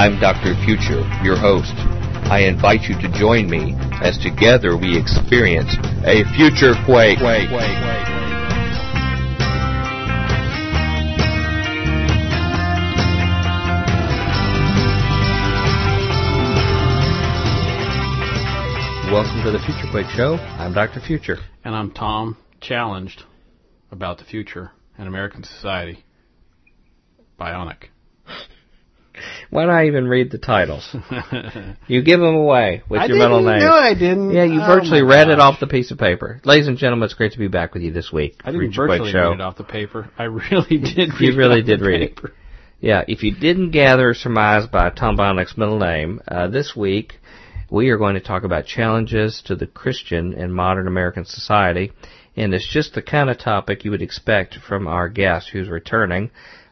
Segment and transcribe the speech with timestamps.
[0.00, 0.54] I'm Dr.
[0.64, 1.74] Future, your host.
[2.32, 5.76] I invite you to join me as together we experience
[6.06, 7.18] a future quake.
[7.18, 7.50] quake.
[19.12, 20.36] Welcome to the Future Quake Show.
[20.56, 21.00] I'm Dr.
[21.00, 21.36] Future.
[21.62, 23.24] And I'm Tom, challenged
[23.90, 26.06] about the future and American society.
[27.38, 27.88] Bionic.
[29.50, 30.94] Why not I even read the titles?
[31.88, 33.68] you give them away with I your middle didn't name.
[33.68, 34.30] No, I didn't.
[34.30, 36.40] Yeah, you Oh, virtually my read it off the piece of paper.
[36.44, 38.40] Ladies and gentlemen, it's great to be back with you this week.
[38.44, 39.30] I didn't virtually Show.
[39.30, 40.10] read it off the paper.
[40.18, 41.14] I really did.
[41.14, 42.20] Read You really it off did the read it.
[42.80, 47.20] Yeah, if you didn't gather or surmise by Tom Bionic's middle name, uh, this week
[47.70, 51.92] we are going to talk about challenges to the Christian in modern American society.
[52.36, 56.30] And it's just the kind of topic you would expect from our guest who's returning.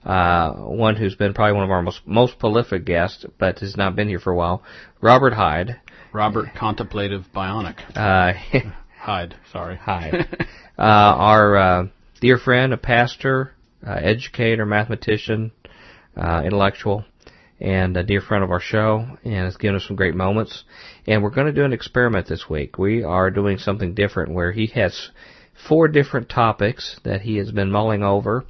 [0.09, 3.95] Uh, one who's been probably one of our most, most prolific guests, but has not
[3.95, 4.63] been here for a while.
[5.03, 5.79] Robert Heid.
[6.15, 7.77] Robert Contemplative Bionic.
[7.95, 8.33] Uh,
[9.05, 9.77] Heid, sorry.
[9.77, 10.27] Heid.
[10.79, 11.87] uh, our uh,
[12.23, 13.53] dear friend, a pastor,
[13.87, 15.53] uh, educator, mathematician,
[16.17, 17.05] uh, intellectual,
[17.61, 20.65] and a dear friend of our show, and has given us some great moments.
[21.07, 22.79] And we're going to do an experiment this week.
[22.79, 25.11] We are doing something different where he has
[25.69, 28.47] four different topics that he has been mulling over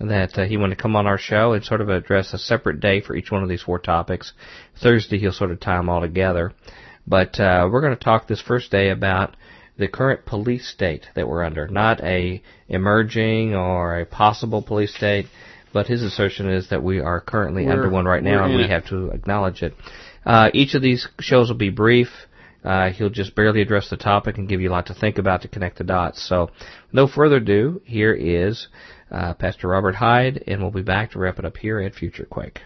[0.00, 2.80] that uh, he wanted to come on our show and sort of address a separate
[2.80, 4.32] day for each one of these four topics.
[4.82, 6.52] Thursday he'll sort of tie them all together.
[7.06, 9.36] But uh, we're going to talk this first day about
[9.78, 15.26] the current police state that we're under, not a emerging or a possible police state,
[15.72, 18.64] but his assertion is that we are currently We're- under one right now, and we
[18.64, 18.70] it.
[18.70, 19.74] have to acknowledge it.
[20.24, 22.08] Uh, each of these shows will be brief.
[22.62, 25.40] Uh, he'll just barely address the topic and give you a lot to think about
[25.42, 26.22] to connect the dots.
[26.28, 26.50] So,
[26.92, 28.68] no further ado, here is
[29.10, 32.26] uh, Pastor Robert Heid, and we'll be back to wrap it up here at Future
[32.26, 32.60] Quake.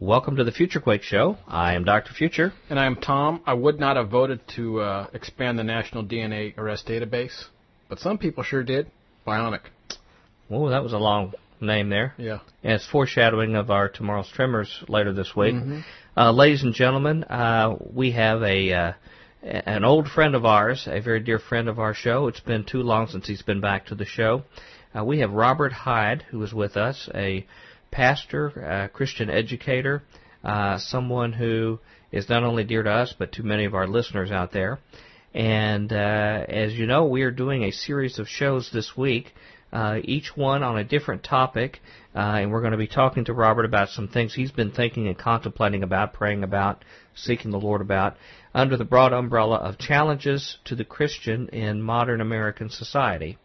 [0.00, 1.38] Welcome to the Future Quake Show.
[1.46, 2.12] I am Dr.
[2.12, 2.52] Future.
[2.68, 3.42] And I'm Tom.
[3.46, 7.44] I would not have voted to uh, expand the National DNA Arrest Database,
[7.88, 8.90] but some people sure did.
[9.26, 9.60] Bionic.
[10.50, 12.14] Oh, that was a long name there.
[12.18, 12.40] Yeah.
[12.62, 15.54] And it's foreshadowing of our tomorrow's Tremors later this week.
[16.16, 18.92] Uh, ladies and gentlemen, uh, we have a uh,
[19.42, 22.28] an old friend of ours, a very dear friend of our show.
[22.28, 24.42] It's been too long since he's been back to the show.
[24.96, 27.44] Uh, we have Robert Heid, who is with us, a
[27.90, 30.04] pastor, uh, Christian educator,
[30.44, 31.80] uh, someone who
[32.12, 34.78] is not only dear to us but to many of our listeners out there.
[35.32, 39.34] And uh, as you know, we are doing a series of shows this week,
[39.72, 41.80] uh, each one on a different topic,
[42.14, 45.08] uh, and we're going to be talking to Robert about some things he's been thinking
[45.08, 46.84] and contemplating about, praying about,
[47.16, 48.16] seeking the Lord about,
[48.54, 53.38] under the broad umbrella of challenges to the Christian in modern American society.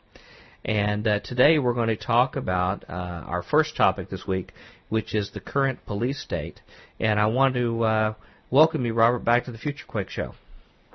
[0.66, 4.52] And uh, today we're going to talk about uh, our first topic this week,
[4.90, 6.62] which is the current police state.
[7.00, 8.14] And I want to uh,
[8.52, 10.34] welcome you, Robert, back to the Future Quake Show.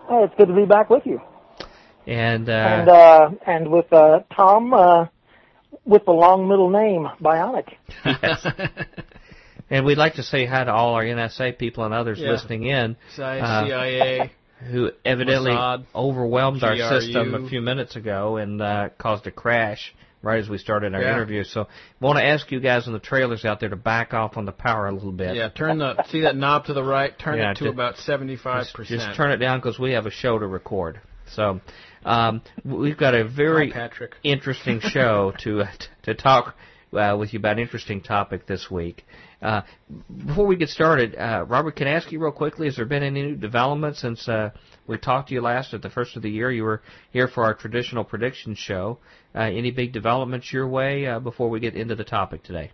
[0.08, 1.20] Hey, it's good to be back with you.
[2.06, 5.06] And, uh, and uh, and with uh, Tom, uh,
[5.86, 7.68] with the long middle name, Bionic.
[8.04, 8.46] yes.
[9.70, 12.32] and we'd like to say hi to all our NSA people and others Yeah.
[12.32, 14.30] listening in Uh, CIA.
[14.64, 19.94] Who evidently Mossad, overwhelmed our system a few minutes ago and uh, caused a crash
[20.22, 21.12] right as we started our Yeah.
[21.12, 21.44] interview.
[21.44, 21.66] So, I
[22.04, 24.52] want to ask you guys in the trailers out there to back off on the
[24.52, 25.36] power a little bit.
[25.36, 27.16] yeah, turn the see that knob to the right.
[27.18, 29.00] Turn Yeah, it to just- about seventy five percent.
[29.00, 31.00] just turn it down because we have a show to record.
[31.26, 31.60] So,
[32.04, 34.12] um, we've got a very Patrick.
[34.22, 35.64] interesting show to
[36.04, 36.54] to talk
[36.92, 39.04] uh, with you about an interesting topic this week.
[39.44, 39.60] Uh,
[40.26, 42.66] before we get started, uh, Robert, can I ask you real quickly?
[42.66, 44.50] Has there been any new developments since uh,
[44.86, 46.50] we talked to you last at the first of the year?
[46.50, 48.98] You were here for our traditional prediction show.
[49.34, 52.72] Uh, any big developments your way uh, before we get into the topic today?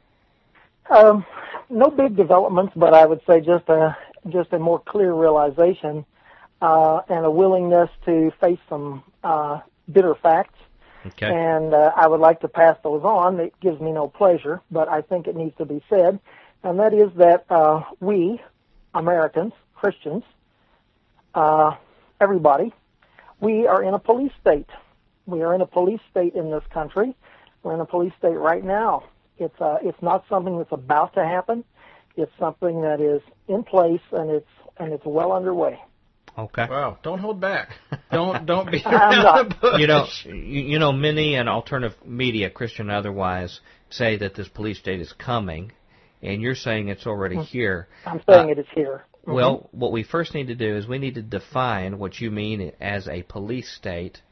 [0.88, 1.26] Um,
[1.69, 3.97] no big developments, but I would say just a
[4.28, 6.04] just a more clear realization
[6.62, 9.60] uh, and a willingness to face some uh,
[9.91, 10.59] bitter facts.
[11.06, 11.26] Okay.
[11.26, 13.41] And uh, I would like to pass those on.
[13.41, 16.21] It gives me no pleasure, but I think it needs to be said,
[16.62, 18.41] and that is that uh, we,
[18.95, 20.22] Americans, Christians,
[21.34, 21.72] uh,
[22.21, 22.72] everybody,
[23.41, 24.68] we are in a police state.
[25.27, 27.15] We are in a police state in this country.
[27.62, 29.04] We're in a police state right now.
[29.39, 31.65] It's uh, it's not something that's about to happen.
[32.16, 34.48] It's something that is in place and it's
[34.78, 35.78] and it's well underway.
[36.39, 36.66] Okay.
[36.68, 36.98] Wow!
[37.03, 37.71] Don't hold back.
[38.13, 39.48] Don't don't be I'm around not.
[39.48, 39.80] the bush.
[39.80, 40.34] you know, you,
[40.72, 45.13] you know, many and alternative media, Christian and otherwise, say that this police state is
[45.13, 45.72] coming,
[46.22, 47.88] and you're saying it's already here.
[48.06, 49.04] I'm saying Uh, it is here.
[49.26, 49.34] Mhm.
[49.34, 52.72] Well, what we first need to do is we need to define what you mean
[52.80, 54.22] as a police state,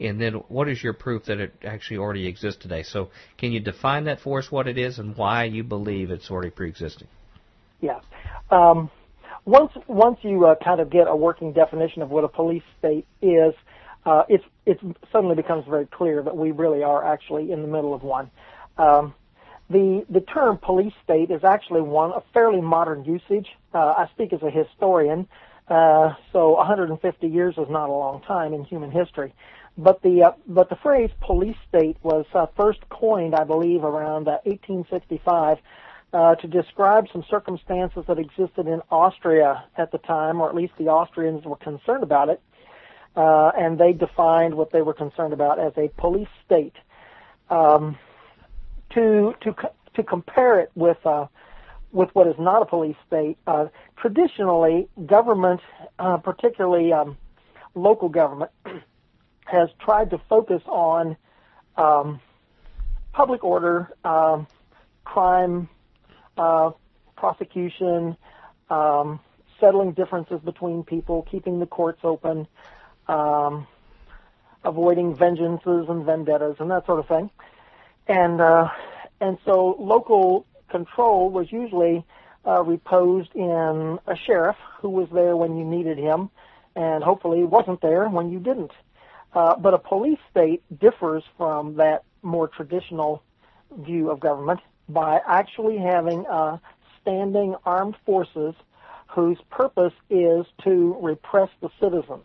[0.00, 2.82] and then what is your proof that it actually already exists today?
[2.82, 6.30] So, can you define that for us, what it is, and why you believe it's
[6.30, 7.08] already pre-existing?
[7.80, 8.00] Yeah.
[8.50, 8.90] Um,
[9.44, 13.06] once once you uh, kind of get a working definition of what a police state
[13.20, 13.54] is,
[14.06, 14.78] uh, it's it
[15.10, 18.30] suddenly becomes very clear that we really are actually in the middle of one.
[18.78, 19.14] Um,
[19.72, 23.48] the the term police state is actually one of fairly modern usage.
[23.74, 25.26] Uh, I speak as a historian,
[25.68, 29.34] uh, so 150 years is not a long time in human history.
[29.78, 34.28] But the uh, but the phrase police state was uh, first coined, I believe, around
[34.28, 35.58] uh, 1865
[36.12, 40.74] uh, to describe some circumstances that existed in Austria at the time, or at least
[40.78, 42.42] the Austrians were concerned about it,
[43.16, 46.74] uh, and they defined what they were concerned about as a police state.
[47.48, 47.98] Um,
[48.94, 49.54] to to
[49.94, 51.26] to compare it with uh,
[51.92, 53.66] with what is not a police state, uh,
[53.96, 55.60] traditionally government,
[55.98, 57.16] uh, particularly um,
[57.74, 58.50] local government,
[59.44, 61.16] has tried to focus on
[61.76, 62.20] um,
[63.12, 64.46] public order, um,
[65.04, 65.68] crime
[66.38, 66.70] uh,
[67.16, 68.16] prosecution,
[68.70, 69.20] um,
[69.60, 72.46] settling differences between people, keeping the courts open,
[73.06, 73.66] um,
[74.64, 77.30] avoiding vengeances and vendettas and that sort of thing.
[78.08, 78.68] And uh,
[79.20, 82.04] and so local control was usually
[82.46, 86.30] uh, reposed in a sheriff who was there when you needed him,
[86.74, 88.72] and hopefully wasn't there when you didn't.
[89.34, 93.22] Uh, but a police state differs from that more traditional
[93.78, 96.58] view of government by actually having uh,
[97.00, 98.54] standing armed forces
[99.08, 102.24] whose purpose is to repress the citizens.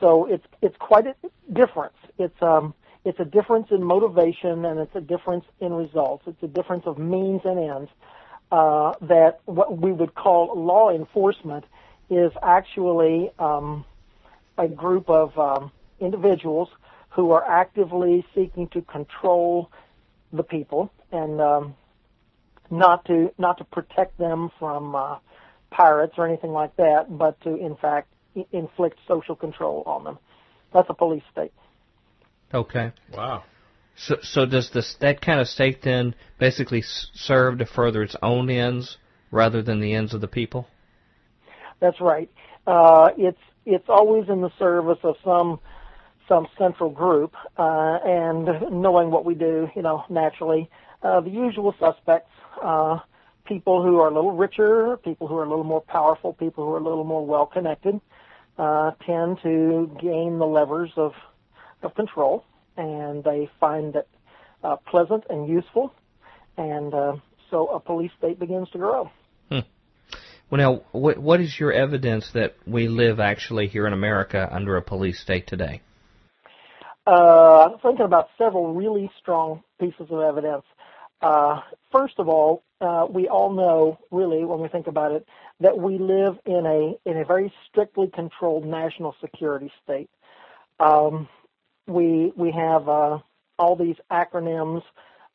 [0.00, 1.14] So it's it's quite a
[1.52, 1.96] difference.
[2.18, 2.74] It's um
[3.06, 6.24] it's a difference in motivation and it's a difference in results.
[6.26, 7.90] It's a difference of means and ends.
[8.50, 11.64] Uh, that what we would call law enforcement
[12.10, 13.84] is actually um,
[14.58, 15.70] a group of um,
[16.00, 16.68] individuals
[17.10, 19.70] who are actively seeking to control
[20.32, 21.74] the people and um,
[22.70, 25.18] not to not to protect them from uh,
[25.70, 28.12] pirates or anything like that, but to in fact
[28.50, 30.18] inflict social control on them.
[30.72, 31.52] That's a police state.
[32.52, 32.92] Okay.
[33.12, 33.44] Wow.
[33.96, 38.50] So, so does this that kind of state then basically serve to further its own
[38.50, 38.98] ends
[39.30, 40.66] rather than the ends of the people?
[41.80, 42.30] That's right.
[42.66, 45.60] Uh, it's it's always in the service of some
[46.28, 48.48] some central group, uh, and
[48.82, 50.68] knowing what we do, you know, naturally,
[51.02, 52.30] uh, the usual suspects,
[52.62, 52.98] uh,
[53.44, 56.72] people who are a little richer, people who are a little more powerful, people who
[56.72, 58.00] are a little more well connected,
[58.58, 61.12] uh, tend to gain the levers of
[61.86, 62.44] of control,
[62.76, 64.08] and they find it
[64.62, 65.92] uh, pleasant and useful,
[66.56, 67.16] and uh,
[67.50, 69.10] so a police state begins to grow.
[69.48, 69.60] Hmm.
[70.50, 74.76] Well, now, what, what is your evidence that we live actually here in America under
[74.76, 75.80] a police state today?
[77.06, 80.64] Uh, I'm thinking about several really strong pieces of evidence.
[81.22, 81.60] Uh,
[81.92, 85.26] first of all, uh, we all know, really, when we think about it,
[85.60, 90.10] that we live in a in a very strictly controlled national security state.
[90.78, 91.28] Um,
[91.86, 93.18] we we have uh,
[93.58, 94.82] all these acronyms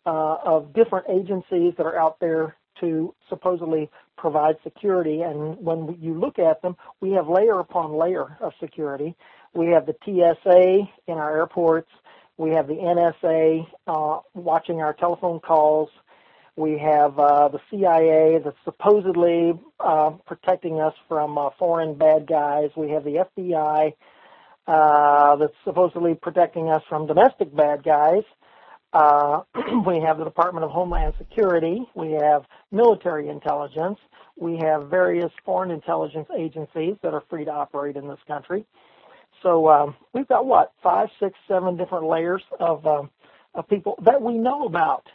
[0.05, 6.13] uh, of different agencies that are out there to supposedly provide security, and when you
[6.13, 9.15] look at them, we have layer upon layer of security.
[9.53, 11.89] We have the TSA in our airports.
[12.37, 15.89] We have the NSA uh, watching our telephone calls.
[16.55, 22.69] We have uh, the CIA that's supposedly uh, protecting us from uh, foreign bad guys.
[22.75, 23.93] We have the FBI
[24.67, 28.23] uh, that's supposedly protecting us from domestic bad guys.
[28.93, 29.41] Uh,
[29.85, 31.85] we have the Department of Homeland Security.
[31.95, 33.97] We have military intelligence.
[34.39, 38.65] We have various foreign intelligence agencies that are free to operate in this country.
[39.43, 43.09] So um, we've got what five, six, seven different layers of um,
[43.55, 45.07] of people that we know about,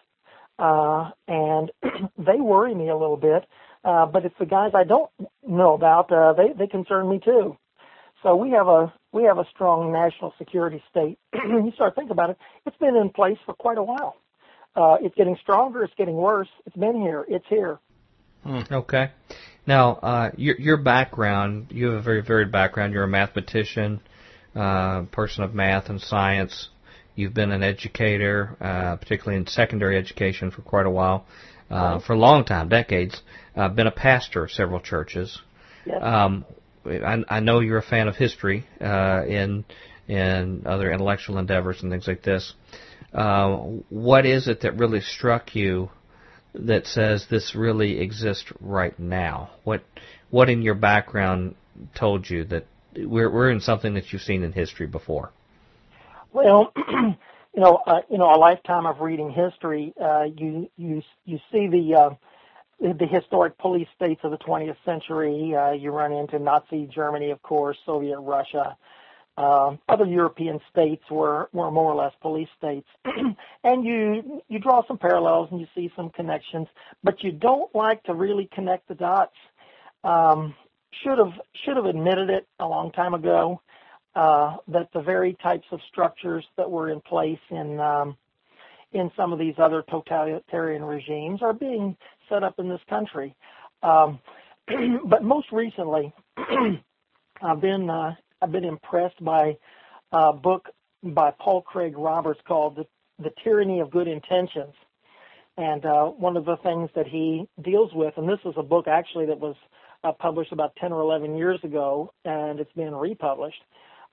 [0.59, 1.71] uh, and
[2.19, 3.47] they worry me a little bit.
[3.85, 5.11] Uh, but it's the guys I don't
[5.47, 6.11] know about.
[6.11, 7.57] Uh, they they concern me too.
[8.23, 11.19] So we have a we have a strong national security state.
[11.35, 14.17] you start thinking about it; it's been in place for quite a while.
[14.77, 15.83] Uh, it's getting stronger.
[15.83, 16.49] It's getting worse.
[16.67, 17.25] It's been here.
[17.27, 17.79] It's here.
[18.45, 18.61] Hmm.
[18.71, 19.11] Okay.
[19.67, 22.93] Now, uh, your your background, you have a very varied background.
[22.93, 24.01] You're a mathematician
[24.55, 26.69] uh, person of math and science.
[27.15, 31.25] You've been an educator, uh, particularly in secondary education, for quite a while,
[31.71, 33.23] uh, for a long time, decades.
[33.57, 35.39] Uh, been a pastor of several churches.
[35.87, 36.03] Yes.
[36.03, 36.45] Um,
[36.87, 39.65] I, I know you're a fan of history uh, in
[40.09, 42.55] in other intellectual endeavors and things like this.
[43.13, 43.57] Uh,
[43.89, 45.91] what is it that really struck you
[46.55, 49.51] that says this really exists right now?
[49.65, 49.83] What
[50.31, 51.55] what in your background
[51.95, 52.67] told you that
[52.97, 55.31] we're we're in something that you've seen in history before.
[56.33, 57.17] Well, you
[57.55, 61.95] know, uh, you know, a lifetime of reading history, uh, you you you see the
[61.95, 62.15] uh,
[62.81, 65.55] the historic police states of the 20th century.
[65.55, 68.77] Uh, you run into Nazi Germany, of course, Soviet Russia.
[69.39, 72.89] Uh, other European states were, were more or less police states,
[73.65, 76.67] and you you draw some parallels and you see some connections,
[77.05, 79.35] but you don't like to really connect the dots.
[80.05, 80.55] Um,
[81.03, 83.61] should have should have admitted it a long time ago
[84.15, 88.17] uh, that the very types of structures that were in place in um,
[88.93, 91.97] in some of these other totalitarian regimes are being
[92.29, 93.35] set up in this country.
[93.83, 94.21] Um,
[95.07, 96.13] but most recently,
[97.43, 99.57] I've been uh, I've been impressed by
[100.13, 100.69] a book
[101.03, 102.87] by Paul Craig Roberts called "The,
[103.23, 104.75] the Tyranny of Good Intentions."
[105.59, 108.87] And uh, one of the things that he deals with, and this is a book
[108.89, 109.57] actually that was
[110.05, 113.63] uh, published about 10 or 11 years ago, and it's been republished,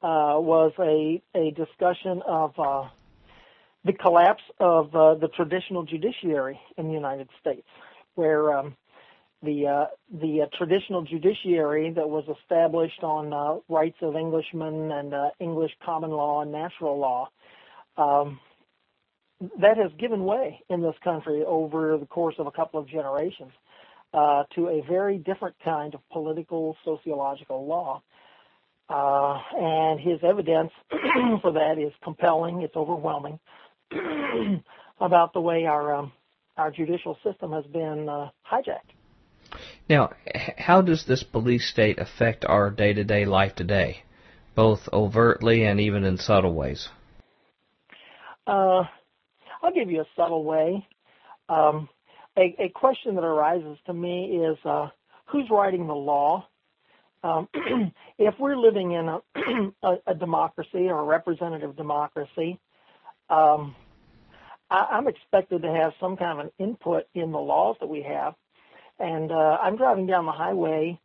[0.02, 2.88] uh, was a, a discussion of uh,
[3.86, 7.68] the collapse of uh, the traditional judiciary in the United States,
[8.16, 8.76] where um,
[9.44, 9.86] the uh,
[10.22, 15.72] the uh, traditional judiciary that was established on uh, rights of Englishmen and uh, English
[15.84, 17.30] common law and natural law,
[17.98, 18.40] um,
[19.60, 23.52] that has given way in this country over the course of a couple of generations
[24.14, 28.02] uh, to a very different kind of political sociological law.
[28.90, 30.72] Uh, and his evidence
[31.42, 32.62] for that is compelling.
[32.62, 33.40] It's overwhelming.
[35.00, 36.12] about the way our um,
[36.58, 38.94] our judicial system has been uh, hijacked.
[39.90, 40.12] Now,
[40.58, 44.04] how does this police state affect our day-to-day life today,
[44.56, 46.90] both overtly and even in subtle ways?
[48.48, 48.84] Uh,
[49.62, 50.88] I'll give you a subtle way.
[51.50, 51.90] Um,
[52.38, 54.88] a, a, question that arises to me is uh,
[55.26, 56.48] who's writing the law?
[57.24, 57.48] Um,
[58.18, 59.20] if we're living in a,
[59.84, 62.60] a, a, democracy or a representative democracy,
[63.30, 63.76] um,
[64.74, 68.02] I, am expected to have some kind of an input in the laws that we
[68.02, 68.34] have.
[69.00, 71.00] And uh, I'm driving down the highway,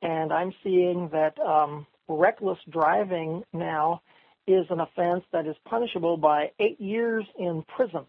[0.00, 4.02] and I'm seeing that um, reckless driving now
[4.46, 8.04] is an offense that is punishable by eight years in prison.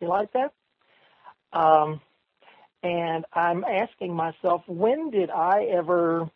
[0.00, 0.52] You like that?
[1.52, 2.00] Um,
[2.82, 6.28] and I'm asking myself, when did I ever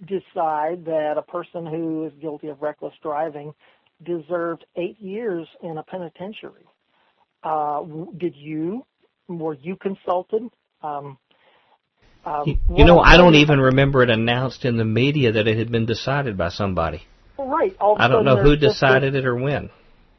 [0.00, 3.54] decide that a person who is guilty of reckless driving
[4.02, 6.66] deserved eight years in a penitentiary.
[7.42, 7.82] Uh,
[8.16, 8.84] did you?
[9.28, 10.42] Were you consulted?
[10.82, 11.18] Um,
[12.24, 15.58] um, you, you know, I don't even remember it announced in the media that it
[15.58, 17.02] had been decided by somebody.
[17.38, 17.76] Right.
[17.80, 19.70] I don't know who decided this, it or when.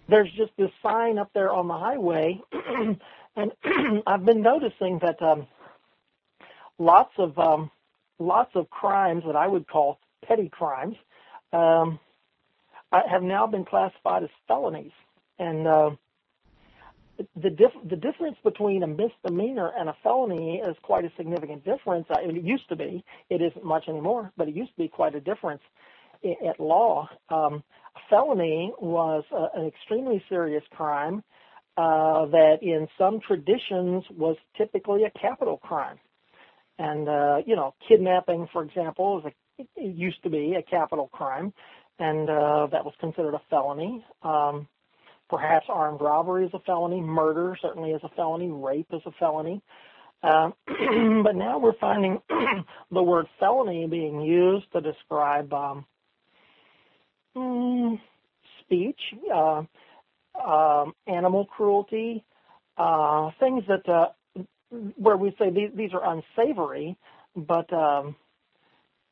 [0.08, 2.42] There's just this sign up there on the highway,
[3.36, 3.52] and
[4.08, 5.48] I've been noticing that um,
[6.78, 7.72] lots of um,
[8.20, 10.96] lots of crimes that I would call petty crimes
[11.54, 12.00] um,
[13.08, 14.92] have now been classified as felonies.
[15.40, 15.92] And uh,
[17.36, 22.08] the dif- the difference between a misdemeanor and a felony is quite a significant difference.
[22.10, 23.04] I it used to be.
[23.30, 25.62] It isn't much anymore, but it used to be quite a difference
[26.24, 27.10] at law.
[27.30, 27.64] Um,
[27.96, 31.24] a felony was uh, an extremely serious crime
[31.78, 36.00] uh, that, in some traditions, was typically a capital crime.
[36.78, 41.08] And uh, you know, kidnapping, for example, is a, it used to be a capital
[41.08, 41.54] crime
[42.00, 44.04] and uh, that was considered a felony.
[44.22, 44.68] Um,
[45.30, 49.62] perhaps armed robbery is a felony, murder certainly is a felony, rape is a felony.
[50.24, 50.50] Uh,
[51.24, 52.20] but now we're finding
[52.92, 55.86] the word felony being used to describe um,
[57.36, 58.00] mm,
[58.62, 59.00] speech,
[59.34, 59.64] uh,
[60.44, 62.24] um, animal cruelty,
[62.78, 64.08] uh, things that uh,
[64.98, 66.98] where we say these, these are unsavory,
[67.36, 68.16] but um,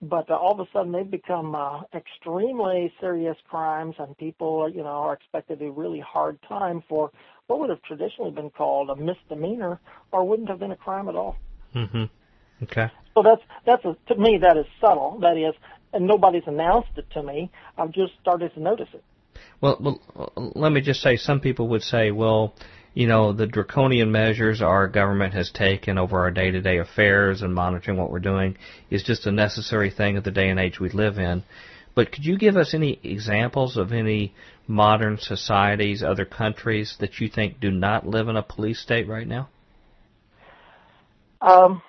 [0.09, 4.83] but uh, all of a sudden they've become uh, extremely serious crimes, and people, you
[4.83, 7.11] know, are expected to do really hard time for
[7.47, 9.79] what would have traditionally been called a misdemeanor,
[10.11, 11.37] or wouldn't have been a crime at all.
[11.75, 12.03] Mm-hmm.
[12.63, 12.87] Okay.
[13.13, 15.19] So that's that's a, to me that is subtle.
[15.21, 15.53] That is,
[15.93, 17.51] and nobody's announced it to me.
[17.77, 19.03] I've just started to notice it.
[19.61, 19.77] Well,
[20.15, 22.53] well, let me just say, some people would say, well,
[22.93, 27.97] you know, the draconian measures our government has taken over our day-to-day affairs and monitoring
[27.97, 28.57] what we're doing
[28.89, 31.43] is just a necessary thing of the day and age we live in.
[31.95, 34.33] But could you give us any examples of any
[34.67, 39.27] modern societies, other countries that you think do not live in a police state right
[39.27, 39.49] now?
[41.41, 41.81] Um,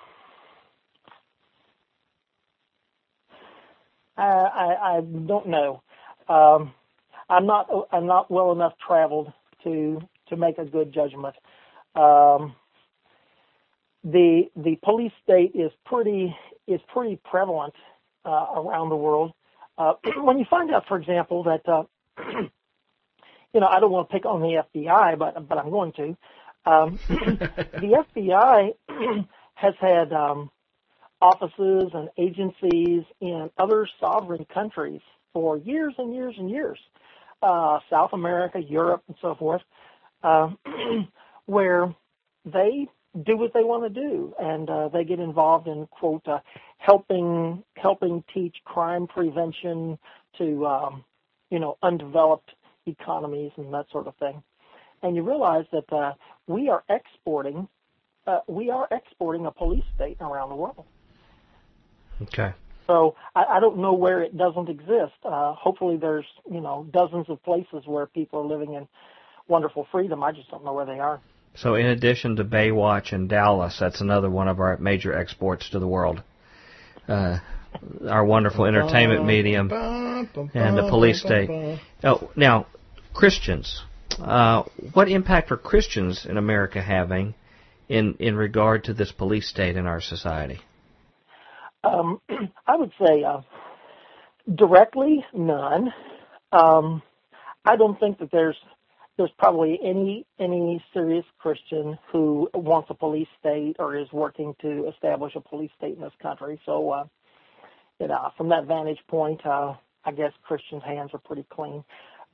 [4.17, 5.81] I, I, I don't know.
[6.27, 6.73] Um,
[7.29, 9.31] I'm not I'm not well enough traveled
[9.63, 11.35] to to make a good judgment.
[11.95, 12.55] Um,
[14.03, 16.35] the the police state is pretty
[16.67, 17.73] is pretty prevalent
[18.25, 19.33] uh, around the world.
[19.77, 21.83] Uh, when you find out, for example, that uh,
[23.53, 26.17] you know I don't want to pick on the FBI, but but I'm going to.
[26.65, 28.73] Um, the FBI
[29.55, 30.49] has had um,
[31.21, 35.01] offices and agencies in other sovereign countries
[35.33, 36.79] for years and years and years,
[37.41, 39.61] uh, South America, Europe, and so forth,
[40.25, 40.49] uh,
[41.45, 41.93] where
[42.45, 42.87] they
[43.25, 46.39] do what they want to do, and uh, they get involved in quote uh,
[46.77, 49.97] helping helping teach crime prevention
[50.37, 51.03] to um,
[51.49, 52.51] you know undeveloped
[52.85, 54.41] economies and that sort of thing.
[55.01, 56.13] And you realize that uh,
[56.47, 57.67] we are exporting
[58.27, 60.85] uh, we are exporting a police state around the world.
[62.23, 62.53] Okay.
[62.87, 65.13] So I, I don't know where it doesn't exist.
[65.23, 68.87] Uh, hopefully, there's you know dozens of places where people are living in
[69.47, 70.23] wonderful freedom.
[70.23, 71.21] I just don't know where they are.
[71.55, 75.79] So, in addition to Baywatch and Dallas, that's another one of our major exports to
[75.79, 76.21] the world.
[77.07, 77.39] Uh,
[78.09, 81.79] our wonderful entertainment medium and the police state.
[82.03, 82.67] Oh, now,
[83.13, 83.81] Christians.
[84.19, 87.33] Uh, what impact are Christians in America having
[87.89, 90.59] in in regard to this police state in our society?
[91.83, 92.21] Um,
[92.67, 93.41] I would say uh,
[94.53, 95.93] directly none.
[96.51, 97.01] Um,
[97.65, 98.57] I don't think that there's
[99.17, 104.87] there's probably any any serious Christian who wants a police state or is working to
[104.89, 106.59] establish a police state in this country.
[106.65, 107.05] So, uh,
[107.99, 111.83] you know, from that vantage point, uh, I guess Christians' hands are pretty clean.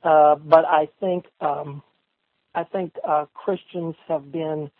[0.02, 1.82] Uh, but I think um,
[2.54, 4.70] I think uh, Christians have been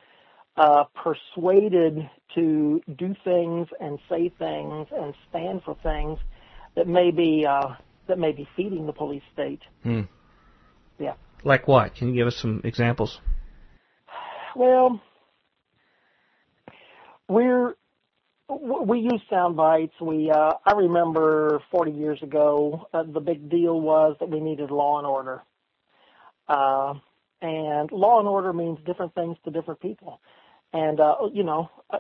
[0.57, 6.19] uh, persuaded to do things and say things and stand for things
[6.75, 7.75] that may be uh,
[8.09, 9.63] that may be feeding the police state.
[9.85, 10.03] Hmm.
[10.99, 11.15] Yeah.
[11.45, 11.95] Like what?
[11.95, 13.21] Can you give us some examples?
[14.55, 15.01] Well,
[17.29, 17.75] we're
[18.49, 19.95] we use sound bites.
[20.01, 24.71] We uh, I remember 40 years ago uh, the big deal was that we needed
[24.71, 25.43] law and order.
[26.49, 26.95] Uh,
[27.41, 30.21] and law and order means different things to different people.
[30.73, 31.99] And uh, you know, uh,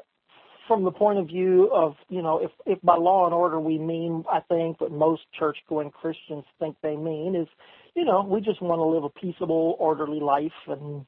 [0.66, 3.79] from the point of view of you know, if if by law and order we
[3.79, 7.48] mean, I think what most church-going Christians think they mean is,
[7.94, 11.07] you know, we just want to live a peaceable, orderly life and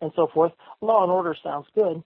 [0.00, 0.52] and so forth.
[0.80, 2.02] Law and order sounds good,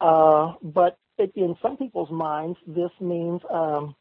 [0.00, 3.94] uh, but it, in some people's minds, this means um,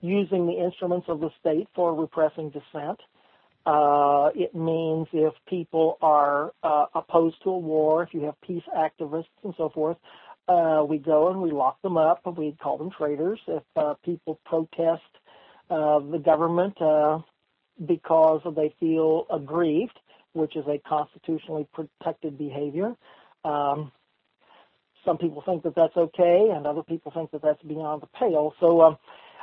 [0.00, 3.00] using the instruments of the state for repressing dissent.
[3.64, 8.62] Uh, it means if people are uh, opposed to a war, if you have peace
[8.76, 9.96] activists and so forth,
[10.48, 13.40] uh, we go and we lock them up and we call them traitors.
[13.46, 15.02] If uh, people protest
[15.70, 17.20] uh, the government uh,
[17.84, 19.98] because they feel aggrieved,
[20.32, 22.94] which is a constitutionally protected behavior,
[23.44, 23.92] um,
[25.04, 28.54] some people think that that's okay, and other people think that that's beyond the pale.
[28.60, 28.98] So um,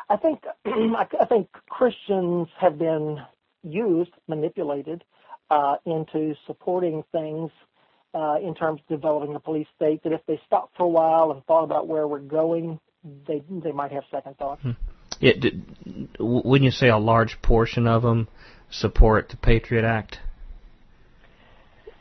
[0.10, 3.20] I think I think Christians have been
[3.64, 5.04] used, manipulated
[5.50, 7.50] uh, into supporting things
[8.14, 10.04] uh, in terms of developing a police state.
[10.04, 12.80] That if they stopped for a while and thought about where we're going,
[13.28, 14.62] they they might have second thoughts.
[14.62, 14.72] Hmm.
[15.20, 18.28] Yeah, did, wouldn't you say a large portion of them
[18.70, 20.20] support the Patriot Act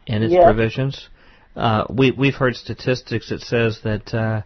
[0.07, 0.45] and its yes.
[0.45, 1.09] provisions?
[1.55, 4.43] Uh, we we've heard statistics that says that uh,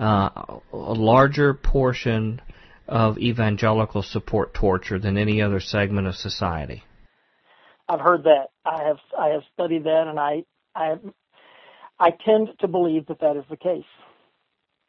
[0.00, 2.40] uh, a larger portion
[2.88, 6.82] of evangelicals support torture than any other segment of society.
[7.88, 8.48] I've heard that.
[8.64, 10.96] I have I have studied that, and I I
[11.98, 13.84] I tend to believe that that is the case.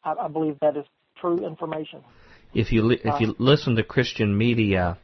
[0.02, 0.84] I, I believe that is
[1.20, 2.02] true information.
[2.52, 4.98] If you li- if you uh, listen to Christian media,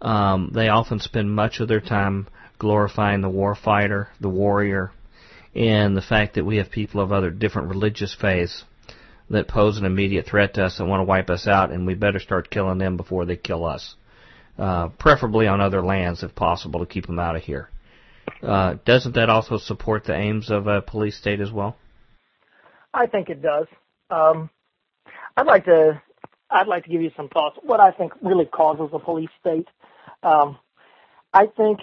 [0.00, 4.92] um, they often spend much of their time glorifying the warfighter, the warrior,
[5.54, 8.64] and the fact that we have people of other different religious faiths
[9.30, 11.94] that pose an immediate threat to us and want to wipe us out, and we
[11.94, 13.96] better start killing them before they kill us.
[14.58, 17.68] Uh, preferably on other lands if possible to keep them out of here.
[18.42, 21.76] Uh, doesn't that also support the aims of a police state as well?
[22.92, 23.66] I think it does.
[24.10, 24.50] Um,
[25.36, 26.00] I'd like to
[26.50, 27.58] I'd like to give you some thoughts.
[27.62, 29.66] What I think really causes a police state.
[30.22, 30.58] Um,
[31.32, 31.80] I think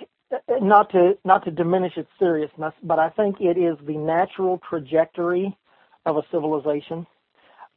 [0.62, 5.56] not to not to diminish its seriousness, but I think it is the natural trajectory
[6.06, 7.06] of a civilization,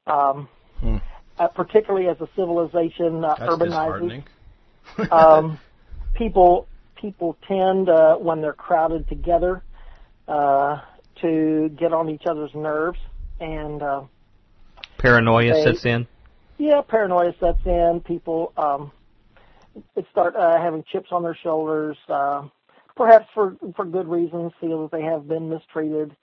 [0.07, 0.49] um,
[0.81, 0.97] hmm.
[1.39, 4.25] uh, particularly as a civilization uh, urbanizes.
[5.11, 5.59] um,
[6.15, 6.67] people
[7.01, 9.63] people tend uh, when they're crowded together
[10.29, 10.81] uh,
[11.23, 12.99] to get on each other's nerves
[13.41, 14.03] and uh,
[14.99, 16.07] paranoia they, sets in.
[16.59, 18.03] Yeah, paranoia sets in.
[18.05, 18.93] People um,
[20.11, 22.49] start uh, having chips on their shoulders, uh,
[22.97, 26.17] perhaps for for good reasons, feel that they have been mistreated,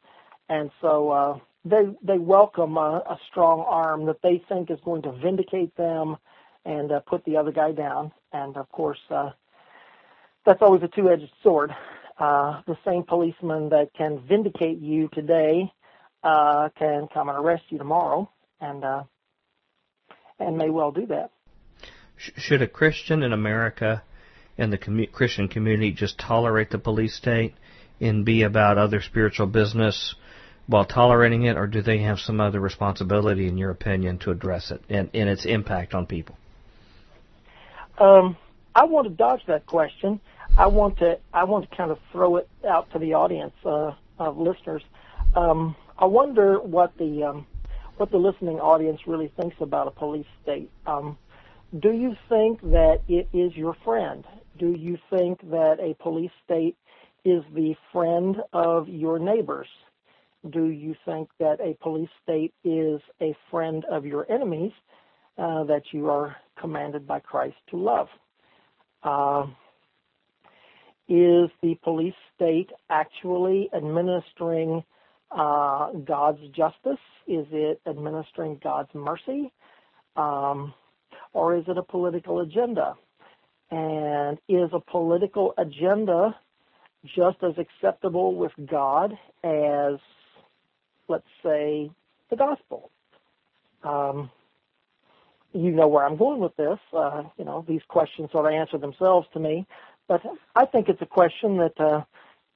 [0.49, 5.03] and so uh, they they welcome a, a strong arm that they think is going
[5.03, 6.17] to vindicate them
[6.65, 8.12] and uh, put the other guy down.
[8.31, 9.31] And of course, uh,
[10.45, 11.73] that's always a two-edged sword.
[12.17, 15.71] Uh, the same policeman that can vindicate you today
[16.23, 18.29] uh, can come and arrest you tomorrow,
[18.62, 19.03] and uh,
[20.39, 21.32] and may well do that.
[22.17, 24.03] Should a Christian in America
[24.58, 27.56] and the commu- Christian community just tolerate the police state
[27.99, 30.15] and be about other spiritual business
[30.67, 34.71] while tolerating it, or do they have some other responsibility, in your opinion, to address
[34.71, 36.38] it and, and its impact on people?
[37.97, 38.38] Um,
[38.73, 40.19] I want to dodge that question.
[40.55, 43.93] I want to I want to kind of throw it out to the audience uh,
[44.19, 44.83] of listeners.
[45.35, 47.47] Um, I wonder what the um,
[47.97, 50.69] what the listening audience really thinks about a police state.
[50.85, 51.17] Um,
[51.79, 54.23] do you think that it is your friend?
[54.59, 56.77] Do you think that a police state
[57.25, 59.67] is the friend of your neighbors?
[60.47, 64.73] Do you think that a police state is a friend of your enemies
[65.35, 68.07] uh, that you are commanded by Christ to love?
[69.01, 69.47] Uh,
[71.09, 74.83] is the police state actually administering
[75.31, 76.99] uh, God's justice?
[77.27, 79.51] Is it administering God's mercy?
[80.15, 80.73] Um,
[81.33, 82.95] or is it a political agenda?
[83.71, 86.35] And is a political agenda
[87.03, 89.13] just as acceptable with God
[89.43, 89.95] as,
[91.07, 91.89] let's say,
[92.29, 92.91] the gospel?
[93.83, 94.29] Um,
[95.53, 96.79] you know where I'm going with this.
[96.95, 99.67] Uh, you know, these questions sort of answer themselves to me,
[100.07, 100.21] but
[100.55, 102.03] I think it's a question that uh,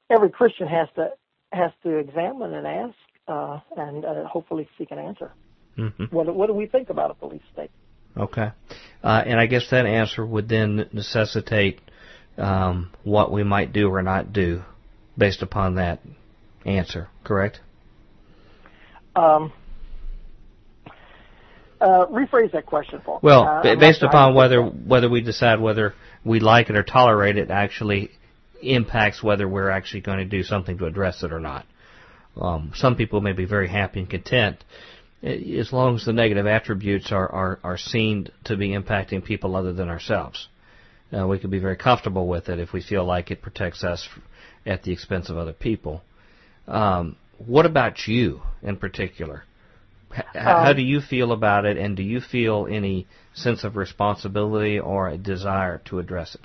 [0.10, 1.12] every Christian has to
[1.51, 2.95] has to examine and ask,
[3.27, 5.31] uh, and uh, hopefully seek an answer.
[5.77, 6.05] Mm-hmm.
[6.05, 7.71] What what do we think about a police state?
[8.15, 8.49] Okay,
[9.03, 11.79] uh, and I guess that answer would then necessitate
[12.38, 14.63] um, what we might do or not do
[15.17, 16.01] based upon that
[16.65, 17.10] answer.
[17.23, 17.60] Correct?
[19.15, 19.51] Um,
[21.79, 23.19] uh, rephrase that question, Paul.
[23.21, 25.93] Well, uh, based upon whether whether we decide whether
[26.25, 28.11] we like it or tolerate it, actually
[28.61, 31.65] impacts whether we're actually going to do something to address it or not.
[32.39, 34.63] Um, some people may be very happy and content
[35.23, 39.55] eh, as long as the negative attributes are, are, are seen to be impacting people
[39.55, 40.47] other than ourselves.
[41.17, 44.07] Uh, we could be very comfortable with it if we feel like it protects us
[44.65, 46.01] at the expense of other people.
[46.67, 49.43] Um, what about you in particular?
[50.34, 54.80] How um, do you feel about it, and do you feel any sense of responsibility
[54.80, 56.41] or a desire to address it?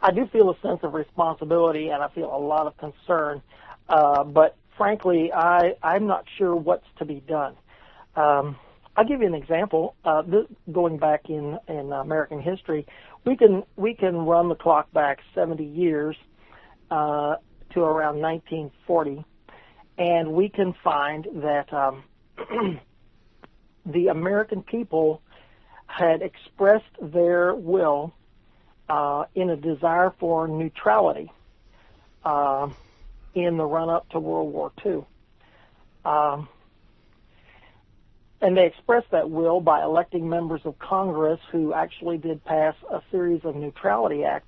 [0.00, 3.42] I do feel a sense of responsibility, and I feel a lot of concern.
[3.88, 7.56] Uh, but frankly, I I'm not sure what's to be done.
[8.14, 8.56] Um,
[8.96, 9.94] I'll give you an example.
[10.04, 12.86] Uh, this, going back in in American history,
[13.24, 16.16] we can we can run the clock back 70 years
[16.90, 17.36] uh,
[17.74, 19.24] to around 1940,
[19.98, 22.04] and we can find that um,
[23.86, 25.22] the American people
[25.86, 28.12] had expressed their will
[28.88, 31.30] uh, in a desire for neutrality
[32.24, 32.68] uh,
[33.34, 35.04] in the run up to World War II.
[36.04, 36.48] Um,
[38.40, 43.00] and they expressed that will by electing members of Congress who actually did pass a
[43.10, 44.46] series of neutrality acts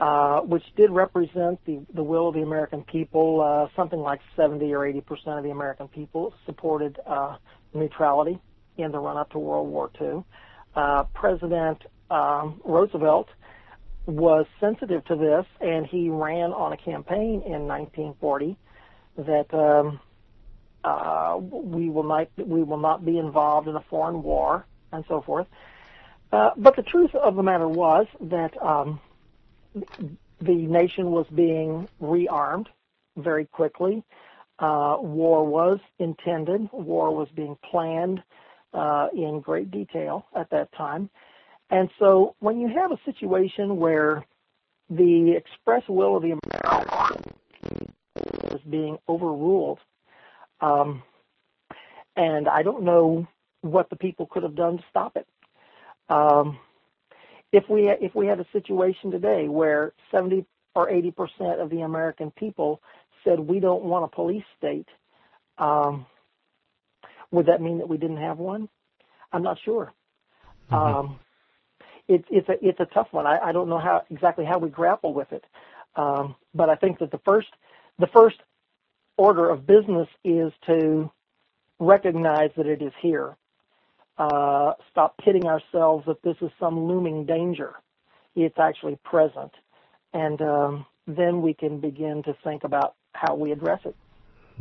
[0.00, 3.40] uh, which did represent the, the will of the American people.
[3.40, 7.36] Uh, something like 70 or 80 percent of the American people supported uh,
[7.74, 8.38] neutrality
[8.78, 10.24] in the run-up to World War II.
[10.74, 13.28] Uh, President um, Roosevelt
[14.06, 18.56] was sensitive to this, and he ran on a campaign in 1940
[19.18, 20.00] that um,
[20.82, 25.20] uh, we will not we will not be involved in a foreign war and so
[25.20, 25.46] forth.
[26.32, 29.00] Uh, but the truth of the matter was that um,
[29.74, 32.66] the nation was being rearmed
[33.16, 34.02] very quickly.
[34.58, 36.68] Uh, war was intended.
[36.72, 38.22] War was being planned
[38.74, 41.10] uh, in great detail at that time.
[41.70, 44.26] And so when you have a situation where
[44.88, 47.22] the express will of the American
[48.52, 49.78] is being overruled,
[50.60, 51.02] um,
[52.16, 53.26] and I don't know
[53.62, 55.26] what the people could have done to stop it.
[56.08, 56.58] Um,
[57.52, 61.80] if we if we had a situation today where 70 or 80 percent of the
[61.80, 62.80] American people
[63.24, 64.88] said we don't want a police state,
[65.58, 66.06] um,
[67.30, 68.68] would that mean that we didn't have one?
[69.32, 69.92] I'm not sure.
[70.70, 70.74] Mm-hmm.
[70.74, 71.18] Um,
[72.08, 73.26] it's it's a it's a tough one.
[73.26, 75.44] I, I don't know how exactly how we grapple with it,
[75.96, 77.48] um, but I think that the first
[77.98, 78.36] the first
[79.16, 81.10] order of business is to
[81.78, 83.36] recognize that it is here
[84.20, 87.72] uh, stop kidding ourselves that this is some looming danger.
[88.36, 89.50] It's actually present.
[90.12, 93.96] And um, then we can begin to think about how we address it.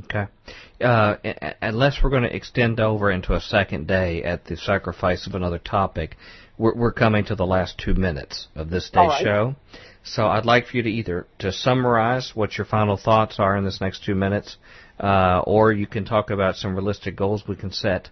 [0.05, 0.27] Okay.
[0.79, 1.15] Uh,
[1.61, 5.59] unless we're going to extend over into a second day at the sacrifice of another
[5.59, 6.15] topic,
[6.57, 9.23] we're, we're coming to the last two minutes of this day's right.
[9.23, 9.55] show.
[10.03, 13.65] So I'd like for you to either to summarize what your final thoughts are in
[13.65, 14.55] this next two minutes,
[15.01, 18.09] uh, or you can talk about some realistic goals we can set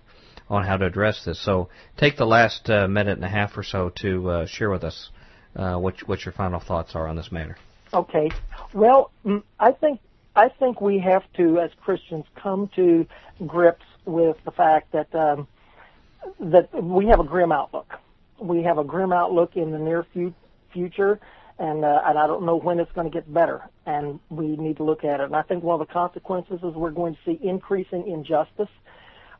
[0.49, 1.43] on how to address this.
[1.43, 4.83] So take the last uh, minute and a half or so to uh, share with
[4.83, 5.09] us
[5.55, 7.57] uh, what what your final thoughts are on this matter.
[7.93, 8.29] Okay.
[8.73, 9.99] Well, mm, I think
[10.35, 13.07] I think we have to, as Christians, come to
[13.45, 15.47] grips with the fact that um,
[16.39, 17.93] that we have a grim outlook.
[18.39, 20.33] We have a grim outlook in the near fu-
[20.71, 21.19] future,
[21.57, 23.63] and uh, and I don't know when it's going to get better.
[23.85, 25.23] And we need to look at it.
[25.23, 28.69] And I think one of the consequences is we're going to see increasing injustice.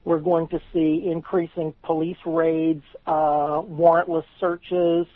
[0.03, 5.07] We're going to see increasing police raids, uh, warrantless searches,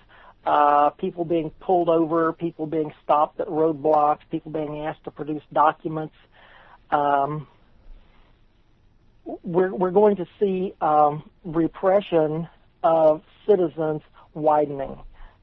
[0.45, 5.43] uh, people being pulled over, people being stopped at roadblocks, people being asked to produce
[5.53, 6.15] documents.
[6.89, 7.47] Um,
[9.43, 12.47] we're, we're going to see um, repression
[12.83, 14.01] of citizens
[14.33, 14.97] widening.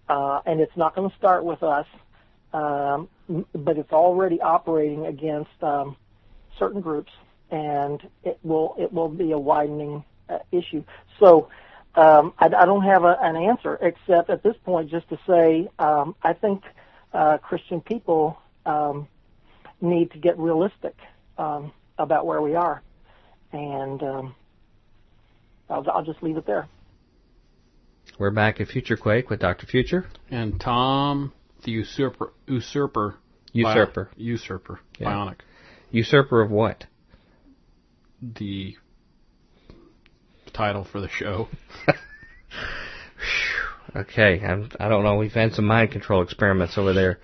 [0.09, 1.87] Uh, and it's not going to start with us,
[2.53, 3.09] um,
[3.55, 5.97] but it's already operating against um,
[6.59, 7.13] certain groups,
[7.51, 10.85] and it will it will be a widening uh, issue.
[11.19, 11.49] So
[11.95, 15.69] um, I, I don't have a, an answer except at this point just to say
[15.79, 16.63] um, I think
[17.13, 19.09] uh, Christian people um,
[19.81, 20.97] need to get realistic
[21.39, 22.83] um, about where we are,
[23.53, 24.35] and um,
[25.71, 26.69] I'll, I'll just leave it there.
[28.19, 29.67] We're back at Future Quake with Dr.
[29.67, 30.07] Future.
[30.31, 31.33] And Tom,
[31.63, 33.17] the usurper, usurper,
[33.53, 34.11] Usurper.
[34.17, 35.09] Bi- usurper, Yeah.
[35.09, 35.41] bionic.
[35.91, 36.85] Usurper of what?
[38.21, 38.77] The
[40.53, 41.49] title for the show.
[43.97, 45.17] Okay, I'm, I don't know.
[45.17, 47.19] We've had some mind control experiments over there,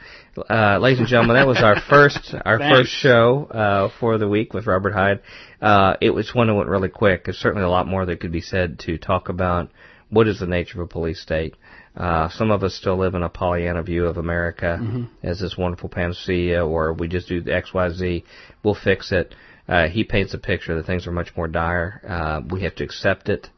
[0.48, 1.37] uh, ladies and gentlemen.
[1.37, 2.78] That was our first our Thanks.
[2.78, 5.20] first show uh, for the week with Robert Heid.
[5.61, 7.24] Uh, it was one that went really quick.
[7.24, 9.70] There's certainly a lot more that could be said to talk about
[10.09, 11.54] what is the nature of a police state.
[11.94, 15.90] Uh, some of us still live in a Pollyanna view of America as this wonderful
[15.90, 18.24] panacea, or we just do the X, Y, Z.
[18.62, 19.35] We'll fix it.
[19.66, 22.00] Uh, he paints a picture that things are much more dire.
[22.07, 23.48] Uh, we have to accept it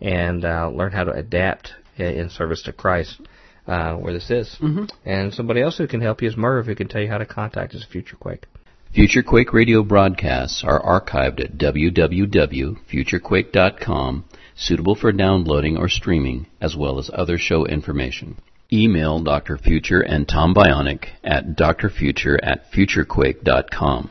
[0.00, 3.20] and uh, learn how to adapt in service to Christ
[3.66, 4.56] uh, where this is.
[4.60, 4.84] Mm-hmm.
[5.04, 7.26] And somebody else who can help you is Merv, who can tell you how to
[7.26, 8.46] contact us at Future Quake.
[8.94, 14.24] Future Quake radio broadcasts are archived at www.futurequake.com,
[14.54, 18.38] suitable for downloading or streaming, as well as other show information.
[18.72, 19.58] Email Dr.
[19.58, 24.10] Future and Tom Bionic at drfuture at futurequake.com.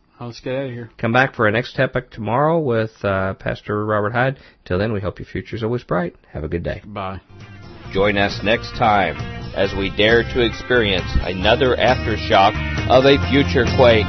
[0.21, 0.91] Let's get out of here.
[0.99, 4.37] Come back for our next topic tomorrow with uh, Pastor Robert Heid.
[4.65, 6.15] Till then, we hope your future's always bright.
[6.31, 6.83] Have a good day.
[6.85, 7.21] Bye.
[7.91, 9.15] Join us next time
[9.55, 12.53] as we dare to experience another aftershock
[12.87, 14.05] of a future quake.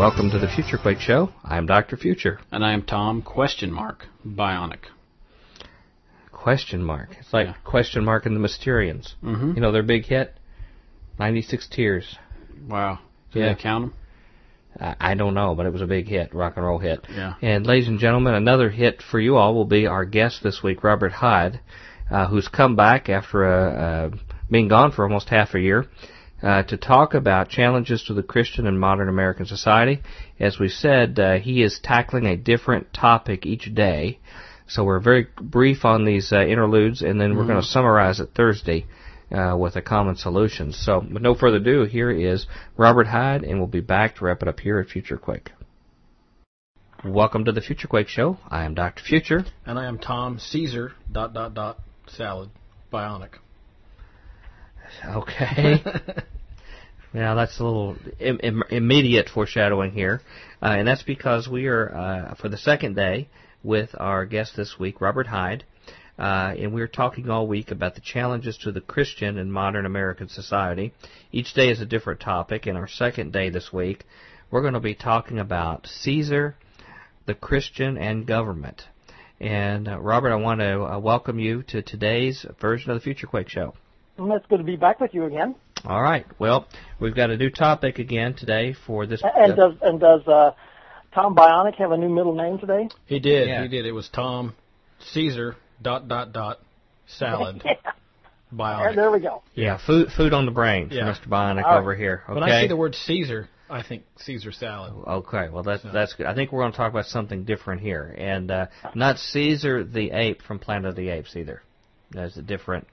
[0.00, 1.28] Welcome to the Future Quake Show.
[1.44, 1.94] I'm Dr.
[1.98, 2.40] Future.
[2.50, 4.78] And I am Tom, question mark, bionic.
[6.32, 7.10] Question mark.
[7.20, 7.54] It's like Yeah.
[7.64, 9.12] question mark and the Mysterians.
[9.22, 9.52] Mm-hmm.
[9.56, 10.34] You know their big hit?
[11.18, 12.16] 96 Tears.
[12.66, 13.00] Wow.
[13.32, 13.48] Did Yeah.
[13.52, 13.94] they count them?
[14.80, 17.04] I I don't know, but it was a big hit, rock and roll hit.
[17.14, 17.34] Yeah.
[17.42, 20.82] And ladies and gentlemen, another hit for you all will be our guest this week,
[20.82, 21.60] Robert Heid,
[22.10, 24.10] uh, who's come back after uh, uh,
[24.50, 25.84] being gone for almost half a year.
[26.42, 30.00] Uh, to talk about challenges to the Christian and modern American society.
[30.38, 34.18] As we said, uh, he is tackling a different topic each day.
[34.66, 38.30] So we're very brief on these uh, interludes, and then we're going to summarize it
[38.34, 38.86] Thursday
[39.32, 40.72] uh, with a common solution.
[40.72, 44.42] So, with no further ado, here is Robert Heid, and we'll be back to wrap
[44.42, 45.50] it up here at Future Quake.
[47.04, 48.38] Welcome to the Future Quake Show.
[48.48, 49.02] I am Dr.
[49.02, 49.44] Future.
[49.66, 52.50] And I am Tom Caesar, dot, dot, dot, salad,
[52.92, 53.38] bionic.
[55.04, 55.82] Okay.
[57.12, 60.20] Now that's a little Im- Im- immediate foreshadowing here,
[60.62, 63.28] uh, and that's because we are uh, for the second day
[63.62, 65.62] with our guest this week, Robert Heid,
[66.18, 70.28] uh, and we're talking all week about the challenges to the Christian in modern American
[70.28, 70.92] society.
[71.32, 72.66] Each day is a different topic.
[72.66, 74.04] and our second day this week,
[74.50, 76.56] we're going to be talking about Caesar,
[77.26, 78.82] the Christian, and government.
[79.40, 83.26] And uh, Robert, I want to uh, welcome you to today's version of the Future
[83.26, 83.74] Quake Show.
[84.20, 85.54] And it's good to be back with you again.
[85.84, 86.26] All right.
[86.38, 86.68] Well,
[87.00, 89.22] we've got a new topic again today for this.
[89.24, 90.50] And does and does uh,
[91.14, 92.90] Tom Bionic have a new middle name today?
[93.06, 93.48] He did.
[93.48, 93.62] Yeah.
[93.62, 93.86] He did.
[93.86, 94.54] It was Tom
[95.12, 96.58] Caesar, dot dot dot
[97.06, 97.72] salad yeah.
[98.52, 98.94] bionic.
[98.94, 99.42] There we go.
[99.54, 101.04] Yeah, food food on the brain Yeah.
[101.04, 101.26] Mr.
[101.26, 101.80] Bionic All right.
[101.80, 102.22] over here.
[102.24, 102.34] Okay.
[102.34, 104.92] When I see the word Caesar, I think Caesar salad.
[105.06, 106.26] Okay, well that's that's good.
[106.26, 110.10] I think we're going to talk about something different here, and uh, not Caesar the
[110.10, 111.62] ape from Planet of the Apes either.
[112.12, 112.88] That's a different,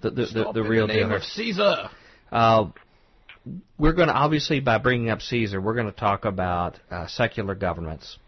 [0.00, 1.16] the the, the, Stop the in real the name deal.
[1.16, 1.90] of Caesar.
[2.30, 2.66] Uh,
[3.78, 7.54] we're going to obviously by bringing up Caesar, we're going to talk about uh, secular
[7.54, 8.18] governments,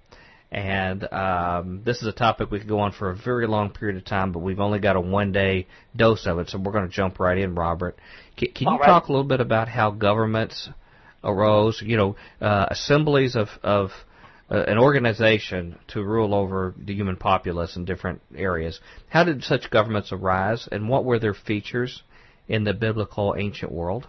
[0.50, 3.96] and um, this is a topic we could go on for a very long period
[3.96, 6.92] of time, but we've only got a one-day dose of it, so we're going to
[6.92, 7.96] jump right in, Robert.
[8.36, 8.86] Can, can you All right.
[8.86, 10.68] talk a little bit about how governments
[11.22, 11.82] arose?
[11.84, 13.90] You know, uh, assemblies of of
[14.52, 18.80] uh, an organization to rule over the human populace in different areas.
[19.08, 22.02] How did such governments arise, and what were their features
[22.48, 24.06] in the biblical ancient world?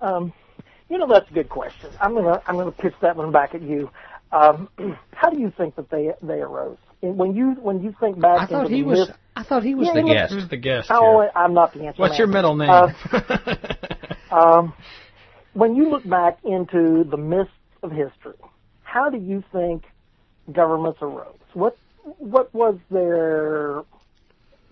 [0.00, 0.32] Um,
[0.88, 1.90] you know, that's a good question.
[2.00, 3.90] I'm gonna I'm gonna pitch that one back at you.
[4.32, 4.68] Um,
[5.12, 6.78] how do you think that they they arose?
[7.02, 9.08] And When you when you think back I thought into he the was.
[9.08, 10.32] myth- I thought he was Yeah, the he was- guest.
[10.34, 11.30] Who's the guest Oh, here?
[11.34, 12.00] I'm not the answer.
[12.00, 12.68] What's your middle name?
[12.70, 12.92] Uh,
[14.30, 14.74] Um,
[15.54, 18.34] when you look back into the mists of history,
[18.90, 19.84] how do you think
[20.52, 21.36] governments arose?
[21.54, 21.76] What
[22.18, 23.82] what was their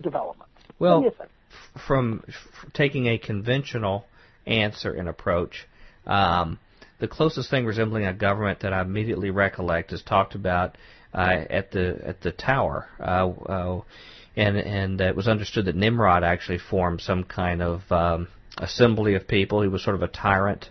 [0.01, 0.49] development?
[0.77, 1.29] Well, think?
[1.87, 4.05] from f- taking a conventional
[4.45, 5.67] answer and approach,
[6.05, 6.59] um,
[6.99, 10.75] the closest thing resembling a government that I immediately recollect is talked about
[11.13, 13.81] uh, at the at the tower, uh, uh,
[14.35, 18.27] and and it was understood that Nimrod actually formed some kind of um,
[18.57, 19.61] assembly of people.
[19.61, 20.69] He was sort of a tyrant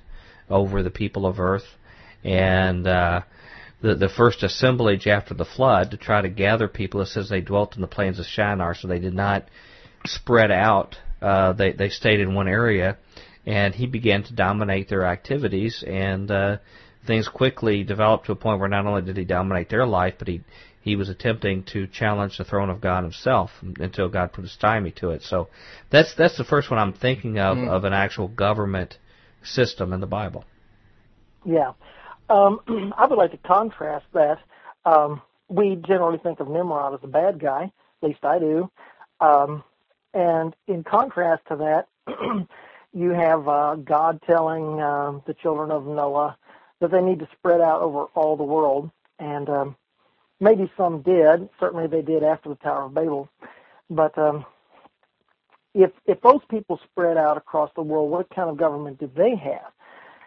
[0.50, 1.66] over the people of Earth,
[2.24, 3.22] and uh,
[3.80, 7.00] the the first assemblage after the flood to try to gather people.
[7.00, 9.48] It says they dwelt in the plains of Shinar, so they did not
[10.06, 10.96] spread out.
[11.20, 12.98] Uh, they they stayed in one area,
[13.46, 16.56] and he began to dominate their activities, and uh,
[17.06, 20.28] things quickly developed to a point where not only did he dominate their life, but
[20.28, 20.42] he
[20.80, 24.92] he was attempting to challenge the throne of God himself until God put a stymie
[24.92, 25.22] to it.
[25.22, 25.48] So
[25.90, 28.96] that's that's the first one I'm thinking of of an actual government
[29.42, 30.44] system in the Bible.
[31.44, 31.72] Yeah.
[32.28, 32.60] Um,
[32.96, 34.38] I would like to contrast that.
[34.84, 38.70] Um, we generally think of Nimrod as a bad guy, at least I do.
[39.20, 39.64] Um,
[40.14, 41.88] and in contrast to that,
[42.92, 46.36] you have uh, God telling um, the children of Noah
[46.80, 48.90] that they need to spread out over all the world.
[49.18, 49.76] And um,
[50.40, 51.48] maybe some did.
[51.60, 53.28] Certainly they did after the Tower of Babel.
[53.90, 54.44] But um,
[55.74, 59.34] if if those people spread out across the world, what kind of government did they
[59.36, 59.72] have?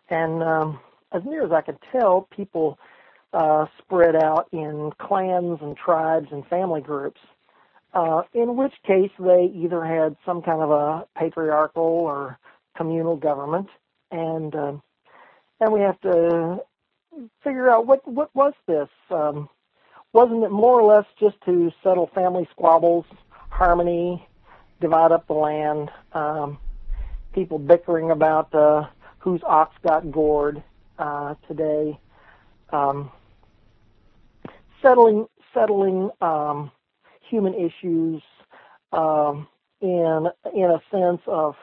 [0.09, 0.79] And um,
[1.11, 2.77] as near as I can tell, people
[3.33, 7.19] uh, spread out in clans and tribes and family groups.
[7.93, 12.37] Uh, in which case, they either had some kind of a patriarchal or
[12.77, 13.67] communal government,
[14.11, 14.81] and um,
[15.59, 16.59] and we have to
[17.43, 18.87] figure out what what was this.
[19.09, 19.49] Um,
[20.13, 23.05] wasn't it more or less just to settle family squabbles,
[23.49, 24.25] harmony,
[24.79, 26.57] divide up the land, um,
[27.33, 28.87] people bickering about uh,
[29.19, 30.63] whose ox got gored
[30.99, 31.99] uh, today,
[32.71, 33.11] um,
[34.81, 36.71] settling settling um,
[37.29, 38.21] human issues
[38.91, 39.47] um,
[39.81, 41.55] in in a sense of,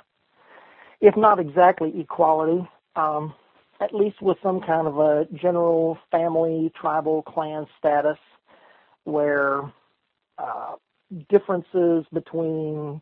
[1.00, 3.34] if not exactly equality, um,
[3.80, 8.18] at least with some kind of a general family, tribal, clan status,
[9.04, 9.62] where
[10.38, 10.74] uh,
[11.30, 13.00] differences between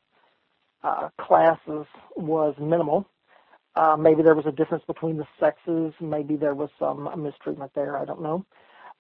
[0.83, 1.87] uh, classes
[2.17, 3.07] was minimal.
[3.77, 5.93] Uh, maybe there was a difference between the sexes.
[6.01, 7.97] Maybe there was some mistreatment there.
[7.99, 8.47] I don't know.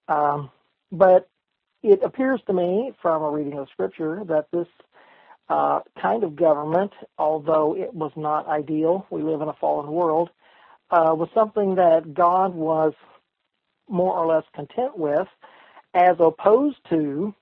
[0.08, 0.50] Um,
[0.92, 1.28] but
[1.82, 4.66] it appears to me from a reading of Scripture that this
[5.48, 10.30] uh, kind of government, although it was not ideal, we live in a fallen world,
[10.90, 12.92] uh, was something that God was
[13.88, 15.28] more or less content with,
[15.94, 17.34] as opposed to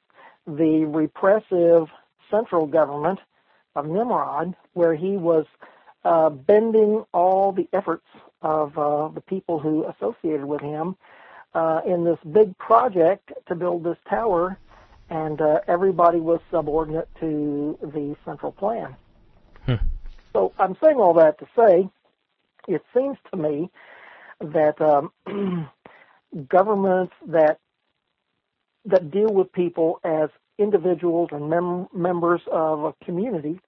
[0.47, 1.89] the repressive
[2.31, 3.19] central government
[3.75, 5.47] of Nimrod, where he was
[6.05, 8.07] uh, bending all the efforts
[8.43, 10.97] of uh, the people who associated with him
[11.55, 14.59] uh, in this big project to build this tower,
[15.09, 18.95] and uh, everybody was subordinate to the central plan.
[19.67, 19.75] Hmm.
[20.33, 21.89] So I'm saying all that to say,
[22.69, 23.71] it seems to me
[24.41, 25.13] that um,
[26.49, 27.59] governments that
[28.87, 30.29] that deal with people as
[30.59, 33.59] individuals and mem- members of a community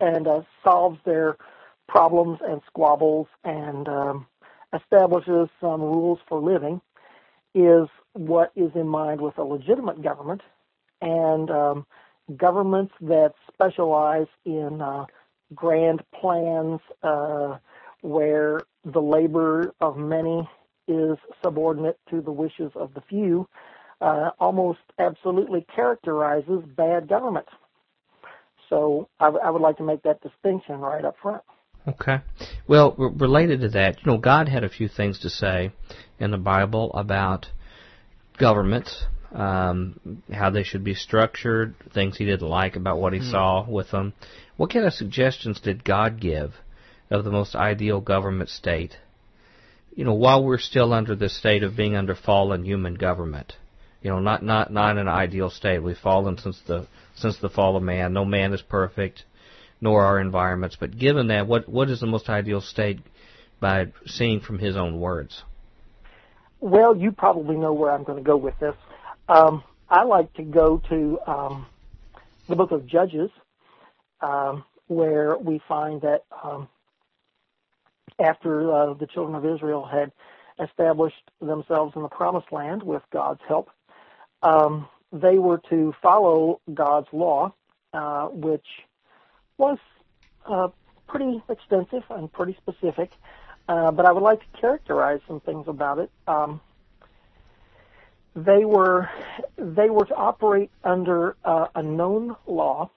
[0.00, 1.36] and uh, solves their
[1.88, 4.26] problems and squabbles and um,
[4.74, 6.80] establishes some rules for living
[7.54, 10.40] is what is in mind with a legitimate government
[11.02, 11.86] and um,
[12.36, 15.04] governments that specialize in uh,
[15.54, 17.58] grand plans uh,
[18.00, 20.48] where the labor of many
[20.88, 23.46] is subordinate to the wishes of the few
[24.00, 27.46] uh, almost absolutely characterizes bad government.
[28.68, 31.42] So I, w- I would like to make that distinction right up front.
[31.86, 32.20] Okay.
[32.68, 35.72] Well, r- related to that, you know, God had a few things to say
[36.18, 37.48] in the Bible about
[38.38, 43.30] governments, um, how they should be structured, things He didn't like about what He mm.
[43.30, 44.12] saw with them.
[44.56, 46.54] What kind of suggestions did God give
[47.10, 48.96] of the most ideal government state?
[49.94, 53.54] You know, while we're still under the state of being under fallen human government,
[54.02, 55.78] you know, not not not an ideal state.
[55.78, 58.12] We've fallen since the since the fall of man.
[58.12, 59.24] No man is perfect,
[59.80, 60.76] nor our environments.
[60.78, 63.00] But given that, what what is the most ideal state
[63.60, 65.42] by seeing from His own words?
[66.60, 68.74] Well, you probably know where I'm going to go with this.
[69.28, 71.66] Um, I like to go to um,
[72.48, 73.30] the book of Judges,
[74.20, 76.68] um, where we find that um,
[78.20, 80.12] after uh, the children of Israel had
[80.62, 83.70] established themselves in the promised land with God's help,
[84.42, 87.54] um, they were to follow God's law,
[87.92, 88.66] uh, which
[89.58, 89.78] was
[90.46, 90.68] uh,
[91.06, 93.12] pretty extensive and pretty specific.
[93.68, 96.10] Uh, but I would like to characterize some things about it.
[96.26, 96.60] Um,
[98.34, 99.10] they were
[99.58, 102.90] they were to operate under uh, a known law,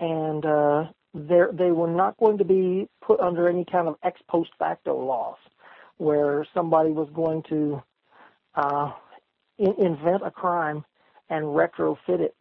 [0.00, 4.50] and uh, they were not going to be put under any kind of ex post
[4.58, 5.36] facto laws,
[5.98, 7.82] where somebody was going to
[8.54, 8.92] uh,
[9.58, 10.84] in- invent a crime
[11.30, 12.34] and retrofit it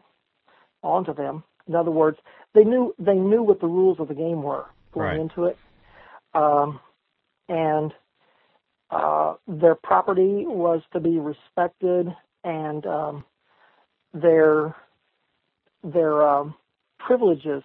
[0.81, 1.43] onto them.
[1.67, 2.17] In other words,
[2.53, 5.19] they knew they knew what the rules of the game were going right.
[5.19, 5.57] into it,
[6.33, 6.79] um,
[7.47, 7.93] and
[8.91, 13.23] uh, their property was to be respected, and um,
[14.13, 14.75] their
[15.83, 16.55] their um,
[16.99, 17.63] privileges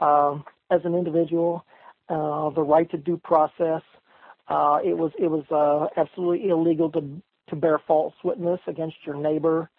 [0.00, 1.64] um, as an individual,
[2.08, 3.82] uh, the right to due process.
[4.48, 9.16] Uh, it was it was uh, absolutely illegal to to bear false witness against your
[9.16, 9.70] neighbor.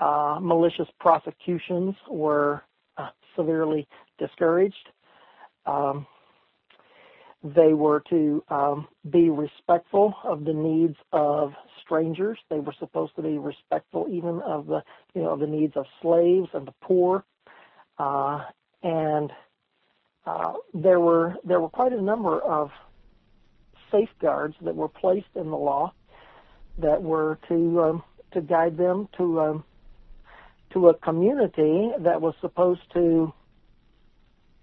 [0.00, 2.62] Uh, malicious prosecutions were
[2.96, 3.86] uh, severely
[4.18, 4.88] discouraged.
[5.66, 6.06] Um,
[7.42, 11.52] they were to um, be respectful of the needs of
[11.84, 12.38] strangers.
[12.48, 14.82] They were supposed to be respectful even of the
[15.14, 17.24] you know the needs of slaves and the poor.
[17.98, 18.44] Uh,
[18.82, 19.30] and
[20.26, 22.70] uh, there were there were quite a number of
[23.92, 25.92] safeguards that were placed in the law
[26.78, 28.02] that were to um,
[28.32, 29.64] to guide them to um,
[30.72, 33.32] to a community that was supposed to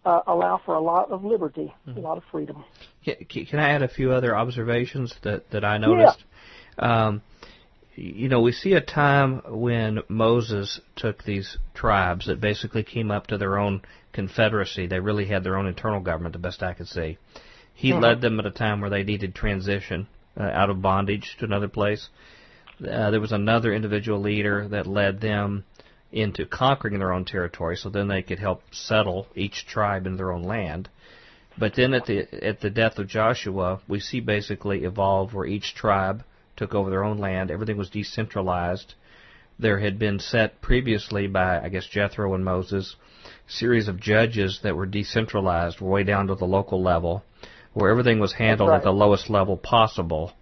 [0.05, 1.97] uh, allow for a lot of liberty, mm-hmm.
[1.97, 2.64] a lot of freedom.
[3.03, 6.24] Can, can, I add a few other observations that that I noticed?
[6.78, 7.05] Yeah.
[7.07, 7.22] Um,
[7.95, 13.28] you know, we see a time when Moses took these tribes that basically came up
[13.28, 13.82] to their own
[14.14, 14.88] confederacy.
[14.88, 17.18] They really had their own internal government, the best I could see.
[17.74, 18.01] He mm-hmm.
[18.01, 20.07] led them at a time where they needed transition
[20.39, 22.09] uh, out of bondage to another place.
[22.79, 25.63] Uh, there was another individual leader that led them
[26.11, 30.32] into conquering their own territory, so then they could help settle each tribe in their
[30.32, 30.89] own land.
[31.57, 35.75] But then at the at the death of Joshua, we see basically evolve where each
[35.75, 36.23] tribe
[36.55, 37.51] took over their own land.
[37.51, 38.95] Everything was decentralized.
[39.59, 42.95] There had been set previously by I guess Jethro and Moses
[43.47, 47.23] series of judges that were decentralized way down to the local level,
[47.74, 48.78] where everything was handled right.
[48.78, 50.34] at the lowest level possible.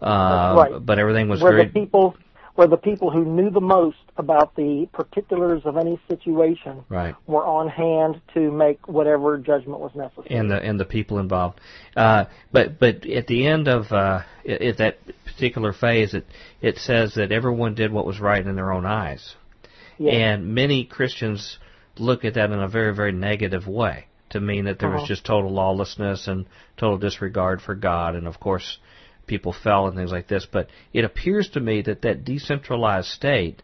[0.00, 0.86] Uh, right.
[0.86, 2.16] But everything was where very the people
[2.54, 7.14] where the people who knew the most about the particulars of any situation right.
[7.26, 10.26] were on hand to make whatever judgment was necessary.
[10.30, 11.60] And the and the people involved.
[11.96, 16.26] Uh, but but at the end of uh, at that particular phase, it
[16.60, 19.36] it says that everyone did what was right in their own eyes.
[19.98, 20.14] Yes.
[20.14, 21.58] And many Christians
[21.98, 25.00] look at that in a very very negative way to mean that there uh-huh.
[25.00, 28.78] was just total lawlessness and total disregard for God, and of course
[29.26, 30.46] people fell and things like this.
[30.50, 33.62] But it appears to me that that decentralized state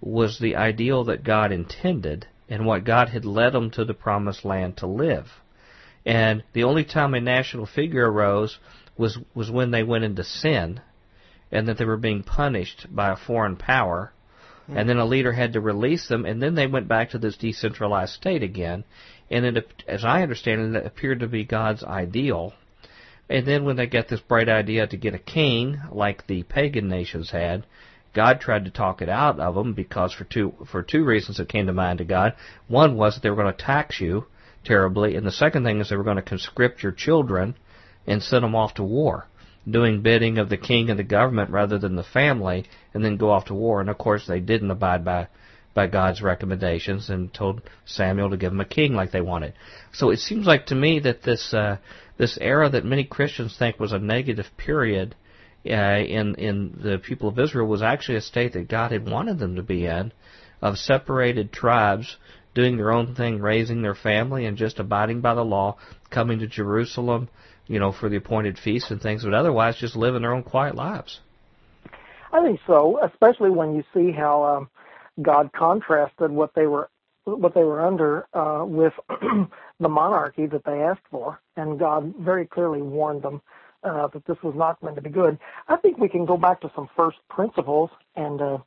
[0.00, 4.44] was the ideal that God intended and what God had led them to the promised
[4.44, 5.26] land to live.
[6.04, 8.58] And the only time a national figure arose
[8.96, 10.80] was was when they went into sin
[11.52, 14.12] and that they were being punished by a foreign power.
[14.62, 14.78] Mm-hmm.
[14.78, 17.36] And then a leader had to release them, and then they went back to this
[17.36, 18.84] decentralized state again.
[19.30, 22.52] And it, as I understand it, it appeared to be God's ideal
[23.30, 26.88] and then when they got this bright idea to get a king, like the pagan
[26.88, 27.64] nations had,
[28.12, 31.48] God tried to talk it out of them because for two for two reasons that
[31.48, 32.34] came to mind to God.
[32.66, 34.26] One was that they were going to tax you
[34.64, 37.54] terribly, and the second thing is they were going to conscript your children
[38.04, 39.28] and send them off to war,
[39.70, 43.30] doing bidding of the king and the government rather than the family, and then go
[43.30, 43.80] off to war.
[43.80, 45.28] And of course, they didn't abide by
[45.74, 49.54] by God's recommendations and told Samuel to give them a king like they wanted.
[49.92, 51.78] So it seems like to me that this uh,
[52.18, 55.14] this era that many Christians think was a negative period
[55.64, 59.38] uh, in in the people of Israel was actually a state that God had wanted
[59.38, 60.12] them to be in,
[60.60, 62.16] of separated tribes
[62.54, 65.76] doing their own thing, raising their family, and just abiding by the law,
[66.10, 67.28] coming to Jerusalem,
[67.68, 70.74] you know, for the appointed feasts and things, but otherwise just living their own quiet
[70.74, 71.20] lives.
[72.32, 74.70] I think so, especially when you see how um,
[75.22, 76.90] God contrasted what they were
[77.26, 78.94] what they were under uh, with
[79.80, 83.42] the monarchy that they asked for, and God very clearly warned them
[83.84, 85.38] uh, that this was not going to be good.
[85.68, 88.58] I think we can go back to some first principles and uh,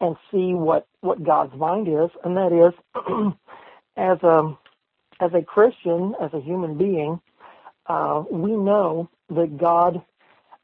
[0.00, 3.34] and see what what God's mind is, and that is
[3.96, 4.58] as a
[5.20, 7.20] as a Christian, as a human being,
[7.86, 10.02] uh, we know that God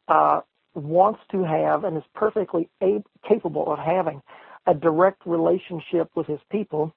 [0.08, 0.40] uh,
[0.74, 4.22] wants to have and is perfectly ab- capable of having
[4.66, 6.94] a direct relationship with His people,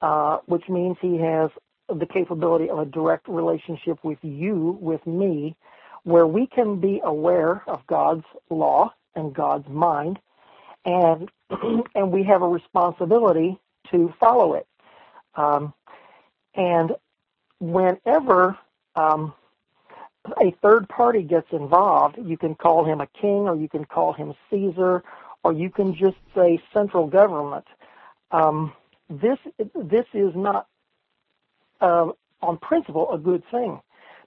[0.00, 1.50] uh, which means He has
[1.88, 5.56] the capability of a direct relationship with you, with me,
[6.04, 10.18] where we can be aware of God's law and God's mind,
[10.84, 11.30] and
[11.94, 13.58] and we have a responsibility
[13.90, 14.66] to follow it.
[15.34, 15.72] Um,
[16.54, 16.92] and
[17.60, 18.58] whenever
[18.94, 19.32] um,
[20.40, 24.12] a third party gets involved, you can call him a king, or you can call
[24.12, 25.02] him Caesar,
[25.44, 27.66] or you can just say central government.
[28.32, 28.72] Um,
[29.10, 29.38] this
[29.74, 30.66] this is not
[31.80, 32.08] uh,
[32.42, 33.80] on principle a good thing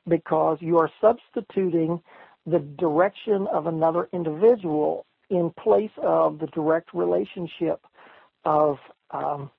[0.07, 2.01] because you are substituting
[2.45, 7.81] the direction of another individual in place of the direct relationship
[8.45, 8.77] of
[9.11, 9.51] um,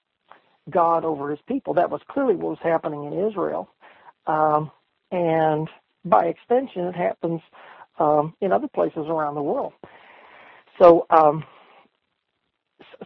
[0.71, 1.75] God over his people.
[1.75, 3.69] That was clearly what was happening in Israel.
[4.27, 4.71] Um,
[5.13, 5.69] and
[6.05, 7.41] by extension, it happens
[7.99, 9.73] um, in other places around the world.
[10.81, 11.45] So, um,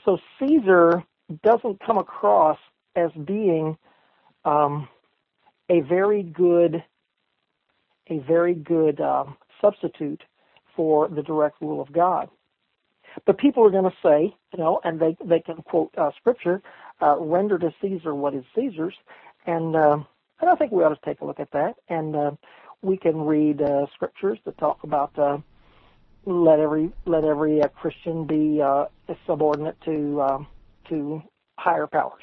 [0.04, 1.02] so Caesar
[1.42, 2.58] doesn't come across
[2.94, 3.76] as being
[4.44, 4.88] um,
[5.68, 6.82] a very good
[8.08, 10.22] a very good um, substitute
[10.76, 12.28] for the direct rule of God.
[13.24, 16.62] But people are going to say, you know, and they they can quote uh, scripture,
[17.00, 18.94] uh, "Render to Caesar what is Caesar's,"
[19.46, 19.98] and uh,
[20.40, 22.30] and I think we ought to take a look at that, and uh,
[22.82, 25.38] we can read uh, scriptures that talk about uh,
[26.26, 28.86] let every let every uh, Christian be uh,
[29.26, 30.46] subordinate to um,
[30.88, 31.22] to
[31.58, 32.22] higher powers,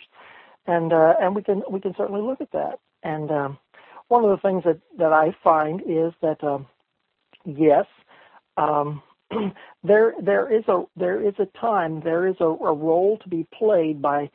[0.68, 3.58] and uh, and we can we can certainly look at that, and um,
[4.10, 6.68] one of the things that, that I find is that um,
[7.46, 7.86] yes,
[8.58, 9.02] um,
[9.84, 13.48] there there is a there is a time there is a, a role to be
[13.58, 14.30] played by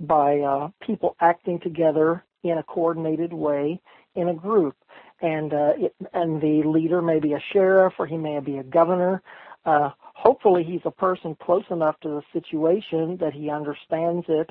[0.00, 3.80] by uh, people acting together in a coordinated way
[4.14, 4.76] in a group,
[5.20, 5.72] and uh,
[6.12, 9.22] and the leader may be a sheriff or he may be a governor.
[9.64, 14.50] Uh, hopefully, he's a person close enough to the situation that he understands it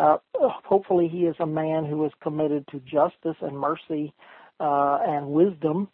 [0.00, 4.14] uh, hopefully, he is a man who is committed to justice and mercy
[4.58, 5.88] uh, and wisdom,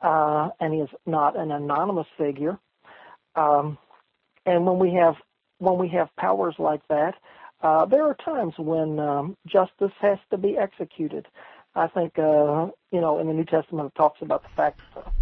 [0.00, 2.58] uh, and he is not an anonymous figure.
[3.36, 3.76] Um,
[4.46, 5.16] and when we have
[5.58, 7.14] when we have powers like that,
[7.62, 11.26] uh, there are times when um, justice has to be executed.
[11.74, 15.12] I think uh, you know in the New Testament it talks about the fact that,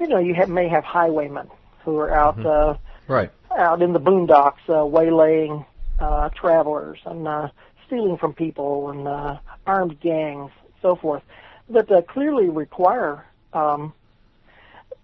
[0.00, 1.48] you know you have, may have highwaymen
[1.84, 2.46] who are out mm-hmm.
[2.46, 2.76] uh,
[3.08, 5.64] right out in the boondocks uh, waylaying
[6.00, 7.48] uh, travelers and uh,
[7.86, 11.22] stealing from people and uh, armed gangs, so forth,
[11.68, 13.92] that uh, clearly require um,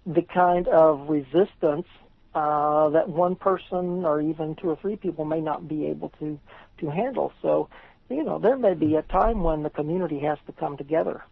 [0.06, 1.86] the kind of resistance
[2.34, 6.38] uh, that one person or even two or three people may not be able to
[6.78, 7.32] to handle.
[7.42, 7.68] So,
[8.08, 11.22] you know, there may be a time when the community has to come together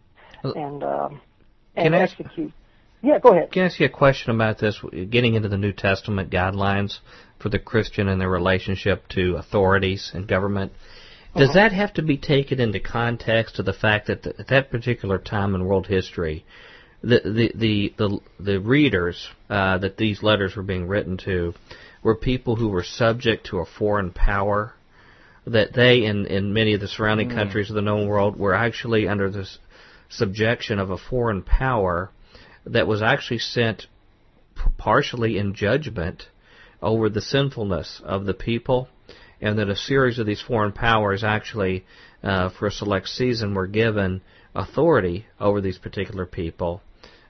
[0.43, 1.21] and um,
[1.75, 2.51] and execute.
[3.01, 3.51] Yeah, go ahead.
[3.51, 4.79] Can I ask you a question about this?
[5.09, 6.99] Getting into the New Testament guidelines
[7.39, 10.71] for the Christian and their relationship to authorities and government.
[11.35, 11.59] Does uh-huh.
[11.59, 15.53] that have to be taken into context of the fact that at that particular time
[15.53, 16.45] in world history,
[17.01, 21.53] the the the the, the readers uh, that these letters were being written to
[22.01, 24.73] were people who were subject to a foreign power,
[25.47, 27.35] that they in in many of the surrounding mm.
[27.35, 29.47] countries of the known world were actually under the
[30.09, 32.11] subjection of a foreign power
[32.65, 33.87] that was actually sent
[34.77, 36.27] partially in judgment
[36.81, 38.87] over the sinfulness of the people,
[39.41, 41.85] and that a series of these foreign powers actually,
[42.23, 44.21] uh, for a select season, were given
[44.53, 46.81] authority over these particular people,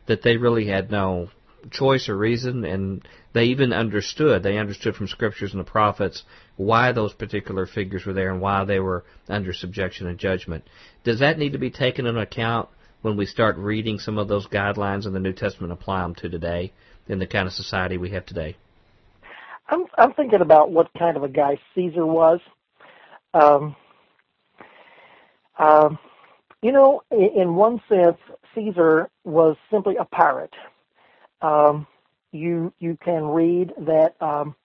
[0.08, 1.30] that they really had no
[1.70, 3.08] choice or reason, and
[3.38, 4.42] they even understood.
[4.42, 6.24] They understood from scriptures and the prophets
[6.56, 10.68] why those particular figures were there and why they were under subjection and judgment.
[11.04, 12.70] Does that need to be taken into account
[13.04, 16.16] when we start reading some of those guidelines in the New Testament and apply them
[16.16, 16.74] to today
[17.08, 18.58] in the kind of society we have today?
[19.70, 22.40] I'm I'm thinking about what kind of a guy Caesar was.
[23.34, 23.76] Um,
[25.60, 26.00] um,
[26.64, 28.18] you know, in, in one sense,
[28.56, 30.54] Caesar was simply a pirate.
[31.42, 31.86] Um,
[32.38, 34.56] you you can read that um,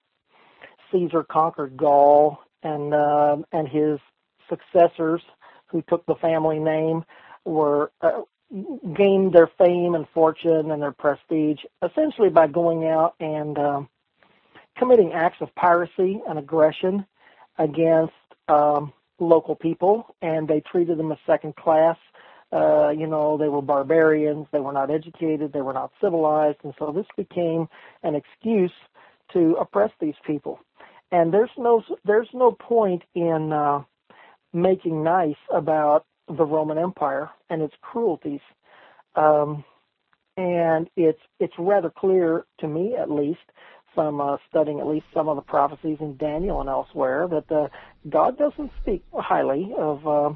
[0.91, 3.99] Caesar conquered Gaul and uh, and his
[4.49, 5.23] successors
[5.67, 7.05] who took the family name
[7.45, 8.23] were uh,
[8.95, 13.89] gained their fame and fortune and their prestige essentially by going out and um,
[14.77, 17.07] committing acts of piracy and aggression
[17.59, 18.13] against
[18.49, 21.97] um, local people, and they treated them as second class.
[22.53, 26.75] Uh, you know, they were barbarians, they were not educated, they were not civilized, and
[26.79, 27.67] so this became
[28.03, 28.73] an excuse
[29.33, 30.61] to oppress these people.
[31.11, 33.83] And there's no there's no point in uh,
[34.53, 38.41] making nice about the Roman Empire and its cruelties.
[39.15, 39.65] Um,
[40.37, 43.41] and it's it's rather clear to me, at least,
[43.95, 47.69] from uh, studying at least some of the prophecies in Daniel and elsewhere, that uh,
[48.09, 50.33] God doesn't speak highly of uh,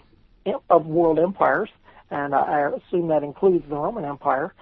[0.69, 1.71] of world empires,
[2.11, 4.55] and I assume that includes the Roman Empire,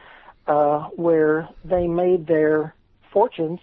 [0.47, 2.75] uh, where they made their
[3.13, 3.61] fortunes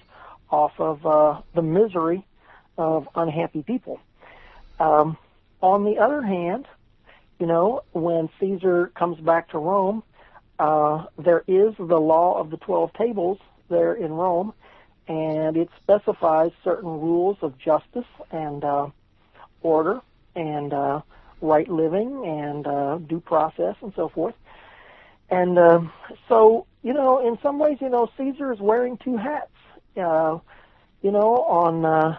[0.49, 2.25] off of uh, the misery
[2.77, 3.99] of unhappy people.
[4.79, 5.17] Um,
[5.61, 6.67] on the other hand,
[7.39, 10.03] you know, when Caesar comes back to Rome,
[10.59, 14.53] uh, there is the law of the Twelve Tables there in Rome,
[15.07, 18.87] and it specifies certain rules of justice and uh,
[19.61, 20.01] order
[20.35, 21.01] and uh,
[21.41, 24.35] right living and uh, due process and so forth.
[25.29, 25.81] And uh,
[26.27, 29.51] so, you know, in some ways, you know, Caesar is wearing two hats.
[29.95, 30.39] Uh,
[31.01, 32.17] you know, on uh,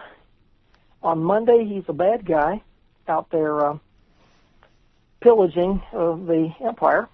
[1.01, 2.61] on Monday he's a bad guy
[3.07, 3.77] out there uh,
[5.21, 7.07] pillaging of the empire,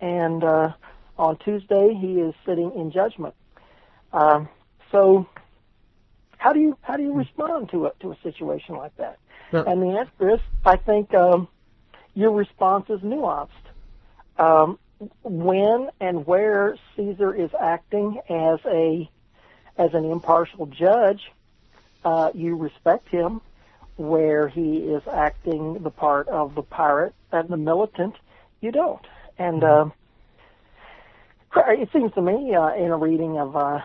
[0.00, 0.72] and uh,
[1.18, 3.34] on Tuesday he is sitting in judgment.
[4.12, 4.44] Uh,
[4.90, 5.26] so,
[6.36, 9.18] how do you how do you respond to a to a situation like that?
[9.52, 11.48] Well, and the answer is, I think um,
[12.14, 13.48] your response is nuanced.
[14.38, 14.78] Um,
[15.22, 19.10] when and where Caesar is acting as a
[19.76, 21.32] as an impartial judge,
[22.04, 23.40] uh, you respect him.
[23.96, 28.14] Where he is acting the part of the pirate and the militant,
[28.62, 29.06] you don't.
[29.38, 29.90] And uh,
[31.54, 33.80] it seems to me, uh, in a reading of uh,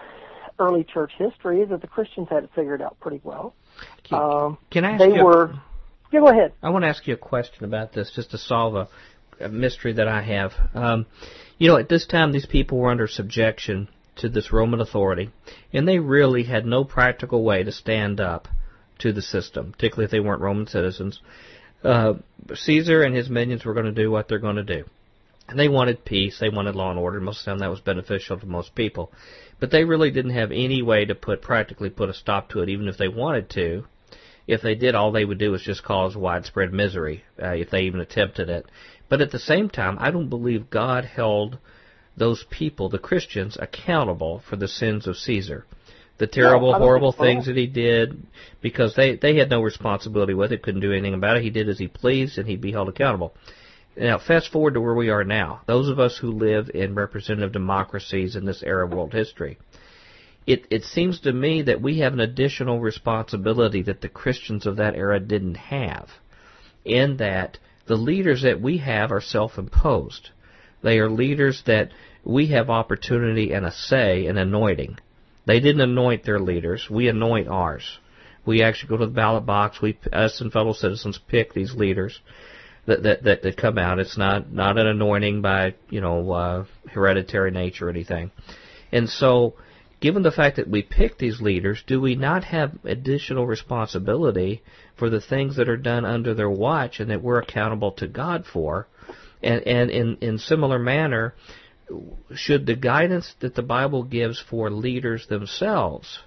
[0.59, 3.53] early church history that the Christians had it figured out pretty well.
[4.03, 5.25] Can, um, can I ask they you?
[5.25, 5.53] were.
[6.11, 6.53] Yeah, go ahead.
[6.63, 8.87] I want to ask you a question about this, just to solve a,
[9.43, 10.53] a mystery that I have.
[10.73, 11.05] Um,
[11.57, 15.31] you know, at this time, these people were under subjection to this Roman authority,
[15.73, 18.47] and they really had no practical way to stand up
[18.99, 21.19] to the system, particularly if they weren't Roman citizens.
[21.83, 22.13] Uh,
[22.53, 24.85] Caesar and his minions were going to do what they're going to do.
[25.47, 27.21] And they wanted peace, they wanted law and order.
[27.21, 29.11] Most of the time that was beneficial to most people.
[29.59, 32.69] But they really didn't have any way to put practically put a stop to it,
[32.69, 33.85] even if they wanted to.
[34.47, 37.81] If they did, all they would do is just cause widespread misery, uh, if they
[37.81, 38.65] even attempted it.
[39.09, 41.57] But at the same time, I don't believe God held
[42.15, 45.65] those people, the Christians, accountable for the sins of Caesar.
[46.17, 48.25] The terrible, no, horrible things that he did,
[48.59, 51.43] because they, they had no responsibility with it, couldn't do anything about it.
[51.43, 53.35] He did as he pleased, and he'd be held accountable.
[53.95, 55.61] Now, fast forward to where we are now.
[55.67, 59.57] Those of us who live in representative democracies in this era of world history,
[60.47, 64.77] it, it seems to me that we have an additional responsibility that the Christians of
[64.77, 66.09] that era didn't have,
[66.85, 70.29] in that the leaders that we have are self-imposed.
[70.81, 71.91] They are leaders that
[72.23, 74.97] we have opportunity and a say in anointing.
[75.45, 76.87] They didn't anoint their leaders.
[76.89, 77.99] We anoint ours.
[78.45, 79.81] We actually go to the ballot box.
[79.81, 82.19] We, us and fellow citizens, pick these leaders
[82.85, 83.99] that that that, that come out.
[83.99, 88.31] It's not not an anointing by you know uh, hereditary nature or anything.
[88.91, 89.55] And so,
[89.99, 94.61] given the fact that we pick these leaders, do we not have additional responsibility
[94.95, 98.45] for the things that are done under their watch and that we're accountable to God
[98.45, 98.87] for?
[99.41, 101.35] And and in in similar manner,
[102.35, 106.19] should the guidance that the Bible gives for leaders themselves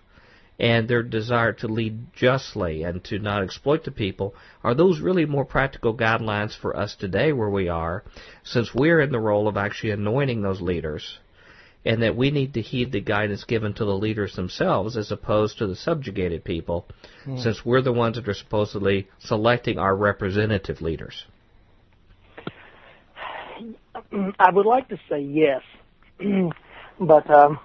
[0.59, 5.25] and their desire to lead justly and to not exploit the people, are those really
[5.25, 8.05] more practical guidelines for us today where we are,
[8.45, 11.19] since we're in the role of actually anointing those leaders,
[11.85, 15.59] and that we need to heed the guidance given to the leaders themselves as opposed
[15.59, 16.87] to the subjugated people,
[17.25, 17.43] mm.
[17.43, 21.25] since we're the ones that are supposedly selecting our representative leaders?
[24.39, 25.63] I would like to say yes,
[27.01, 27.59] but um,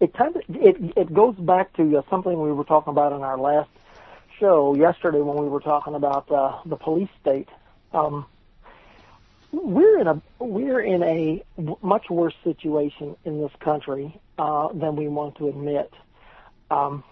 [0.00, 3.22] it kind of it it goes back to uh, something we were talking about in
[3.22, 3.70] our last
[4.40, 7.48] show yesterday when we were talking about uh, the police state.
[7.92, 8.26] Um,
[9.52, 11.44] we're in a we're in a
[11.82, 15.92] much worse situation in this country uh, than we want to admit.
[16.70, 17.04] Um,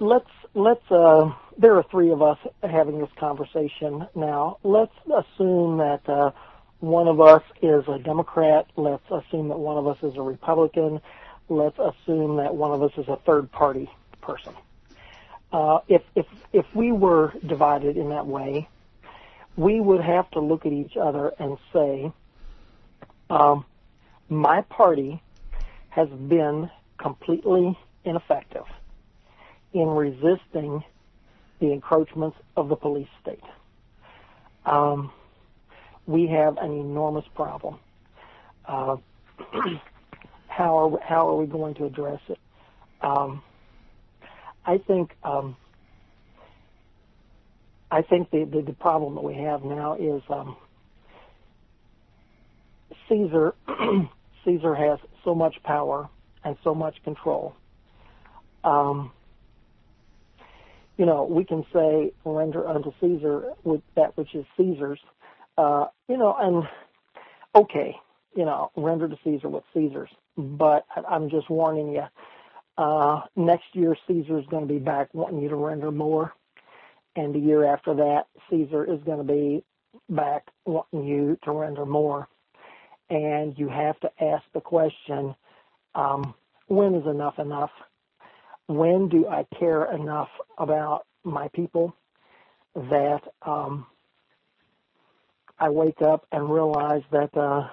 [0.00, 4.58] let's let's uh, there are three of us having this conversation now.
[4.64, 6.32] Let's assume that uh,
[6.80, 8.66] one of us is a Democrat.
[8.76, 11.00] Let's assume that one of us is a Republican.
[11.48, 13.88] Let's assume that one of us is a third party
[14.20, 14.54] person.
[15.52, 18.68] Uh, if if if we were divided in that way,
[19.56, 22.12] we would have to look at each other and say,
[23.30, 23.64] um,
[24.28, 25.22] my party
[25.90, 28.64] has been completely ineffective
[29.72, 30.82] in resisting
[31.60, 33.42] the encroachments of the police state.
[34.64, 35.12] Um,
[36.06, 37.78] we have an enormous problem.
[38.66, 38.96] Uh,
[40.46, 42.38] how are how are we going to address it?
[43.00, 43.42] Um,
[44.64, 45.56] I think um,
[47.92, 50.56] I think the, the, the problem that we have now is um,
[53.08, 53.54] Caesar
[54.46, 56.08] Caesar has so much power
[56.42, 57.54] and so much control.
[58.64, 59.12] Um,
[60.96, 65.00] you know, we can say render unto Caesar with that which is Caesar's.
[65.58, 66.64] Uh, you know, and
[67.54, 67.94] okay,
[68.34, 70.10] you know, render to Caesar what's Caesar's.
[70.38, 72.04] But I'm just warning you.
[72.78, 76.32] Uh, next year, Caesar is going to be back wanting you to render more,
[77.16, 79.64] and the year after that, Caesar is going to be
[80.10, 82.28] back wanting you to render more.
[83.10, 85.34] And you have to ask the question:
[85.94, 86.34] um,
[86.68, 87.70] When is enough enough?
[88.68, 91.94] when do I care enough about my people
[92.74, 93.86] that um,
[95.58, 97.68] I wake up and realize that uh,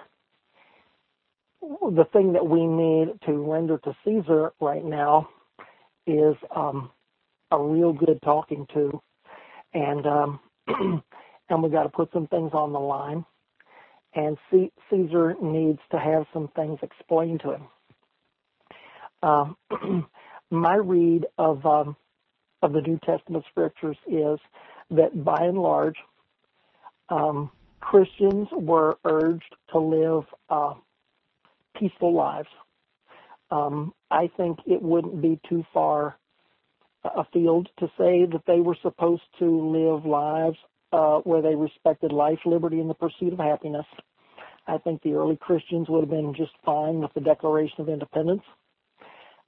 [1.62, 5.30] the thing that we need to render to Caesar right now
[6.08, 6.92] is um,
[7.52, 9.02] a real good talking to,
[9.74, 10.40] and um,
[11.50, 13.26] and we got to put some things on the line,
[14.14, 17.68] and C- Caesar needs to have some things explained to him.
[19.22, 20.08] Um,
[20.52, 21.96] my read of um,
[22.62, 24.40] of the New Testament scriptures is
[24.92, 25.96] that by and large,
[27.10, 30.74] um, Christians were urged to live uh,
[31.78, 32.50] peaceful lives.
[33.52, 36.18] Um, I think it wouldn't be too far
[37.04, 40.58] afield to say that they were supposed to live lives
[40.92, 43.86] uh, where they respected life, liberty, and the pursuit of happiness.
[44.68, 48.44] I think the early Christians would have been just fine with the Declaration of Independence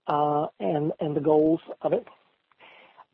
[0.07, 2.05] uh, and and the goals of it.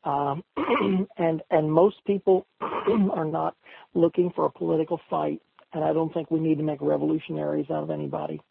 [0.03, 0.43] Um,
[1.17, 3.55] and and most people are not
[3.93, 5.41] looking for a political fight,
[5.73, 8.41] and I don't think we need to make revolutionaries out of anybody.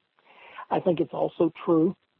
[0.70, 1.96] I think it's also true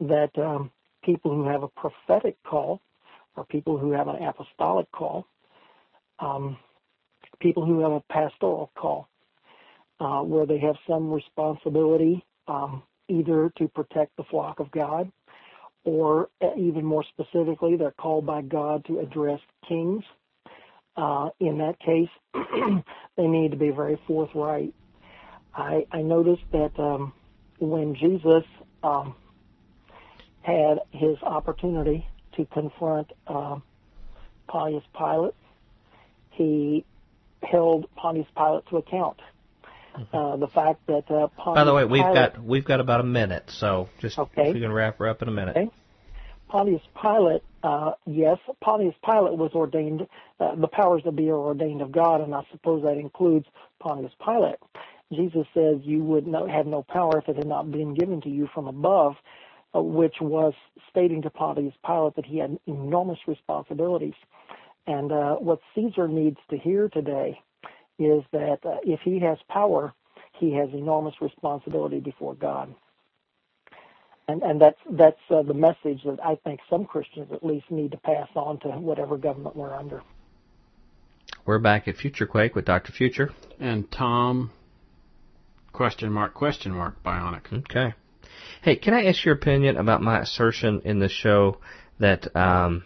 [0.00, 0.70] that um,
[1.06, 2.82] people who have a prophetic call,
[3.36, 5.26] or people who have an apostolic call,
[6.18, 6.58] um,
[7.40, 9.08] people who have a pastoral call,
[10.00, 15.10] uh, where they have some responsibility um, either to protect the flock of God
[15.84, 20.02] or uh, even more specifically, they're called by God to address kings.
[20.96, 22.08] Uh, in that case,
[23.16, 24.74] they need to be very forthright.
[25.54, 27.12] I, I noticed that um,
[27.60, 28.42] when Jesus
[28.82, 29.14] um,
[30.46, 33.58] had his opportunity to confront uh,
[34.46, 35.34] Pontius Pilate,
[36.30, 36.84] he
[37.42, 39.20] held Pontius Pilate to account.
[39.96, 40.16] Mm-hmm.
[40.16, 43.00] Uh, the fact that uh, Pontius By the way, we've Pilate, got we've got about
[43.00, 44.48] a minute, so just okay.
[44.48, 45.56] you can wrap her up in a minute.
[45.56, 45.70] Okay.
[46.48, 50.06] Pontius Pilate, uh, yes, Pontius Pilate was ordained.
[50.38, 53.46] Uh, the powers that be are ordained of God, and I suppose that includes
[53.80, 54.56] Pontius Pilate.
[55.12, 58.28] Jesus says you would not have no power if it had not been given to
[58.28, 59.14] you from above,
[59.82, 60.54] which was
[60.90, 64.14] stating to Pontius Pilate that he had enormous responsibilities.
[64.86, 67.40] And uh, what Caesar needs to hear today
[67.98, 69.92] is that uh, if he has power,
[70.38, 72.74] he has enormous responsibility before God.
[74.28, 77.92] And, and that's that's uh, the message that I think some Christians at least need
[77.92, 80.02] to pass on to whatever government we're under.
[81.44, 82.90] We're back at Future Quake with Dr.
[82.90, 84.50] Future and Tom.
[85.72, 87.52] Question mark question mark Bionic.
[87.52, 87.94] Okay.
[88.62, 91.58] Hey, can I ask your opinion about my assertion in the show
[91.98, 92.84] that um,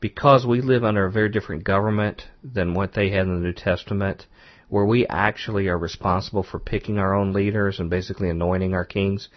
[0.00, 3.52] because we live under a very different government than what they had in the New
[3.52, 4.26] Testament,
[4.68, 9.28] where we actually are responsible for picking our own leaders and basically anointing our kings,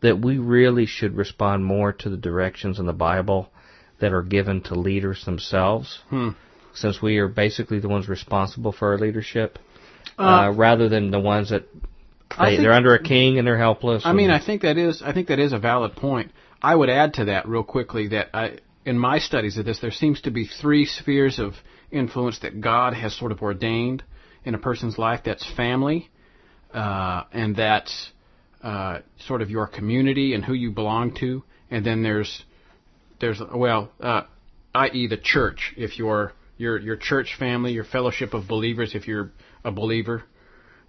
[0.00, 3.50] that we really should respond more to the directions in the Bible
[4.00, 6.30] that are given to leaders themselves, hmm.
[6.74, 9.58] since we are basically the ones responsible for our leadership,
[10.18, 11.66] uh, uh, rather than the ones that
[12.38, 14.02] they, are under a king and they're helpless.
[14.04, 16.32] I mean, I think that is I think that is a valid point.
[16.62, 19.90] I would add to that real quickly that I, in my studies of this, there
[19.90, 21.54] seems to be three spheres of
[21.90, 24.02] influence that God has sort of ordained
[24.44, 25.20] in a person's life.
[25.24, 26.10] That's family,
[26.72, 28.10] uh, and that's
[28.62, 32.44] uh, sort of your community and who you belong to, and then there's
[33.20, 34.22] there's well, uh,
[34.74, 35.06] i.e.
[35.06, 35.74] the church.
[35.76, 39.32] If you're your your church family, your fellowship of believers, if you're
[39.64, 40.24] a believer,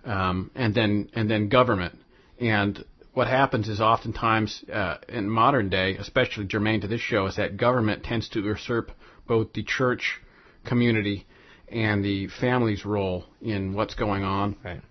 [0.05, 1.97] um, and then and then government.
[2.39, 2.83] And
[3.13, 7.57] what happens is oftentimes uh, in modern day, especially germane to this show, is that
[7.57, 8.91] government tends to usurp
[9.27, 10.19] both the church
[10.65, 11.25] community
[11.67, 14.55] and the family's role in what's going on.
[14.63, 14.81] Right.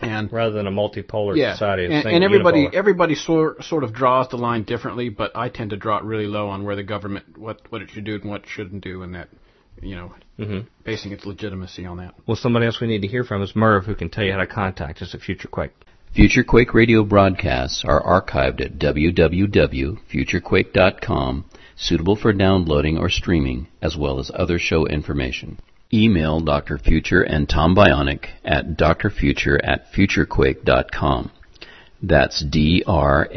[0.00, 2.74] And Rather than a multipolar yeah, society, and, and everybody unipolar.
[2.74, 6.26] everybody sort sort of draws the line differently, but I tend to draw it really
[6.26, 9.02] low on where the government what what it should do and what it shouldn't do,
[9.02, 9.28] and that
[9.82, 10.66] you know Mhm.
[10.84, 12.14] basing its legitimacy on that.
[12.26, 14.38] Well, somebody else we need to hear from is Merv, who can tell you how
[14.38, 15.72] to contact us at Future Quake.
[16.12, 21.44] Future Quake radio broadcasts are archived at www.futurequake.com,
[21.76, 25.58] suitable for downloading or streaming, as well as other show information.
[25.92, 26.78] Email Dr.
[26.78, 31.30] Future and Tom Bionic at drfuture at futurequake.com.
[32.02, 33.30] That's D-R-F-U-T-U-R-E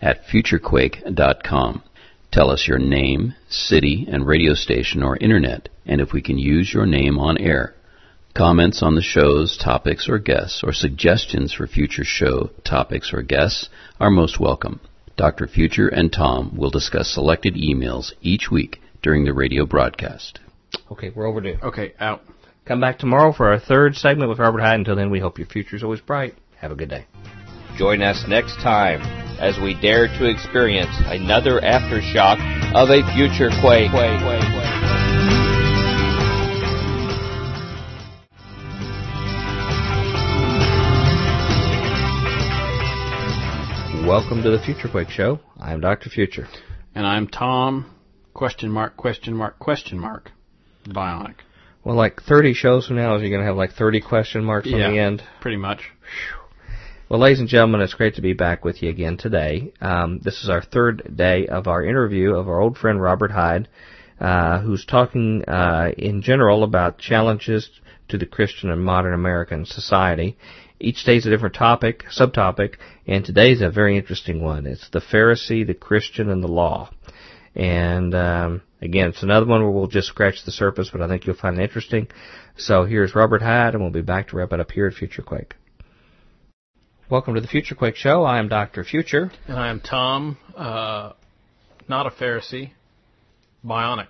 [0.00, 1.82] at futurequake.com.
[2.30, 6.72] Tell us your name, city, and radio station or internet, and if we can use
[6.72, 7.74] your name on air.
[8.34, 13.70] Comments on the show's topics or guests, or suggestions for future show topics or guests
[13.98, 14.80] are most welcome.
[15.16, 15.48] Dr.
[15.48, 20.38] Future and Tom will discuss selected emails each week during the radio broadcast.
[20.92, 21.56] Okay, we're overdue.
[21.62, 22.22] Okay, out.
[22.66, 24.74] Come back tomorrow for our third segment with Robert Heid.
[24.74, 26.34] Until then, we hope your future is always bright.
[26.60, 27.06] Have a good day.
[27.78, 29.00] Join us next time
[29.38, 32.40] as we dare to experience another aftershock
[32.74, 33.92] of a future quake.
[44.04, 45.38] Welcome to the Future Quake Show.
[45.60, 46.10] I'm Dr.
[46.10, 46.48] Future.
[46.96, 47.88] And I'm Tom.
[48.34, 48.96] Question mark?
[48.96, 49.60] Question mark?
[49.60, 50.32] Question mark?
[50.84, 51.36] Bionic.
[51.84, 54.66] Well, like 30 shows from now, is you're going to have like 30 question marks
[54.66, 55.22] on the end?
[55.40, 55.92] Pretty much.
[57.10, 59.72] Well, ladies and gentlemen, it's great to be back with you again today.
[59.80, 63.66] Um, this is our third day of our interview of our old friend Robert Heid,
[64.20, 67.70] uh, who's talking uh, in general about challenges
[68.08, 70.36] to the Christian and modern American society.
[70.78, 72.74] Each day is a different topic, subtopic,
[73.06, 74.66] and today's a very interesting one.
[74.66, 76.90] It's the Pharisee, the Christian, and the law.
[77.54, 81.24] And um, again, it's another one where we'll just scratch the surface, but I think
[81.24, 82.08] you'll find it interesting.
[82.58, 85.22] So here's Robert Heid, and we'll be back to wrap it up here at Future
[85.22, 85.54] Quake.
[87.10, 88.24] Welcome to the Future Quake Show.
[88.24, 88.84] I am Dr.
[88.84, 89.30] Future.
[89.46, 91.12] And I am Tom, uh,
[91.88, 92.72] not a Pharisee,
[93.64, 94.08] bionic.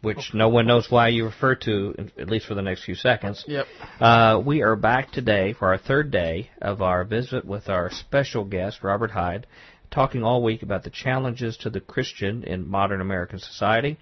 [0.00, 3.44] which no one knows why you refer to, at least for the next few seconds.
[3.46, 3.66] Yep.
[4.00, 8.42] Uh, we are back today for our third day of our visit with our special
[8.44, 9.44] guest, Robert Heid,
[9.92, 13.96] talking all week about the challenges to the Christian in modern American society.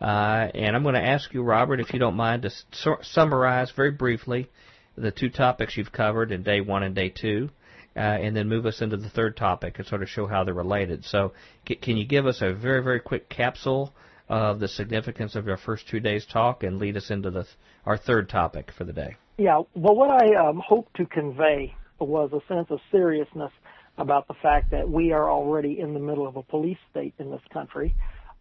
[0.00, 3.70] Uh, and I'm going to ask you, Robert, if you don't mind, to su- summarize
[3.70, 4.50] very briefly
[4.96, 7.50] the two topics you've covered in day one and day two.
[7.96, 10.52] Uh, and then move us into the third topic and sort of show how they're
[10.52, 11.04] related.
[11.04, 11.32] So,
[11.68, 13.94] c- can you give us a very, very quick capsule
[14.28, 17.46] of the significance of your first two days' talk and lead us into the
[17.86, 19.14] our third topic for the day?
[19.38, 23.52] Yeah, well, what I um, hope to convey was a sense of seriousness
[23.98, 27.30] about the fact that we are already in the middle of a police state in
[27.30, 27.94] this country.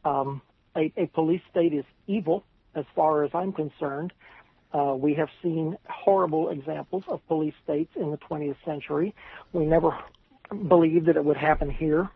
[0.04, 0.42] Um,
[0.76, 2.44] a, a police state is evil,
[2.76, 4.14] as far as I'm concerned.
[4.74, 9.14] Uh, we have seen horrible examples of police states in the 20th century.
[9.52, 9.98] We never
[10.68, 12.10] believed that it would happen here,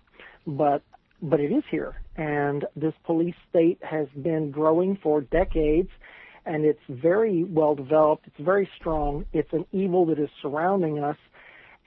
[0.46, 0.82] but
[1.20, 5.90] but it is here, and this police state has been growing for decades
[6.48, 8.26] and it's very well developed.
[8.28, 9.26] It's very strong.
[9.34, 11.18] It's an evil that is surrounding us,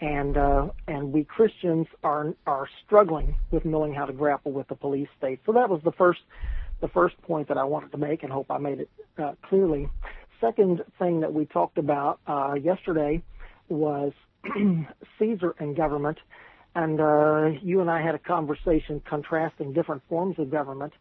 [0.01, 4.75] and uh, and we Christians are are struggling with knowing how to grapple with the
[4.75, 5.41] police state.
[5.47, 6.21] So that was the first
[6.81, 9.89] the first point that I wanted to make, and hope I made it uh, clearly.
[10.41, 13.23] Second thing that we talked about uh, yesterday
[13.69, 14.13] was
[15.19, 16.19] Caesar and government,
[16.75, 20.93] and uh, you and I had a conversation contrasting different forms of government.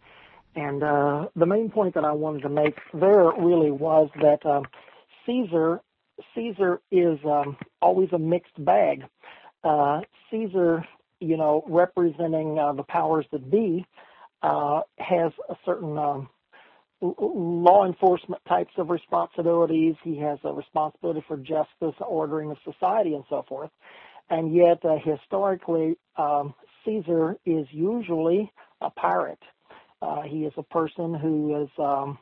[0.56, 4.66] And uh, the main point that I wanted to make there really was that um,
[5.26, 5.82] Caesar
[6.36, 9.04] Caesar is um, always a mixed bag.
[9.64, 10.86] Uh, Caesar,
[11.20, 13.86] you know, representing uh, the powers that be,
[14.42, 16.30] uh, has a certain um,
[17.02, 19.96] law enforcement types of responsibilities.
[20.04, 23.72] He has a responsibility for justice, ordering of society, and so forth.
[24.30, 26.54] And yet, uh, historically, um,
[26.86, 29.40] Caesar is usually a pirate.
[30.02, 32.18] Uh, he is a person who is um,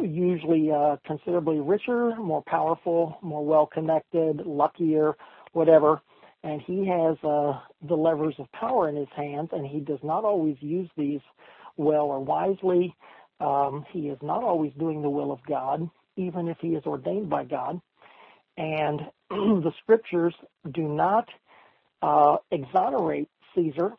[0.00, 5.14] usually uh, considerably richer, more powerful, more well connected, luckier,
[5.52, 6.00] whatever.
[6.44, 10.24] And he has uh, the levers of power in his hands, and he does not
[10.24, 11.20] always use these
[11.76, 12.94] well or wisely.
[13.42, 17.28] Um, he is not always doing the will of God, even if he is ordained
[17.28, 17.80] by God.
[18.56, 20.34] And the scriptures
[20.72, 21.28] do not
[22.02, 23.92] uh, exonerate Caesar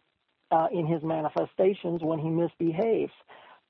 [0.52, 3.14] uh, in his manifestations when he misbehaves.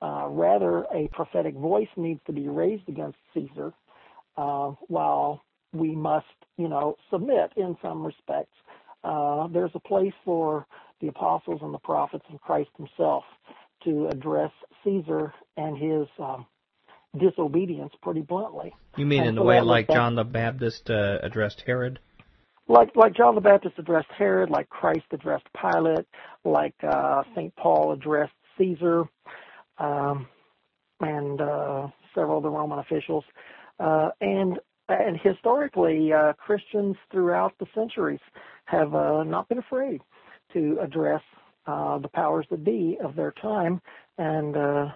[0.02, 3.72] Uh, rather, a prophetic voice needs to be raised against Caesar,
[4.36, 6.26] uh, while we must,
[6.58, 8.54] you know, submit in some respects.
[9.02, 10.66] Uh, there's a place for
[11.00, 13.24] the apostles and the prophets and Christ himself
[13.84, 14.50] to address
[14.82, 16.46] Caesar and his um,
[17.18, 18.72] disobedience pretty bluntly.
[18.96, 21.98] You mean and in so the way like that- John the Baptist uh, addressed Herod?
[22.68, 26.06] like like John the Baptist addressed Herod, like Christ addressed Pilate,
[26.44, 29.04] like uh, Saint Paul addressed Caesar,
[29.78, 30.26] um,
[31.00, 33.24] and uh, several of the Roman officials,
[33.80, 34.58] uh, and
[34.88, 38.20] and historically uh, Christians throughout the centuries
[38.66, 40.00] have uh, not been afraid
[40.52, 41.22] to address
[41.66, 43.80] uh, the powers that be of their time,
[44.18, 44.86] and uh,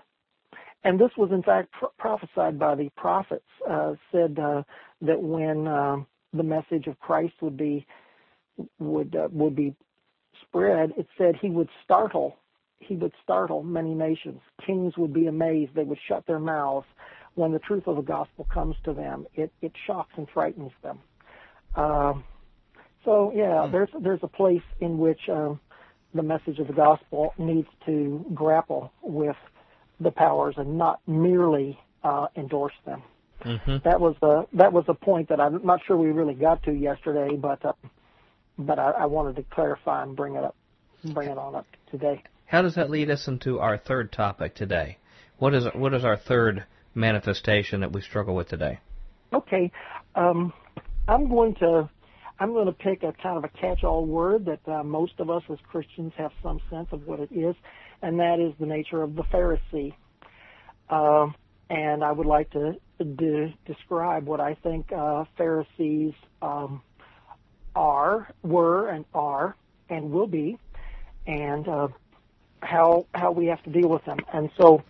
[0.85, 3.45] and this was in fact pro- prophesied by the prophets.
[3.69, 4.63] Uh, said uh,
[5.03, 7.87] that when um the message of Christ would be
[8.79, 9.75] would uh, would be
[10.43, 12.37] spread, it said he would startle
[12.81, 14.41] he would startle many nations.
[14.65, 16.87] Kings would be amazed; they would shut their mouths
[17.35, 19.27] when the truth of the gospel comes to them.
[19.35, 21.01] It it shocks and frightens them.
[21.75, 22.25] Um,
[23.05, 25.61] so yeah, there's there's a place in which um,
[26.15, 29.37] the message of the gospel needs to grapple with
[30.01, 33.03] the powers and not merely uh, endorse them
[33.43, 36.63] hmm that was a that was a point that I'm not sure we really got
[36.65, 37.73] to yesterday, but uh,
[38.59, 40.57] but I, I wanted to clarify and bring it up,
[41.05, 42.23] bring it on up today.
[42.47, 44.99] How does that lead us into our third topic today?
[45.39, 48.81] What is what is our third manifestation that we struggle with today?
[49.33, 49.71] Okay,
[50.17, 50.53] um,
[51.07, 51.89] I'm going to
[52.41, 55.43] I'm going to pick a kind of a catch-all word that uh, most of us
[55.51, 57.57] as Christians have some sense of what it is,
[58.03, 59.95] and that is the nature of the Pharisee.
[60.91, 61.35] Um,
[61.71, 66.83] and I would like to, de- describe what I think uh, Pharisees um,
[67.75, 69.57] are, were, and are,
[69.91, 70.59] and will be,
[71.27, 71.89] and uh,
[72.63, 74.19] how how we have to deal with them.
[74.33, 74.83] And so,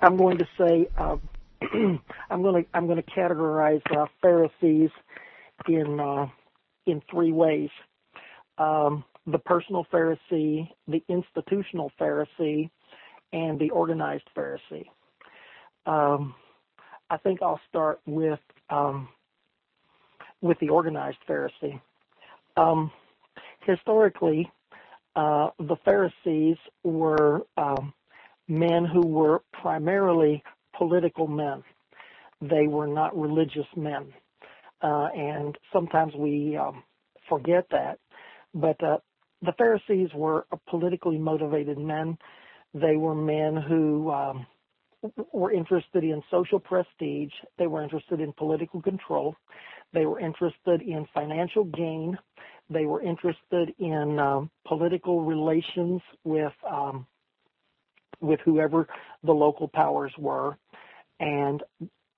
[0.00, 1.16] I'm going to say uh,
[2.30, 4.90] I'm going to I'm going to categorize uh, Pharisees
[5.68, 6.28] in uh,
[6.88, 7.70] in three ways:
[8.58, 12.70] um, the personal Pharisee, the institutional Pharisee,
[13.32, 14.86] and the organized Pharisee.
[15.86, 16.34] Um,
[17.10, 19.08] I think I'll start with um,
[20.40, 21.80] with the organized Pharisee.
[22.56, 22.90] Um,
[23.66, 24.50] historically,
[25.16, 27.92] uh, the Pharisees were um,
[28.48, 30.42] men who were primarily
[30.76, 31.62] political men.
[32.40, 34.12] They were not religious men,
[34.82, 36.82] uh, and sometimes we um,
[37.28, 37.98] forget that.
[38.54, 38.98] But uh,
[39.42, 42.18] the Pharisees were politically motivated men.
[42.74, 44.46] They were men who um,
[45.32, 47.32] were interested in social prestige.
[47.58, 49.36] They were interested in political control.
[49.92, 52.18] They were interested in financial gain.
[52.70, 57.06] They were interested in um, political relations with um,
[58.20, 58.88] with whoever
[59.22, 60.58] the local powers were,
[61.20, 61.62] and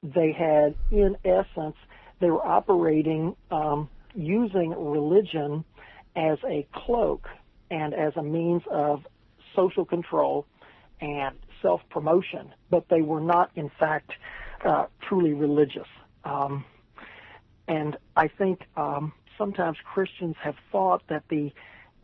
[0.03, 1.77] they had, in essence,
[2.21, 5.65] they were operating um, using religion
[6.17, 7.29] as a cloak
[7.71, 9.07] and as a means of
[9.55, 10.47] social control
[11.01, 14.13] and self promotion, but they were not, in fact,
[14.65, 15.87] uh, truly religious.
[16.25, 16.65] Um,
[17.69, 21.53] and I think um, sometimes Christians have thought that the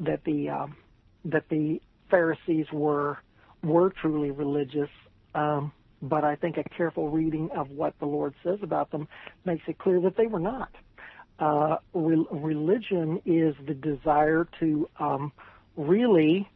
[0.00, 0.76] that the um,
[1.24, 3.18] that the Pharisees were
[3.62, 4.90] were truly religious,
[5.34, 5.72] um,
[6.02, 9.08] but I think a careful reading of what the Lord says about them
[9.44, 10.70] makes it clear that they were not.
[11.38, 15.32] Uh, re- religion is the desire to um,
[15.76, 16.48] really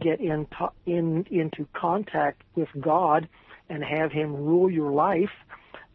[0.00, 3.28] get in, to- in into contact with God
[3.70, 5.30] and have Him rule your life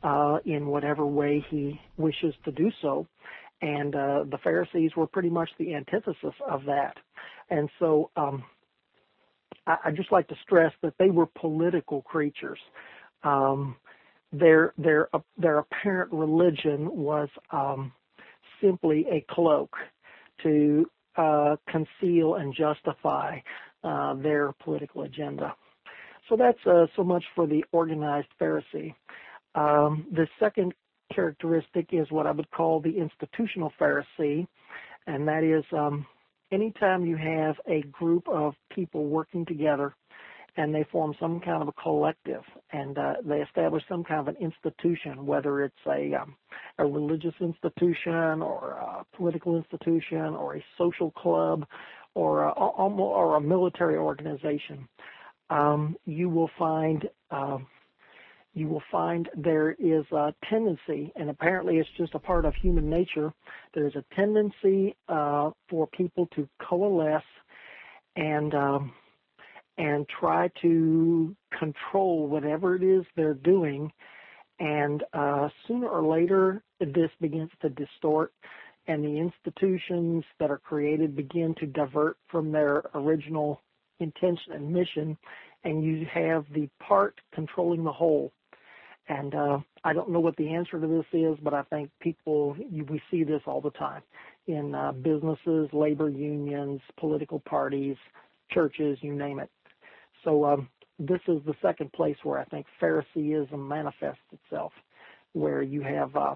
[0.03, 3.07] uh, in whatever way He wishes to do so.
[3.61, 6.97] And uh, the Pharisees were pretty much the antithesis of that.
[7.49, 8.43] And so um,
[9.65, 12.59] I, just like to stress that they were political creatures.
[13.23, 13.75] Um,
[14.31, 17.91] their their uh, their apparent religion was um,
[18.61, 19.75] simply a cloak
[20.41, 20.85] to
[21.15, 23.39] uh, conceal and justify
[23.83, 25.55] uh, their political agenda.
[26.29, 28.95] So that's uh, so much for the organized Pharisee.
[29.55, 30.73] Um, the second
[31.13, 34.47] characteristic is what I would call the institutional Pharisee,
[35.05, 36.05] and that is um,
[36.53, 39.95] anytime you have a group of people working together
[40.55, 44.27] and they form some kind of a collective and uh, they establish some kind of
[44.27, 46.35] an institution, whether it's a um,
[46.77, 51.65] a religious institution or a political institution or a social club
[52.15, 54.87] or a, or a military organization,
[55.49, 57.65] um, you will find um,
[58.53, 62.89] you will find there is a tendency, and apparently it's just a part of human
[62.89, 63.33] nature.
[63.73, 67.23] There's a tendency uh, for people to coalesce
[68.15, 68.93] and um,
[69.79, 73.91] and try to control whatever it is they're doing,
[74.59, 78.33] and uh, sooner or later this begins to distort,
[78.85, 83.61] and the institutions that are created begin to divert from their original
[83.99, 85.17] intention and mission,
[85.63, 88.31] and you have the part controlling the whole.
[89.09, 92.55] And uh, I don't know what the answer to this is, but I think people
[92.71, 94.01] we see this all the time
[94.47, 97.97] in uh, businesses, labor unions, political parties,
[98.51, 99.49] churches, you name it.
[100.23, 104.71] So um, this is the second place where I think Phariseeism manifests itself,
[105.33, 106.35] where you have uh,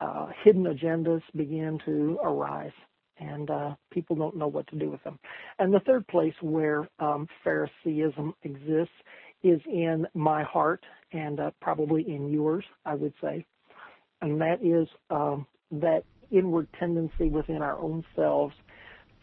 [0.00, 2.72] uh, hidden agendas begin to arise,
[3.18, 5.18] and uh, people don't know what to do with them.
[5.58, 8.94] And the third place where um, Phariseeism exists
[9.44, 13.44] is in my heart and uh, probably in yours, I would say,
[14.20, 18.54] and that is um, that inward tendency within our own selves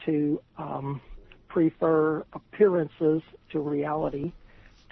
[0.06, 1.02] to um,
[1.48, 4.32] prefer appearances to reality,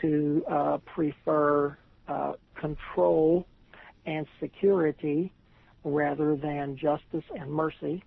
[0.02, 1.78] to uh, prefer
[2.08, 3.46] uh, control
[4.06, 5.32] and security
[5.84, 8.04] rather than justice and mercy,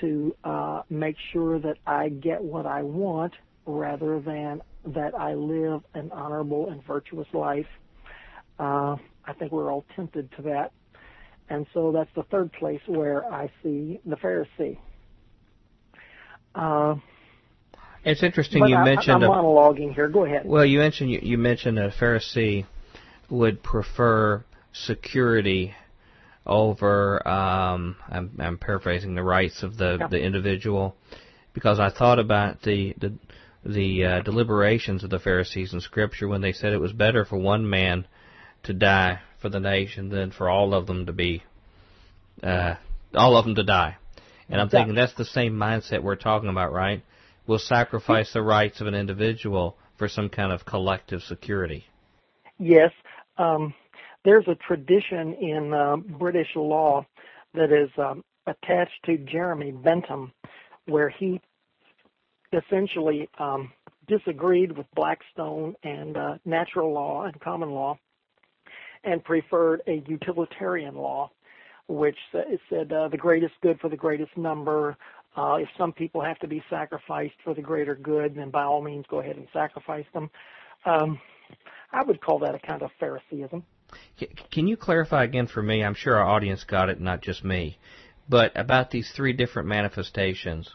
[0.00, 3.32] to uh, make sure that I get what I want
[3.64, 7.66] rather than that I live an honorable and virtuous life.
[8.58, 10.72] Uh, I think we're all tempted to that.
[11.48, 14.78] And so that's the third place where I see the Pharisee.
[16.54, 16.96] Uh,
[18.04, 19.24] it's interesting you I, mentioned.
[19.24, 20.08] I'm a, monologuing here.
[20.08, 20.42] Go ahead.
[20.44, 22.66] Well, you mentioned you, you mentioned a Pharisee
[23.30, 25.74] would prefer security
[26.46, 27.26] over.
[27.26, 30.08] Um, I'm, I'm paraphrasing the rights of the yeah.
[30.08, 30.96] the individual,
[31.52, 33.12] because I thought about the the
[33.64, 37.38] the uh, deliberations of the Pharisees in Scripture when they said it was better for
[37.38, 38.06] one man
[38.64, 41.42] to die for the nation than for all of them to be
[42.42, 42.74] uh,
[43.14, 43.96] all of them to die.
[44.48, 47.02] And I'm thinking that's the same mindset we're talking about, right?
[47.46, 51.86] We'll sacrifice the rights of an individual for some kind of collective security.
[52.58, 52.90] Yes.
[53.38, 53.74] Um,
[54.24, 57.06] there's a tradition in uh, British law
[57.54, 60.32] that is um, attached to Jeremy Bentham
[60.86, 61.40] where he
[62.52, 63.72] essentially um,
[64.08, 67.98] disagreed with Blackstone and uh, natural law and common law
[69.04, 71.30] and preferred a utilitarian law,
[71.88, 74.96] which said uh, the greatest good for the greatest number,
[75.36, 78.82] uh, if some people have to be sacrificed for the greater good, then by all
[78.82, 80.30] means go ahead and sacrifice them.
[80.84, 81.18] Um,
[81.92, 83.62] I would call that a kind of Phariseeism.
[84.50, 85.84] Can you clarify again for me?
[85.84, 87.78] I'm sure our audience got it, not just me.
[88.28, 90.70] But about these three different manifestations,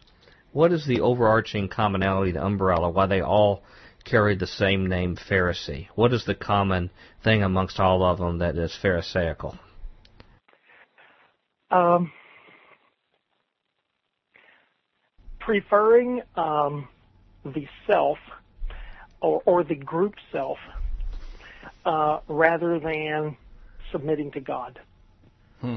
[0.57, 3.61] what is the overarching commonality, the umbrella, why they all
[4.03, 5.87] carry the same name, Pharisee?
[5.93, 6.89] What is the common
[7.23, 9.55] thing amongst all of them that is Pharisaical?
[11.69, 12.11] Um,
[15.39, 16.87] preferring um,
[17.45, 18.17] the self
[19.21, 20.57] or, or, the group self
[21.85, 23.37] uh, rather than
[23.91, 24.79] submitting to God.
[25.61, 25.75] Hmm.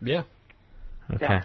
[0.00, 0.24] Yeah.
[1.14, 1.26] Okay.
[1.28, 1.42] Yeah.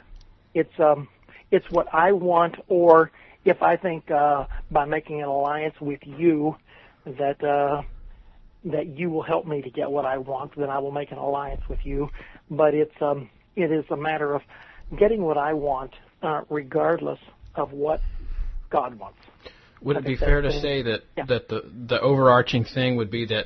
[0.57, 1.07] It's um,
[1.51, 3.11] it's what I want, or
[3.45, 6.55] if I think uh, by making an alliance with you
[7.05, 7.83] that uh,
[8.65, 11.19] that you will help me to get what I want, then I will make an
[11.19, 12.09] alliance with you.
[12.49, 14.41] But it's um, it is a matter of
[14.97, 15.91] getting what I want,
[16.23, 17.19] uh, regardless
[17.55, 18.01] of what
[18.69, 19.19] God wants.
[19.81, 21.25] Would it be fair to say that yeah.
[21.27, 23.45] that the the overarching thing would be that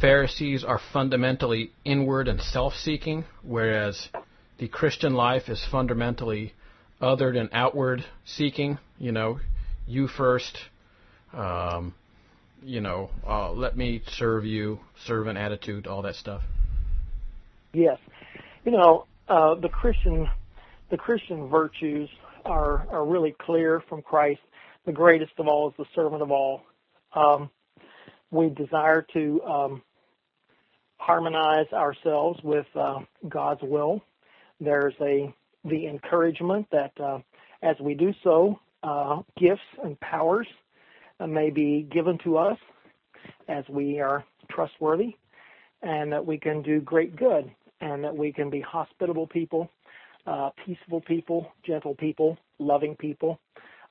[0.00, 4.08] Pharisees are fundamentally inward and self-seeking, whereas
[4.58, 6.54] the Christian life is fundamentally
[7.00, 8.78] othered and outward seeking.
[8.98, 9.40] You know,
[9.86, 10.58] you first.
[11.32, 11.94] Um,
[12.62, 16.42] you know, uh, let me serve you, servant attitude, all that stuff.
[17.72, 17.98] Yes,
[18.64, 20.28] you know, uh, the Christian
[20.90, 22.08] the Christian virtues
[22.44, 24.40] are, are really clear from Christ.
[24.86, 26.62] The greatest of all is the servant of all.
[27.14, 27.50] Um,
[28.30, 29.82] we desire to um,
[30.96, 34.02] harmonize ourselves with uh, God's will.
[34.60, 35.32] There's a
[35.64, 37.18] the encouragement that uh,
[37.62, 40.46] as we do so, uh, gifts and powers
[41.26, 42.58] may be given to us
[43.48, 45.16] as we are trustworthy,
[45.82, 49.68] and that we can do great good, and that we can be hospitable people
[50.28, 53.38] uh, peaceful people, gentle people, loving people,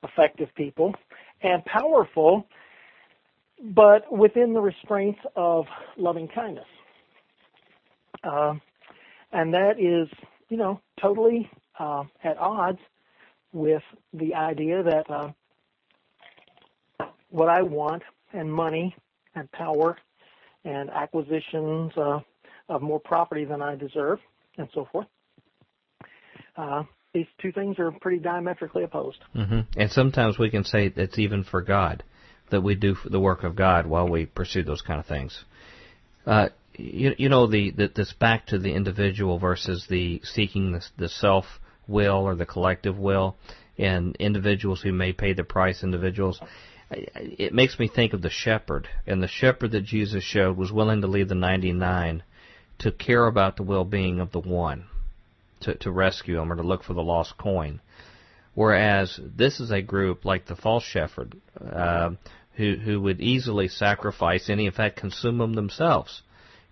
[0.03, 0.93] effective people,
[1.41, 2.45] and powerful,
[3.75, 5.65] but within the restraints of
[5.97, 6.65] loving kindness.
[8.23, 8.53] Uh,
[9.31, 10.07] and that is,
[10.49, 11.49] you know, totally
[11.79, 12.79] uh, at odds
[13.53, 13.83] with
[14.13, 15.31] the idea that uh,
[17.29, 18.03] what I want
[18.33, 18.95] and money
[19.35, 19.97] and power
[20.63, 22.19] and acquisitions uh,
[22.69, 24.19] of more property than I deserve
[24.57, 25.07] and so forth
[26.57, 26.83] uh,
[27.13, 29.19] these two things are pretty diametrically opposed.
[29.35, 29.79] Mm-hmm.
[29.79, 32.03] And sometimes we can say it's even for God
[32.49, 35.43] that we do the work of God while we pursue those kind of things.
[36.25, 40.85] Uh, you, you know the, the this back to the individual versus the seeking the,
[40.97, 41.45] the self
[41.87, 43.35] will or the collective will,
[43.77, 45.83] and individuals who may pay the price.
[45.83, 46.39] Individuals,
[46.91, 51.01] it makes me think of the shepherd, and the shepherd that Jesus showed was willing
[51.01, 52.23] to leave the ninety nine
[52.79, 54.85] to care about the well being of the one,
[55.61, 57.81] to to rescue him or to look for the lost coin.
[58.53, 62.11] Whereas this is a group like the false shepherd, uh,
[62.55, 66.21] who who would easily sacrifice any, in fact, consume them themselves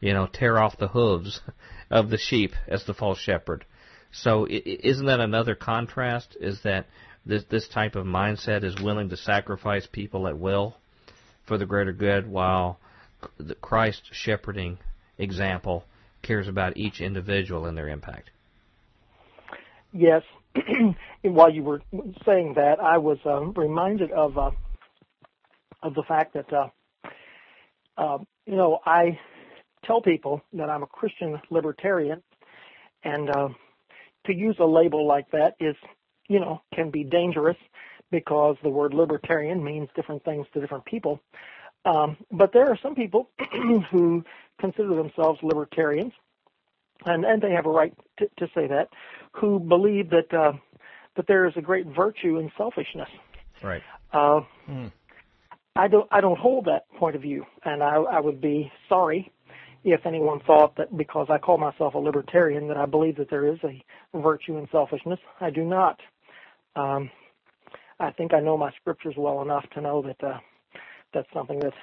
[0.05, 1.41] you know, tear off the hooves
[1.89, 3.65] of the sheep as the false shepherd.
[4.11, 6.37] So isn't that another contrast?
[6.39, 6.85] Is that
[7.25, 10.77] this this type of mindset is willing to sacrifice people at will
[11.47, 12.79] for the greater good, while
[13.39, 14.77] the Christ shepherding
[15.17, 15.83] example
[16.21, 18.29] cares about each individual and their impact.
[19.91, 20.21] Yes.
[21.23, 21.81] while you were
[22.25, 24.51] saying that, I was um, reminded of uh,
[25.81, 26.67] of the fact that uh,
[27.97, 29.19] uh, you know I
[29.85, 32.21] tell people that I'm a Christian libertarian,
[33.03, 33.49] and uh,
[34.25, 35.75] to use a label like that is,
[36.27, 37.57] you know, can be dangerous
[38.11, 41.19] because the word libertarian means different things to different people.
[41.85, 43.29] Um, but there are some people
[43.91, 44.23] who
[44.59, 46.13] consider themselves libertarians,
[47.05, 48.89] and, and they have a right to, to say that,
[49.33, 50.53] who believe that uh,
[51.15, 53.09] that there is a great virtue in selfishness.
[53.63, 53.81] Right.
[54.11, 54.91] Uh, mm.
[55.75, 59.31] I don't I don't hold that point of view, and I, I would be sorry
[59.85, 63.47] if anyone thought that because I call myself a libertarian that I believe that there
[63.47, 63.81] is a
[64.17, 65.99] virtue in selfishness, I do not.
[66.75, 67.11] Um,
[67.99, 70.39] I think I know my scriptures well enough to know that uh,
[71.13, 71.73] that's something that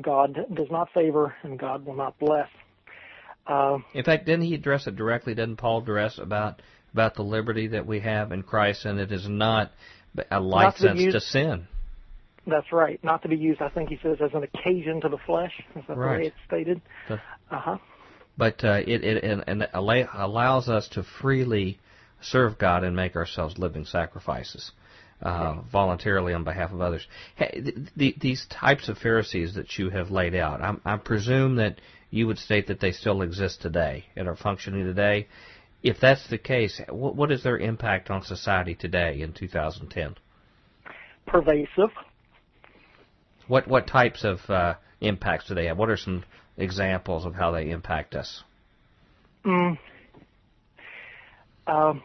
[0.00, 2.48] God does not favor and God will not bless.
[3.46, 5.34] Uh, in fact, didn't he address it directly?
[5.34, 6.62] Didn't Paul address about
[6.94, 9.72] about the liberty that we have in Christ, and it is not
[10.30, 11.66] a license to, to sin?
[12.46, 13.02] That's right.
[13.02, 15.52] Not to be used, I think he says, as an occasion to the flesh.
[15.76, 16.16] Is that right.
[16.16, 16.80] the way it's stated?
[17.08, 17.16] Uh
[17.50, 17.78] huh.
[18.36, 21.78] But uh, it it and, and allows us to freely
[22.20, 24.72] serve God and make ourselves living sacrifices.
[25.22, 27.06] Uh, voluntarily on behalf of others.
[27.36, 31.56] Hey, the, the, these types of Pharisees that you have laid out, I'm, I presume
[31.56, 31.80] that
[32.10, 35.28] you would state that they still exist today and are functioning today.
[35.82, 40.16] If that's the case, what, what is their impact on society today in 2010?
[41.26, 41.90] Pervasive.
[43.48, 45.78] What what types of uh, impacts do they have?
[45.78, 46.24] What are some
[46.56, 48.42] examples of how they impact us?
[49.44, 49.78] Mm.
[51.66, 52.02] Um,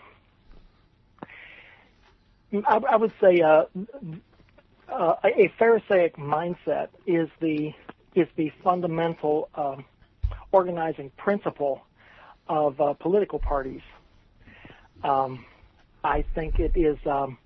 [2.53, 3.65] I, I, would say uh,
[4.91, 7.73] uh, a Pharisaic mindset is the
[8.15, 9.85] is the fundamental um,
[10.51, 11.81] organizing principle
[12.47, 13.81] of uh, political parties.
[15.03, 15.45] Um,
[16.03, 17.37] I think it is um,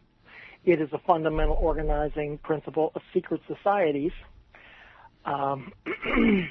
[0.65, 4.11] it is a fundamental organizing principle of secret societies.
[5.25, 5.73] Um,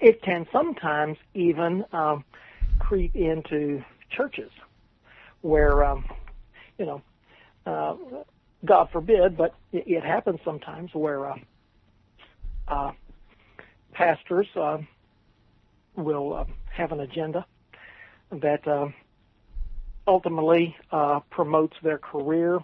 [0.00, 2.24] it can sometimes even um,
[2.78, 4.50] creep into churches
[5.42, 6.04] where, um,
[6.78, 7.02] you know,
[7.66, 7.94] uh,
[8.64, 11.36] God forbid, but it, it happens sometimes where uh,
[12.68, 12.92] uh,
[13.92, 14.78] pastors uh,
[15.96, 17.44] will uh, have an agenda
[18.30, 18.88] that uh,
[20.10, 22.58] ultimately uh, promotes their career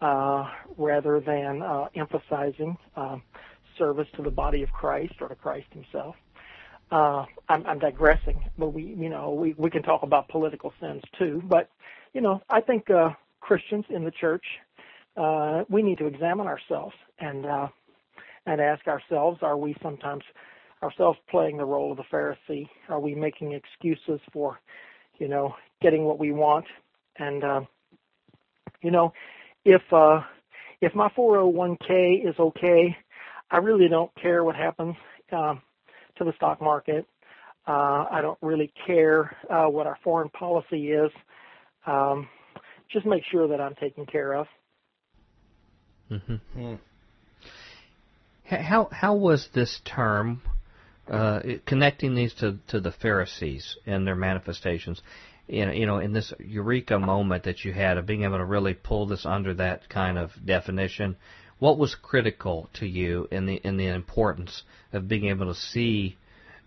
[0.00, 3.18] uh, rather than uh, emphasizing uh,
[3.76, 6.16] service to the body of Christ or to Christ Himself.
[6.90, 11.02] Uh, I'm, I'm digressing, but we, you know, we, we can talk about political sins
[11.18, 11.42] too.
[11.44, 11.68] But,
[12.14, 14.44] you know, I think uh, Christians in the church,
[15.68, 17.68] we need to examine ourselves and uh,
[18.46, 20.24] and ask ourselves: Are we sometimes
[20.82, 22.68] ourselves playing the role of the Pharisee?
[22.88, 24.58] Are we making excuses for
[25.18, 26.64] you know, getting what we want.
[27.18, 27.60] And, uh,
[28.80, 29.12] you know,
[29.64, 30.20] if, uh,
[30.80, 32.96] if my 401k is okay,
[33.50, 34.96] I really don't care what happens,
[35.30, 35.54] uh,
[36.16, 37.06] to the stock market.
[37.66, 41.10] Uh, I don't really care, uh, what our foreign policy is.
[41.86, 42.28] Um,
[42.92, 44.46] just make sure that I'm taken care of.
[46.10, 46.60] Mm-hmm.
[46.60, 46.78] Mm.
[48.44, 50.42] How how was this term
[51.08, 55.02] uh, connecting these to, to the Pharisees and their manifestations,
[55.48, 58.74] in, you know, in this eureka moment that you had of being able to really
[58.74, 61.16] pull this under that kind of definition,
[61.58, 64.62] what was critical to you in the in the importance
[64.92, 66.16] of being able to see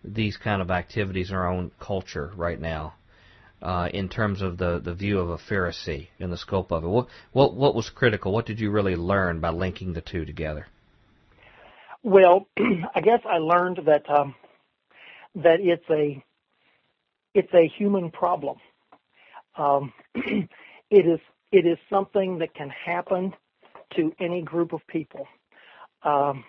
[0.03, 2.93] these kind of activities in our own culture right now,
[3.61, 6.87] uh, in terms of the, the view of a Pharisee and the scope of it?
[6.87, 8.31] What what what was critical?
[8.31, 10.67] What did you really learn by linking the two together?
[12.03, 14.35] Well, I guess I learned that um,
[15.35, 16.23] that it's a
[17.33, 18.57] it's a human problem.
[19.57, 20.49] Um, it
[21.05, 21.19] is
[21.51, 23.33] it is something that can happen
[23.95, 25.27] to any group of people.
[26.03, 26.43] Um,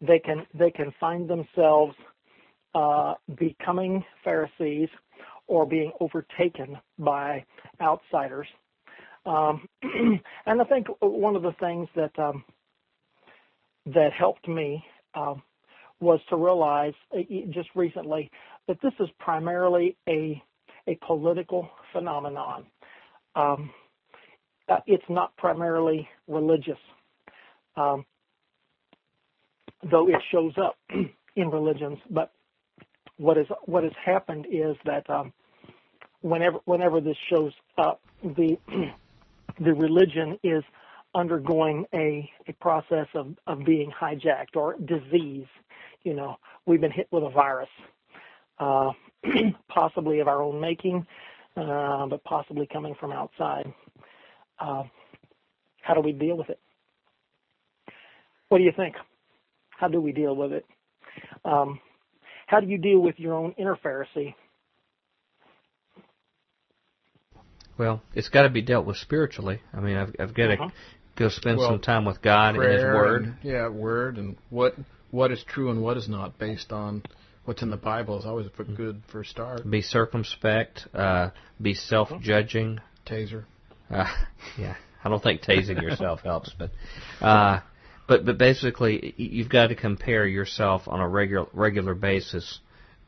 [0.00, 1.94] they can they can find themselves
[2.74, 4.88] uh, becoming Pharisees
[5.46, 7.44] or being overtaken by
[7.80, 8.48] outsiders.
[9.24, 12.44] Um, and I think one of the things that um,
[13.86, 14.84] that helped me
[15.14, 15.42] um,
[16.00, 17.20] was to realize uh,
[17.50, 18.30] just recently
[18.68, 20.42] that this is primarily a
[20.88, 22.66] a political phenomenon.
[23.34, 23.70] Um,
[24.68, 26.78] uh, it's not primarily religious,
[27.76, 28.04] um,
[29.90, 30.76] though it shows up
[31.36, 31.98] in religions.
[32.10, 32.32] But
[33.16, 35.32] what is what has happened is that um,
[36.20, 38.58] whenever whenever this shows up, the
[39.60, 40.64] the religion is
[41.14, 45.46] undergoing a, a process of, of being hijacked or disease.
[46.04, 46.36] You know,
[46.66, 47.70] we've been hit with a virus,
[48.58, 48.90] uh,
[49.68, 51.06] possibly of our own making,
[51.56, 53.72] uh, but possibly coming from outside.
[54.58, 54.84] Uh,
[55.82, 56.60] how do we deal with it?
[58.48, 58.94] What do you think?
[59.70, 60.64] How do we deal with it?
[61.44, 61.80] Um,
[62.46, 64.34] how do you deal with your own inner Pharisee?
[67.78, 69.60] Well, it's got to be dealt with spiritually.
[69.72, 70.68] I mean, I've, I've got to uh-huh.
[71.16, 73.24] go spend well, some time with God and His Word.
[73.24, 74.74] And, yeah, Word and what
[75.10, 77.02] what is true and what is not based on
[77.46, 78.74] what's in the Bible is always a mm-hmm.
[78.74, 79.68] good first start.
[79.68, 80.86] Be circumspect.
[80.94, 82.80] Uh, be self-judging.
[83.06, 83.44] Taser.
[83.90, 84.06] Uh,
[84.58, 86.70] yeah, I don't think tasing yourself helps, but
[87.20, 87.60] uh,
[88.08, 92.60] but but basically, you've got to compare yourself on a regular regular basis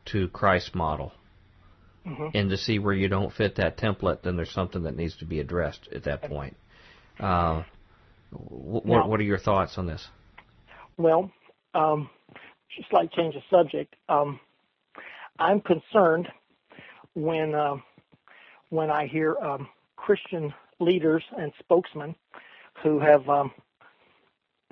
[0.05, 1.11] to Christ's model.
[2.05, 2.27] Mm-hmm.
[2.33, 5.25] And to see where you don't fit that template, then there's something that needs to
[5.25, 6.55] be addressed at that point.
[7.19, 7.63] Uh,
[8.31, 10.07] wh- now, what are your thoughts on this?
[10.97, 11.29] Well,
[11.75, 12.09] um,
[12.91, 14.39] like change of subject, um,
[15.37, 16.27] I'm concerned
[17.13, 17.75] when uh,
[18.69, 22.15] when I hear um, Christian leaders and spokesmen
[22.83, 23.51] who have um,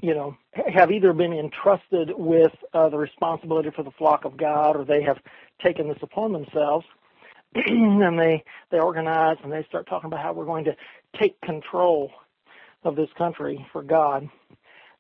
[0.01, 0.37] you know,
[0.73, 5.01] have either been entrusted with uh, the responsibility for the flock of God, or they
[5.01, 5.17] have
[5.63, 6.85] taken this upon themselves,
[7.55, 10.75] and they they organize and they start talking about how we're going to
[11.19, 12.11] take control
[12.83, 14.29] of this country for God,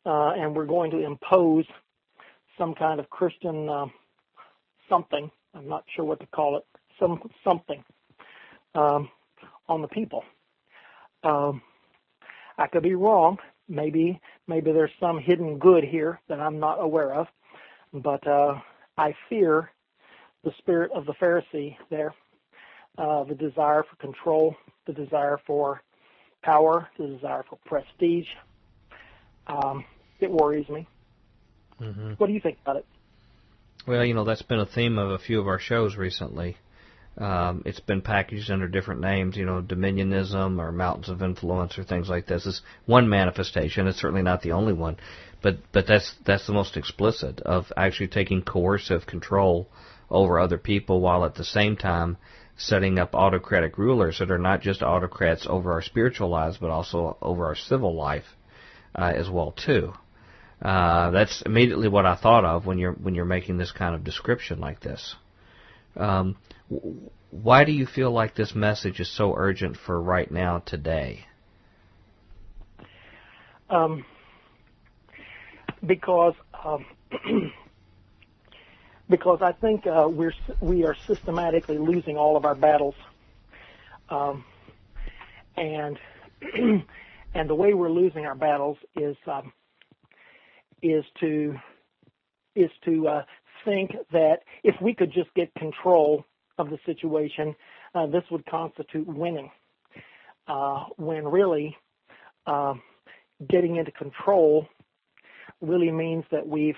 [0.05, 1.65] uh, and we're going to impose
[2.57, 3.85] some kind of Christian uh,
[4.89, 5.29] something.
[5.53, 6.63] I'm not sure what to call it.
[6.99, 7.83] Some something
[8.75, 9.09] um,
[9.67, 10.23] on the people.
[11.23, 11.61] Um,
[12.57, 13.37] I could be wrong.
[13.69, 17.27] Maybe maybe there's some hidden good here that I'm not aware of,
[17.93, 18.55] but uh,
[18.97, 19.71] I fear
[20.43, 22.13] the spirit of the Pharisee there,
[22.97, 24.55] uh, the desire for control,
[24.85, 25.81] the desire for
[26.43, 28.27] power, the desire for prestige.
[29.47, 29.83] Um,
[30.19, 30.87] it worries me.
[31.81, 32.13] Mm-hmm.
[32.17, 32.85] What do you think about it?
[33.87, 36.57] Well, you know that's been a theme of a few of our shows recently.
[37.17, 41.83] Um, it's been packaged under different names, you know, dominionism or mountains of influence or
[41.83, 42.45] things like this.
[42.45, 43.87] Is one manifestation.
[43.87, 44.97] It's certainly not the only one,
[45.41, 49.67] but but that's that's the most explicit of actually taking coercive control
[50.09, 52.17] over other people while at the same time
[52.57, 57.17] setting up autocratic rulers that are not just autocrats over our spiritual lives but also
[57.21, 58.25] over our civil life
[58.95, 59.93] uh, as well too.
[60.61, 64.03] Uh, that's immediately what I thought of when you're when you're making this kind of
[64.03, 65.15] description like this.
[65.95, 66.37] Um,
[67.31, 71.25] why do you feel like this message is so urgent for right now today?
[73.69, 74.05] Um,
[75.85, 76.85] because um,
[79.09, 82.95] because I think uh, we're we are systematically losing all of our battles,
[84.09, 84.43] um,
[85.55, 85.99] and
[87.33, 89.51] and the way we're losing our battles is um,
[90.81, 91.55] is to
[92.55, 93.23] is to uh,
[93.65, 96.25] think that if we could just get control
[96.57, 97.55] of the situation,
[97.93, 99.51] uh, this would constitute winning.
[100.47, 101.75] Uh, when really,
[102.45, 102.73] uh,
[103.49, 104.65] getting into control
[105.61, 106.77] really means that we've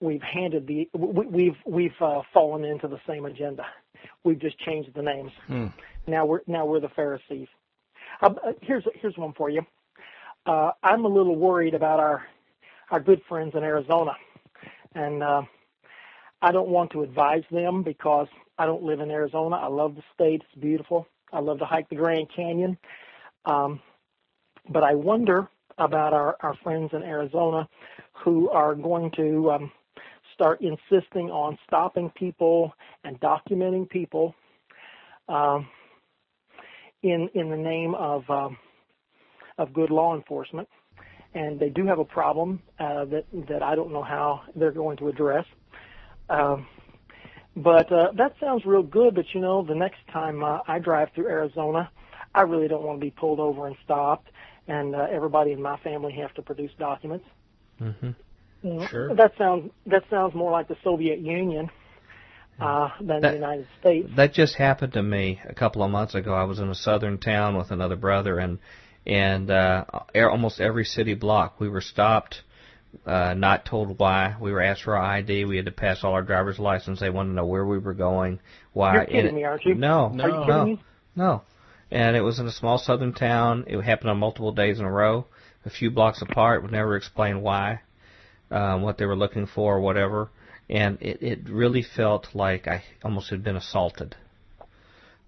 [0.00, 3.64] we've handed the we've we've uh, fallen into the same agenda.
[4.24, 5.32] We've just changed the names.
[5.46, 5.66] Hmm.
[6.06, 7.48] Now we're now we're the Pharisees.
[8.20, 8.30] Uh,
[8.60, 9.62] here's here's one for you.
[10.46, 12.26] Uh, I'm a little worried about our
[12.92, 14.12] our good friends in Arizona,
[14.94, 15.42] and uh,
[16.42, 18.28] I don't want to advise them because
[18.58, 19.56] I don't live in Arizona.
[19.56, 20.42] I love the state.
[20.42, 21.06] It's beautiful.
[21.32, 22.76] I love to hike the Grand Canyon.
[23.46, 23.80] Um,
[24.68, 25.48] but I wonder
[25.78, 27.66] about our, our friends in Arizona
[28.22, 29.72] who are going to um,
[30.34, 32.74] start insisting on stopping people
[33.04, 34.34] and documenting people
[35.30, 35.66] um,
[37.02, 38.58] in in the name of um,
[39.56, 40.68] of good law enforcement.
[41.34, 44.98] And they do have a problem uh, that that I don't know how they're going
[44.98, 45.46] to address.
[46.28, 46.66] Um,
[47.56, 49.14] but uh, that sounds real good.
[49.14, 51.90] But you know, the next time uh, I drive through Arizona,
[52.34, 54.28] I really don't want to be pulled over and stopped,
[54.68, 57.24] and uh, everybody in my family have to produce documents.
[57.80, 58.10] Mm-hmm.
[58.88, 59.14] Sure.
[59.14, 61.68] That sounds that sounds more like the Soviet Union
[62.60, 64.08] uh, than That- the United States.
[64.16, 66.32] That just happened to me a couple of months ago.
[66.32, 68.58] I was in a southern town with another brother, and
[69.06, 69.84] and uh,
[70.14, 72.42] almost every city block we were stopped,
[73.06, 74.36] uh, not told why.
[74.40, 75.44] We were asked for our ID.
[75.44, 77.00] We had to pass all our driver's license.
[77.00, 78.40] They wanted to know where we were going,
[78.72, 78.94] why.
[78.94, 79.74] You're kidding and me, aren't you?
[79.74, 80.24] No, No.
[80.24, 80.82] Are you no, me?
[81.16, 81.42] no.
[81.90, 83.64] And it was in a small southern town.
[83.66, 85.26] It happened on multiple days in a row,
[85.66, 86.62] a few blocks apart.
[86.62, 87.80] Would never explain why,
[88.50, 90.30] um, what they were looking for, or whatever.
[90.70, 94.16] And it, it really felt like I almost had been assaulted.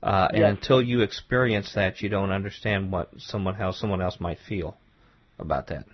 [0.04, 0.50] Uh, and Yes.
[0.50, 4.76] until you experience that, you don't understand what someone how someone else might feel
[5.38, 5.86] about that.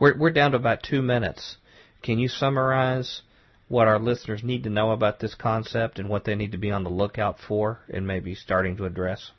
[0.00, 1.56] We're we're down to about two minutes.
[2.02, 3.22] Can you summarize
[3.68, 6.72] what our listeners need to know about this concept and what they need to be
[6.72, 9.30] on the lookout for, and maybe starting to address?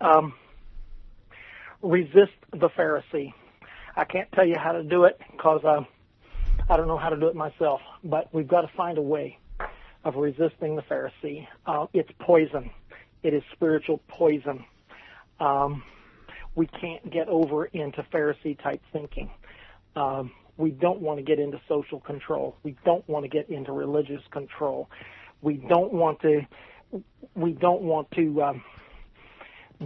[0.00, 0.34] um,
[1.82, 3.32] resist the Pharisee.
[3.94, 5.82] I can't tell you how to do it because uh,
[6.68, 9.38] I don't know how to do it myself, but we've got to find a way
[10.04, 11.46] of resisting the Pharisee.
[11.66, 12.70] Uh, it's poison.
[13.22, 14.64] It is spiritual poison.
[15.38, 15.82] Um,
[16.54, 19.30] we can't get over into Pharisee type thinking.
[19.96, 22.56] Um, we don't want to get into social control.
[22.62, 24.88] We don't want to get into religious control.
[25.42, 26.42] We don't want to.
[27.34, 28.42] We don't want to.
[28.42, 28.62] Um,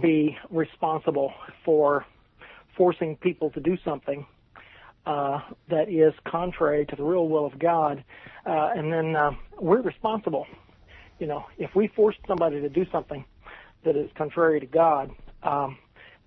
[0.01, 1.33] be responsible
[1.63, 2.05] for
[2.77, 4.25] forcing people to do something
[5.05, 8.03] uh, that is contrary to the real will of God,
[8.45, 10.45] uh, and then uh, we're responsible.
[11.19, 13.23] You know, if we force somebody to do something
[13.83, 15.11] that is contrary to God,
[15.43, 15.77] um,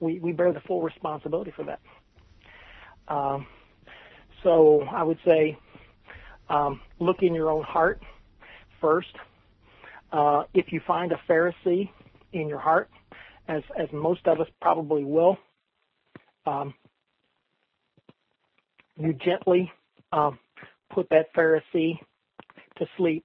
[0.00, 1.80] we we bear the full responsibility for that.
[3.08, 3.46] Um,
[4.42, 5.58] so I would say,
[6.48, 8.00] um, look in your own heart
[8.80, 9.14] first.
[10.12, 11.90] Uh, if you find a Pharisee
[12.32, 12.88] in your heart,
[13.48, 15.36] as as most of us probably will,
[16.46, 16.74] um,
[18.98, 19.70] you gently
[20.12, 20.38] um,
[20.92, 21.98] put that Pharisee
[22.78, 23.24] to sleep.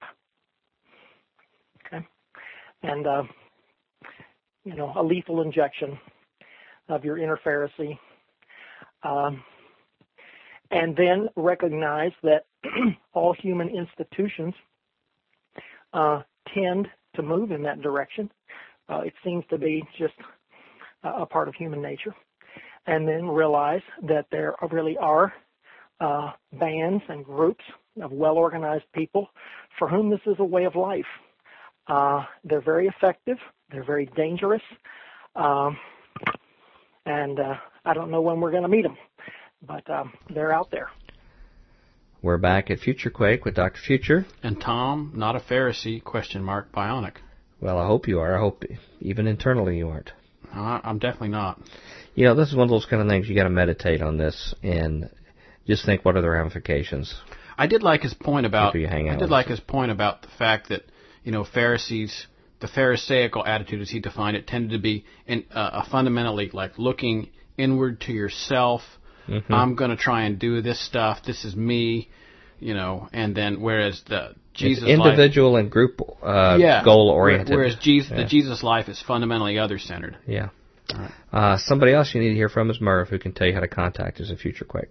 [1.86, 2.06] Okay,
[2.82, 3.22] and uh,
[4.64, 5.98] you know a lethal injection
[6.88, 7.98] of your inner Pharisee,
[9.02, 9.42] um,
[10.70, 12.46] and then recognize that
[13.12, 14.54] all human institutions
[15.92, 16.22] uh,
[16.54, 18.30] tend to move in that direction.
[18.88, 20.14] Uh, it seems to be just
[21.04, 22.14] a part of human nature.
[22.86, 25.32] And then realize that there really are
[26.00, 27.64] uh, bands and groups
[28.02, 29.28] of well organized people
[29.78, 31.06] for whom this is a way of life.
[31.86, 33.36] Uh, they're very effective,
[33.70, 34.62] they're very dangerous,
[35.36, 35.76] um,
[37.06, 37.54] and uh,
[37.84, 38.96] I don't know when we're going to meet them,
[39.66, 40.88] but um, they're out there.
[42.22, 43.78] We're back at Future Quake with Dr.
[43.78, 44.24] Future.
[44.42, 46.02] And Tom, not a Pharisee?
[46.02, 46.72] Question mark.
[46.72, 47.16] Bionic.
[47.60, 48.34] Well, I hope you are.
[48.34, 48.64] I hope
[49.00, 50.10] even internally you aren't.
[50.50, 51.60] Uh, I'm definitely not.
[52.14, 54.16] You know, this is one of those kind of things you got to meditate on
[54.16, 55.10] this and
[55.66, 57.14] just think what are the ramifications.
[57.56, 58.72] I did like his point about.
[58.72, 60.82] People you hang I did like his point about the fact that
[61.22, 62.26] you know Pharisees,
[62.60, 66.78] the Pharisaical attitude, as he defined it, tended to be in, uh, a fundamentally like
[66.78, 68.82] looking inward to yourself.
[69.28, 69.54] Mm-hmm.
[69.54, 71.20] I'm going to try and do this stuff.
[71.24, 72.10] This is me,
[72.58, 73.08] you know.
[73.12, 77.56] And then whereas the Jesus It's life, individual and group uh, yeah, goal oriented.
[77.56, 78.18] Whereas Jesus, Yeah.
[78.18, 80.18] the Jesus life is fundamentally other centered.
[80.26, 80.50] Yeah.
[80.92, 81.10] Alright.
[81.32, 83.60] Uh, somebody else you need to hear from is Merv, who can tell you how
[83.60, 84.90] to contact us at Future Quake.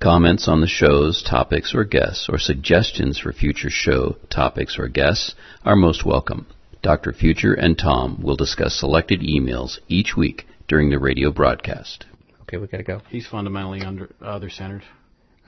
[0.00, 5.34] Comments on the show's topics or guests, or suggestions for future show topics or guests
[5.64, 6.46] are most welcome.
[6.82, 7.12] Dr.
[7.12, 12.06] Future and Tom will discuss selected emails each week during the radio broadcast.
[12.42, 13.00] Okay, we gotta go.
[13.08, 14.84] He's fundamentally under other centered.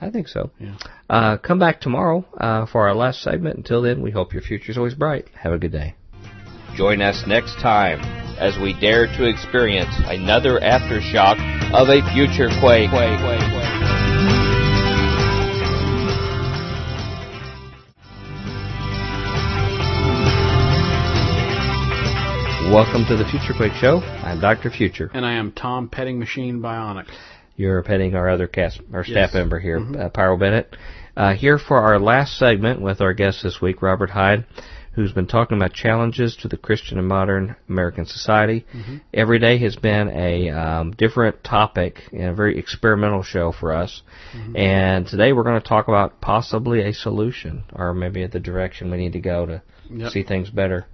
[0.01, 0.51] I think so.
[0.59, 0.75] Yeah.
[1.09, 3.55] Uh, come back tomorrow uh, for our last segment.
[3.55, 5.29] Until then, we hope your future's always bright.
[5.33, 5.95] Have a good day.
[6.75, 8.01] Join us next time
[8.37, 11.39] as we dare to experience another aftershock
[11.71, 12.89] of a future quake.
[22.71, 23.97] Welcome to the Future Quake Show.
[23.97, 24.69] I'm Dr.
[24.69, 25.11] Future.
[25.13, 27.05] And I am Tom Petting Machine Bionic.
[27.57, 29.33] You're petting our other cast, our staff Yes.
[29.33, 30.77] member here, uh, Pyro Bennett.
[31.17, 34.45] Uh, here for our last segment with our guest this week, Robert Heid,
[34.93, 38.65] who's been talking about challenges to the Christian and modern American society.
[38.73, 38.97] Mm-hmm.
[39.13, 44.01] Every day has been a um, different topic and a very experimental show for us.
[44.31, 44.55] Mm-hmm.
[44.55, 48.97] And today we're going to talk about possibly a solution or maybe the direction we
[48.97, 50.11] need to go to yep.
[50.11, 50.85] see things better.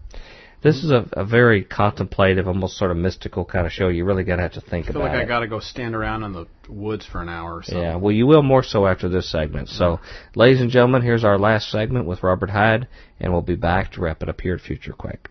[0.63, 3.89] This is a, a very contemplative, almost sort of mystical kind of show.
[3.89, 5.25] You really got to have to think I feel about like it.
[5.25, 7.79] I got to go stand around in the woods for an hour or so.
[7.79, 9.69] Yeah, well, you will more so after this segment.
[9.69, 9.99] So,
[10.35, 12.87] ladies and gentlemen, here's our last segment with Robert Heid,
[13.19, 15.29] and we'll be back to wrap it up here at Future Quake.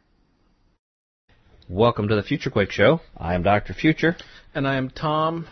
[1.68, 3.00] Welcome to the Future Quake Show.
[3.16, 3.74] I am Dr.
[3.74, 4.16] Future.
[4.54, 5.48] And I am Tom,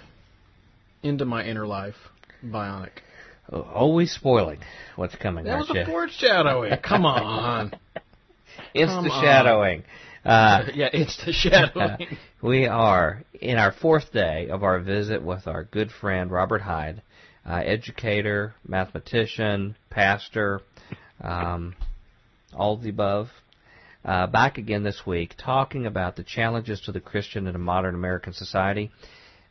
[1.02, 1.96] into my inner life,
[2.44, 2.90] Bionic.
[3.52, 4.60] Always spoiling
[4.94, 5.44] what's coming.
[5.44, 5.66] Next.
[5.66, 5.82] That was you?
[5.82, 6.78] a foreshadowing.
[6.82, 7.74] Come on.
[8.74, 9.84] The shadowing.
[10.24, 12.18] Uh, yeah, it's the shadowing.
[12.42, 17.02] we are in our fourth day of our visit with our good friend Robert Heid,
[17.48, 20.60] uh, educator, mathematician, pastor,
[21.20, 21.74] um,
[22.54, 23.28] all of the above.
[24.04, 27.94] Uh, back again this week, talking about the challenges to the Christian in a modern
[27.94, 28.90] American society.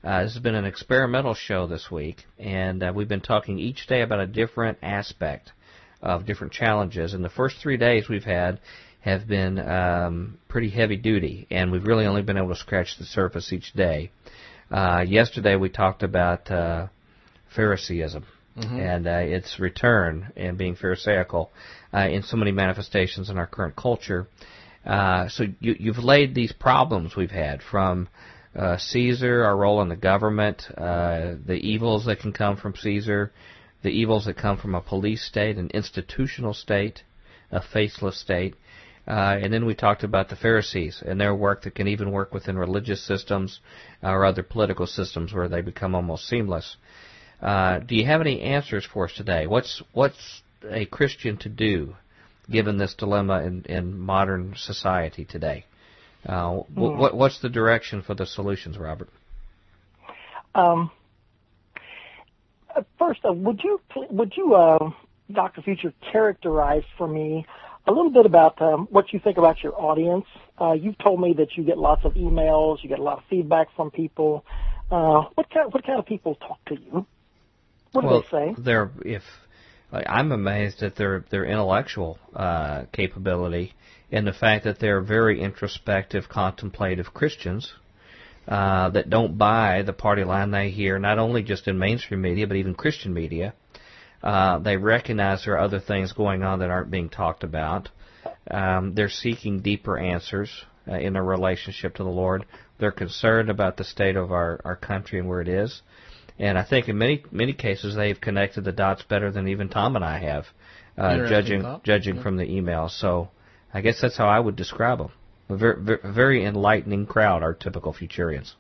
[0.03, 3.87] Uh, this has been an experimental show this week, and uh, we've been talking each
[3.87, 5.51] day about a different aspect
[6.01, 7.13] of different challenges.
[7.13, 8.59] In the first three days we've had
[9.03, 13.03] have been um, pretty heavy duty, and we've really only been able to scratch the
[13.03, 14.11] surface each day.
[14.71, 16.87] Uh, yesterday we talked about uh,
[17.53, 18.23] Phariseeism
[18.57, 18.79] mm-hmm.
[18.79, 21.51] and uh, its return and being Pharisaical
[21.93, 24.27] uh, in so many manifestations in our current culture.
[24.85, 28.07] Uh, so you, you've laid these problems we've had from
[28.55, 33.33] uh, Caesar, our role in the government, uh, the evils that can come from Caesar,
[33.81, 37.03] the evils that come from a police state, an institutional state,
[37.51, 38.55] a faceless state,
[39.07, 42.33] uh, and then we talked about the Pharisees and their work that can even work
[42.33, 43.59] within religious systems
[44.01, 46.77] or other political systems where they become almost seamless.
[47.41, 49.45] Uh, do you have any answers for us today?
[49.47, 51.95] What's what's a Christian to do
[52.49, 55.65] given this dilemma in, in modern society today?
[56.25, 56.65] Uh, mm.
[56.75, 59.09] what, what's the direction for the solutions, Robert?
[60.55, 60.89] Um,
[62.97, 64.91] first, uh, would you would you, uh,
[65.31, 67.45] Doctor Future, characterize for me
[67.85, 70.25] a little bit about um, what you think about your audience.
[70.59, 73.23] Uh, you've told me that you get lots of emails, you get a lot of
[73.29, 74.45] feedback from people.
[74.91, 77.05] Uh, what kind what kind of people talk to you?
[77.91, 78.61] What well, do they say?
[78.61, 79.23] They're if
[79.91, 83.73] like, I'm amazed at their their intellectual uh, capability
[84.11, 87.73] and the fact that they're very introspective, contemplative Christians.
[88.45, 92.45] Uh, that don't buy the party line they hear, not only just in mainstream media,
[92.45, 93.53] but even Christian media,
[94.23, 97.89] uh, they recognize there are other things going on that aren't being talked about.
[98.49, 100.49] Um, they're seeking deeper answers
[100.87, 102.45] uh, in their relationship to the Lord.
[102.79, 105.81] They're concerned about the state of our, our country and where it is.
[106.39, 109.95] And I think in many many cases they've connected the dots better than even Tom
[109.95, 110.45] and I have,
[110.97, 111.83] uh, judging thought.
[111.83, 112.23] judging yeah.
[112.23, 112.91] from the emails.
[112.99, 113.29] So
[113.73, 115.11] I guess that's how I would describe them.
[115.49, 118.53] A very, very enlightening crowd, our typical Futurians.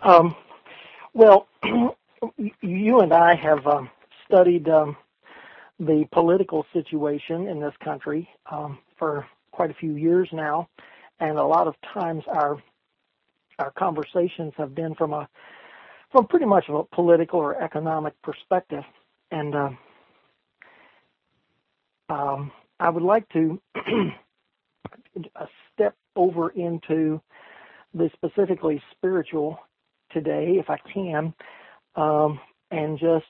[0.00, 0.36] Um,
[1.12, 1.48] well,
[2.60, 3.90] you and I have um,
[4.28, 4.96] studied um,
[5.80, 10.68] the political situation in this country um, for quite a few years now,
[11.20, 12.62] and a lot of times our
[13.58, 15.28] our conversations have been from a
[16.12, 18.84] from pretty much a political or economic perspective,
[19.30, 19.70] and uh,
[22.08, 22.50] um,
[22.80, 23.60] I would like to
[25.74, 27.20] step over into
[27.94, 29.58] the specifically spiritual
[30.12, 31.34] today, if I can,
[31.96, 32.40] um,
[32.70, 33.26] and just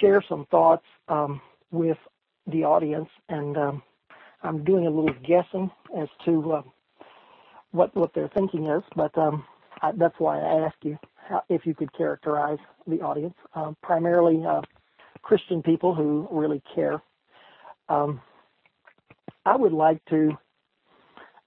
[0.00, 1.40] share some thoughts um,
[1.70, 1.98] with
[2.46, 3.82] the audience, and um,
[4.42, 6.62] I'm doing a little guessing as to uh,
[7.70, 8.82] what what their thinking is.
[8.94, 9.44] But um,
[9.82, 14.44] I, that's why I asked you how, if you could characterize the audience, uh, primarily
[14.44, 14.62] uh,
[15.22, 17.02] Christian people who really care.
[17.88, 18.20] Um,
[19.46, 20.38] I would like to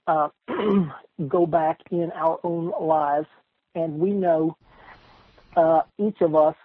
[0.07, 0.29] uh,
[1.27, 3.27] go back in our own lives,
[3.75, 4.57] and we know
[5.55, 6.55] uh, each of us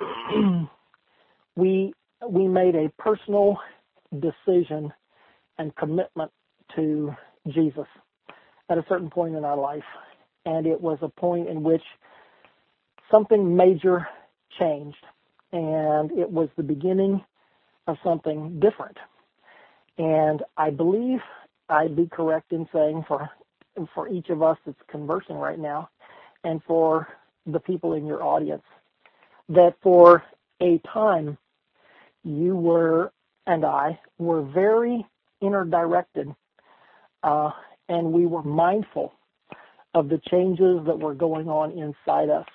[1.58, 1.92] we
[2.28, 3.58] we made a personal
[4.20, 4.92] decision
[5.58, 6.30] and commitment
[6.76, 7.12] to
[7.48, 7.86] Jesus
[8.70, 9.84] at a certain point in our life,
[10.46, 11.82] and it was a point in which
[13.10, 14.06] something major
[14.58, 15.04] changed,
[15.52, 17.24] and it was the beginning
[17.88, 18.96] of something different.
[19.98, 21.20] And I believe
[21.68, 23.30] I'd be correct in saying for
[23.94, 25.88] for each of us that's conversing right now,
[26.44, 27.08] and for
[27.46, 28.64] the people in your audience,
[29.48, 30.22] that for
[30.62, 31.38] a time
[32.24, 33.12] you were
[33.46, 35.06] and I were very
[35.40, 36.34] inner directed,
[37.22, 37.50] uh,
[37.88, 39.12] and we were mindful
[39.94, 42.46] of the changes that were going on inside us.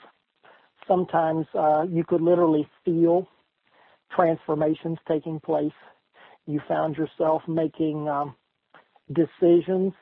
[0.87, 3.27] Sometimes uh, you could literally feel
[4.15, 5.71] transformations taking place
[6.45, 8.35] you found yourself making um,
[9.11, 9.93] decisions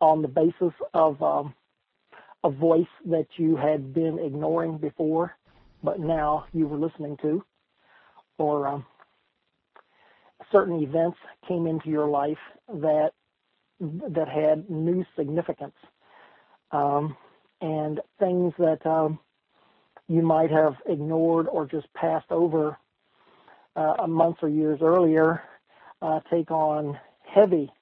[0.00, 1.54] on the basis of um,
[2.44, 5.36] a voice that you had been ignoring before,
[5.82, 7.44] but now you were listening to,
[8.38, 8.86] or um,
[10.50, 12.38] certain events came into your life
[12.68, 13.12] that
[13.80, 15.74] that had new significance,
[16.72, 17.16] um,
[17.60, 19.18] and things that um,
[20.08, 22.76] you might have ignored or just passed over
[23.76, 25.42] uh, months or years earlier
[26.02, 27.72] uh, take on heavy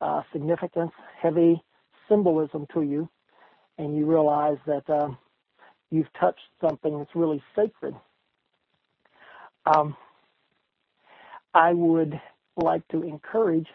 [0.00, 1.62] uh, significance, heavy
[2.08, 3.08] symbolism to you,
[3.78, 5.18] and you realize that um,
[5.90, 7.94] you've touched something that's really sacred.
[9.66, 9.96] Um,
[11.54, 12.20] I would
[12.56, 13.68] like to encourage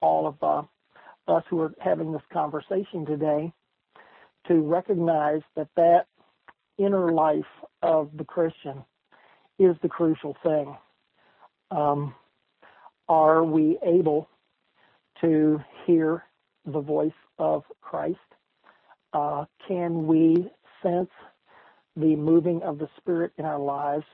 [0.00, 0.62] all of uh,
[1.32, 3.52] us who are having this conversation today
[4.48, 6.06] to recognize that that
[6.78, 7.44] inner life
[7.82, 8.84] of the Christian
[9.58, 10.76] is the crucial thing.
[11.70, 12.14] Um,
[13.08, 14.28] are we able
[15.20, 16.24] to hear
[16.66, 18.18] the voice of Christ?
[19.12, 20.50] Uh, can we
[20.82, 21.10] sense
[21.96, 24.04] the moving of the Spirit in our lives?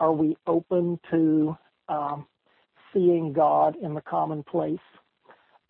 [0.00, 1.56] Are we open to
[1.88, 2.26] um,
[2.92, 4.78] seeing God in the commonplace?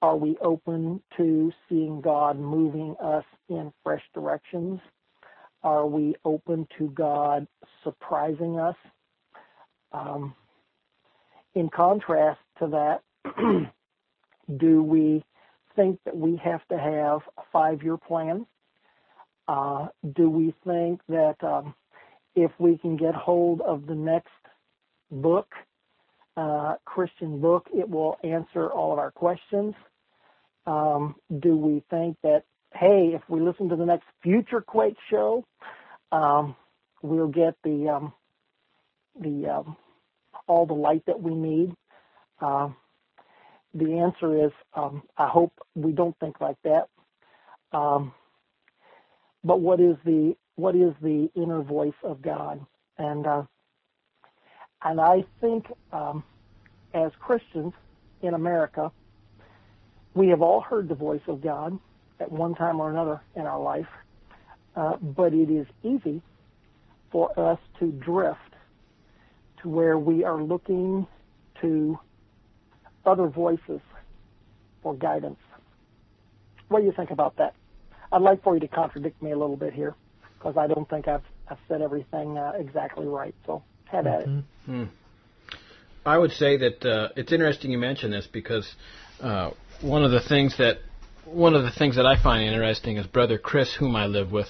[0.02, 4.80] Are we open to seeing God moving us in fresh directions?
[5.62, 7.46] Are we open to God
[7.82, 8.76] surprising us?
[9.92, 10.34] Um,
[11.54, 13.32] in contrast to that,
[14.58, 15.24] do we
[15.74, 18.46] think that we have to have a five-year plan?
[19.48, 21.74] Uh, do we think that um,
[22.34, 24.28] if we can get hold of the next
[25.10, 25.48] book,
[26.84, 29.74] Christian book, it will answer all of our questions?
[30.66, 32.42] Um, do we think that,
[32.74, 35.44] hey, if we listen to the next Future Quake show,
[36.12, 36.56] um,
[37.02, 38.12] we'll get the um,
[39.20, 39.76] the um,
[40.46, 41.74] all the light that we need?
[42.40, 42.70] Uh,
[43.74, 46.88] the answer is um, I hope we don't think like that.
[49.44, 52.66] But what is the what is the inner voice of God?
[52.98, 53.42] And uh,
[54.86, 56.22] and I think um,
[56.94, 57.72] as Christians
[58.22, 58.92] in America,
[60.14, 61.76] we have all heard the voice of God
[62.20, 63.88] at one time or another in our life,
[64.76, 66.22] uh, but it is easy
[67.10, 68.38] for us to drift
[69.62, 71.04] to where we are looking
[71.60, 71.98] to
[73.04, 73.80] other voices
[74.84, 75.40] for guidance.
[76.68, 77.54] What do you think about that?
[78.12, 79.96] I'd like for you to contradict me a little bit here
[80.38, 83.34] because I don't think I've, I've said everything uh, exactly right.
[83.46, 84.38] So head at mm-hmm.
[84.38, 84.44] it.
[84.66, 84.84] Hmm.
[86.04, 88.68] I would say that uh, it's interesting you mention this because
[89.20, 89.50] uh,
[89.80, 90.78] one of the things that
[91.24, 94.48] one of the things that I find interesting is Brother Chris, whom I live with,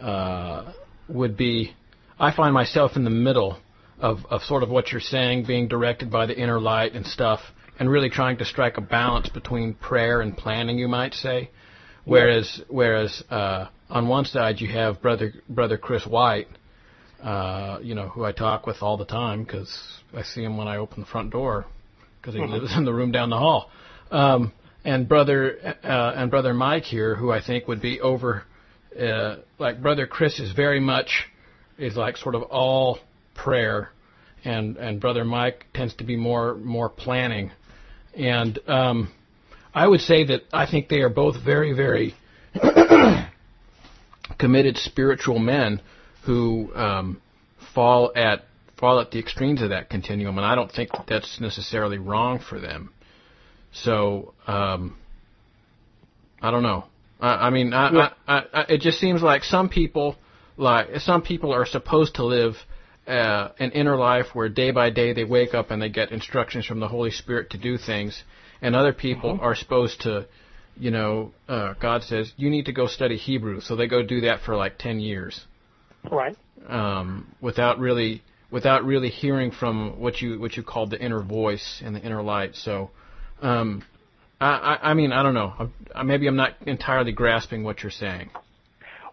[0.00, 0.72] uh,
[1.08, 1.72] would be.
[2.20, 3.58] I find myself in the middle
[3.98, 7.40] of, of sort of what you're saying, being directed by the inner light and stuff,
[7.78, 11.50] and really trying to strike a balance between prayer and planning, you might say.
[12.04, 16.48] Whereas, whereas uh, on one side you have brother brother Chris White,
[17.24, 19.74] uh, you know, who I talk with all the time because
[20.14, 21.64] I see him when I open the front door
[22.20, 22.52] because he mm-hmm.
[22.52, 23.70] lives in the room down the hall.
[24.10, 24.52] Um,
[24.84, 28.44] and brother uh, and brother Mike here, who I think would be over,
[29.00, 31.24] uh, like brother Chris is very much
[31.78, 32.98] is like sort of all
[33.34, 33.90] prayer,
[34.44, 37.50] and and brother Mike tends to be more more planning,
[38.14, 39.10] and um,
[39.72, 42.14] I would say that I think they are both very very
[44.38, 45.80] committed spiritual men
[46.24, 47.20] who um,
[47.74, 48.44] fall at
[48.78, 52.38] fall at the extremes of that continuum, and I don't think that that's necessarily wrong
[52.38, 52.90] for them.
[53.72, 54.96] So um,
[56.40, 56.84] I don't know.
[57.20, 58.10] I, I mean, I, yeah.
[58.26, 60.16] I, I, it just seems like some people
[60.56, 62.54] like some people are supposed to live
[63.06, 66.66] uh, an inner life where day by day they wake up and they get instructions
[66.66, 68.22] from the Holy Spirit to do things,
[68.62, 69.44] and other people mm-hmm.
[69.44, 70.26] are supposed to,
[70.76, 74.22] you know, uh, God says you need to go study Hebrew, so they go do
[74.22, 75.44] that for like ten years,
[76.10, 76.36] right?
[76.68, 81.82] Um, without really without really hearing from what you what you called the inner voice
[81.84, 82.54] and the inner light.
[82.54, 82.90] So,
[83.42, 83.82] um,
[84.40, 85.70] I, I, I mean, I don't know.
[86.04, 88.30] Maybe I'm not entirely grasping what you're saying.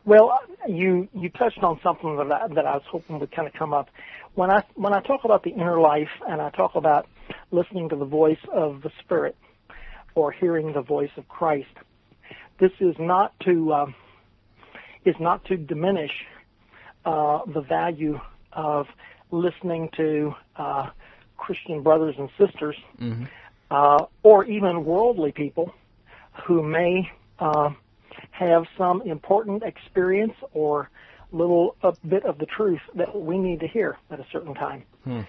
[0.06, 3.54] Well, you you touched on something that I, that I was hoping would kind of
[3.54, 3.90] come up.
[4.36, 7.08] When I when I talk about the inner life and I talk about
[7.52, 9.36] listening to the voice of the Spirit
[10.16, 11.70] or hearing the voice of Christ,
[12.60, 13.86] this is not to uh,
[15.06, 16.12] is not to diminish
[17.06, 18.20] the value
[18.54, 18.88] of
[19.32, 20.90] listening to uh,
[21.38, 23.24] Christian brothers and sisters, mm-hmm.
[23.70, 25.74] uh, or even worldly people
[26.46, 27.10] who may
[27.40, 27.70] uh,
[28.32, 30.90] have some important experience or
[31.32, 34.84] little a bit of the truth that we need to hear at a certain time.
[35.04, 35.22] Hmm.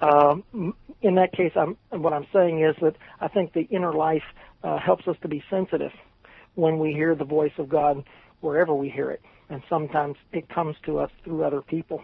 [0.00, 4.22] um, in that case, I'm, what I'm saying is that I think the inner life
[4.62, 5.92] uh, helps us to be sensitive
[6.54, 8.04] when we hear the voice of God
[8.40, 9.22] wherever we hear it.
[9.48, 12.02] And sometimes it comes to us through other people,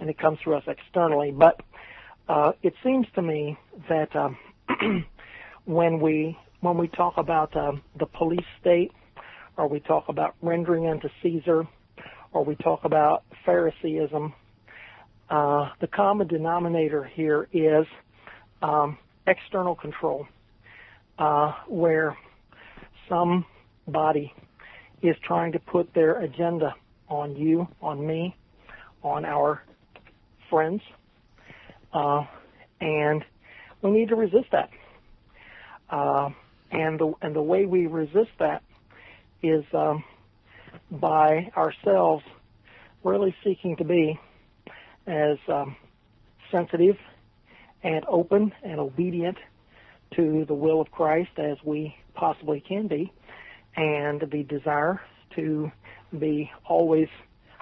[0.00, 1.30] and it comes through us externally.
[1.30, 1.60] But
[2.28, 3.56] uh, it seems to me
[3.88, 4.36] that um,
[5.64, 8.90] when we when we talk about um, the police state,
[9.56, 11.66] or we talk about rendering unto Caesar,
[12.32, 14.32] or we talk about Phariseeism,
[15.28, 17.86] uh, the common denominator here is
[18.62, 18.96] um,
[19.26, 20.26] external control,
[21.18, 22.16] uh, where
[23.08, 24.32] somebody
[25.04, 26.74] is trying to put their agenda
[27.08, 28.34] on you, on me,
[29.02, 29.62] on our
[30.48, 30.80] friends,
[31.92, 32.24] uh,
[32.80, 33.22] and
[33.82, 34.70] we need to resist that.
[35.90, 36.30] Uh,
[36.70, 38.62] and the and the way we resist that
[39.42, 40.02] is um,
[40.90, 42.24] by ourselves
[43.04, 44.18] really seeking to be
[45.06, 45.76] as um,
[46.50, 46.96] sensitive
[47.82, 49.36] and open and obedient
[50.16, 53.12] to the will of Christ as we possibly can be,
[53.76, 55.00] and the desire
[55.36, 55.70] to
[56.18, 57.08] be always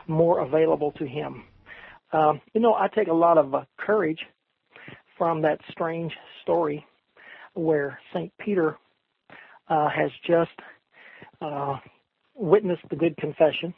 [0.06, 1.44] more available to Him.
[2.12, 4.20] Um, you know, I take a lot of uh, courage
[5.16, 6.12] from that strange
[6.43, 6.84] story
[7.55, 8.32] where St.
[8.39, 8.76] Peter
[9.68, 10.51] uh, has just
[11.40, 11.76] uh,
[12.34, 13.74] witnessed the good confession,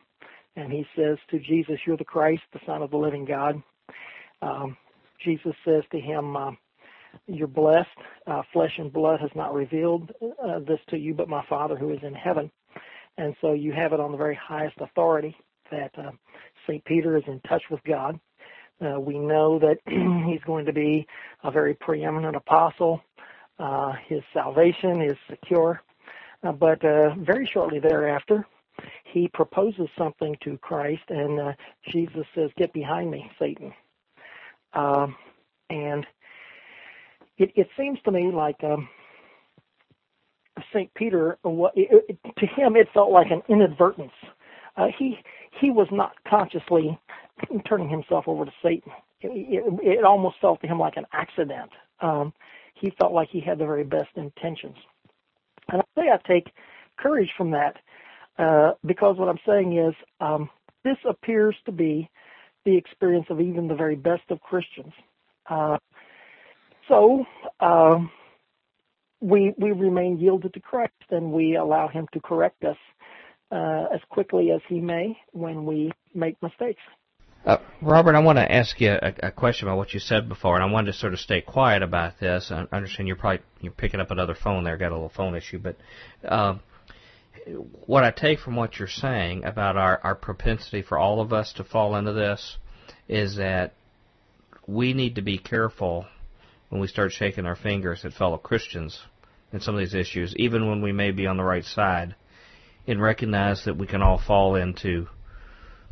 [0.56, 3.62] and he says to Jesus, You're the Christ, the Son of the living God.
[4.42, 4.76] Um,
[5.24, 6.50] Jesus says to him, uh,
[7.26, 7.88] You're blessed.
[8.26, 11.92] Uh, flesh and blood has not revealed uh, this to you, but my Father who
[11.92, 12.50] is in heaven.
[13.16, 15.36] And so you have it on the very highest authority
[15.70, 16.10] that uh,
[16.66, 16.84] St.
[16.84, 18.18] Peter is in touch with God.
[18.84, 19.78] Uh, we know that
[20.26, 21.06] he's going to be
[21.44, 23.02] a very preeminent apostle.
[23.58, 25.82] Uh, his salvation is secure.
[26.42, 28.46] Uh, but uh, very shortly thereafter,
[29.04, 31.52] he proposes something to Christ, and uh,
[31.88, 33.72] Jesus says, Get behind me, Satan.
[34.72, 35.16] Um,
[35.70, 36.06] and
[37.38, 38.88] it, it seems to me like um,
[40.72, 40.92] St.
[40.94, 44.12] Peter, uh, it, to him, it felt like an inadvertence.
[44.76, 45.16] Uh, he
[45.60, 46.98] he was not consciously
[47.68, 48.92] turning himself over to Satan.
[49.20, 49.28] It,
[49.64, 51.70] it, it almost felt to him like an accident.
[52.00, 52.32] Um,
[52.74, 54.76] he felt like he had the very best intentions.
[55.70, 56.52] And I say I take
[56.98, 57.76] courage from that
[58.38, 60.50] uh, because what I'm saying is um,
[60.84, 62.10] this appears to be
[62.64, 64.92] the experience of even the very best of Christians.
[65.48, 65.78] Uh,
[66.88, 67.24] so
[67.60, 67.98] uh,
[69.20, 72.76] we we remain yielded to Christ and we allow Him to correct us
[73.50, 76.80] uh, as quickly as He may when we make mistakes.
[77.44, 80.54] Uh, Robert, I want to ask you a, a, question about what you said before,
[80.54, 82.50] and I wanted to sort of stay quiet about this.
[82.50, 85.58] I understand you're probably you're picking up another phone there, got a little phone issue,
[85.58, 85.76] but
[86.26, 86.56] uh,
[87.86, 91.52] what I take from what you're saying about our, our propensity for all of us
[91.54, 92.56] to fall into this
[93.08, 93.74] is that
[94.66, 96.06] we need to be careful
[96.74, 98.98] when we start shaking our fingers at fellow Christians
[99.52, 102.16] in some of these issues, even when we may be on the right side,
[102.84, 105.06] and recognize that we can all fall into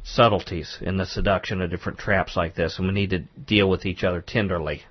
[0.03, 3.87] subtleties in the seduction of different traps like this, and we need to deal with
[3.87, 4.83] each other tenderly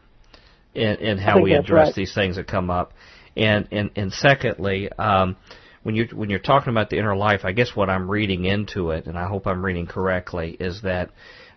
[0.73, 1.95] in, in how we address right.
[1.95, 2.93] these things that come up.
[3.35, 5.35] And and and secondly, um,
[5.83, 8.91] when you when you're talking about the inner life, I guess what I'm reading into
[8.91, 11.09] it, and I hope I'm reading correctly, is that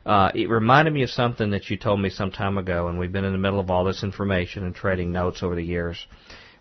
[0.07, 3.13] uh, it reminded me of something that you told me some time ago, and we've
[3.13, 6.07] been in the middle of all this information and trading notes over the years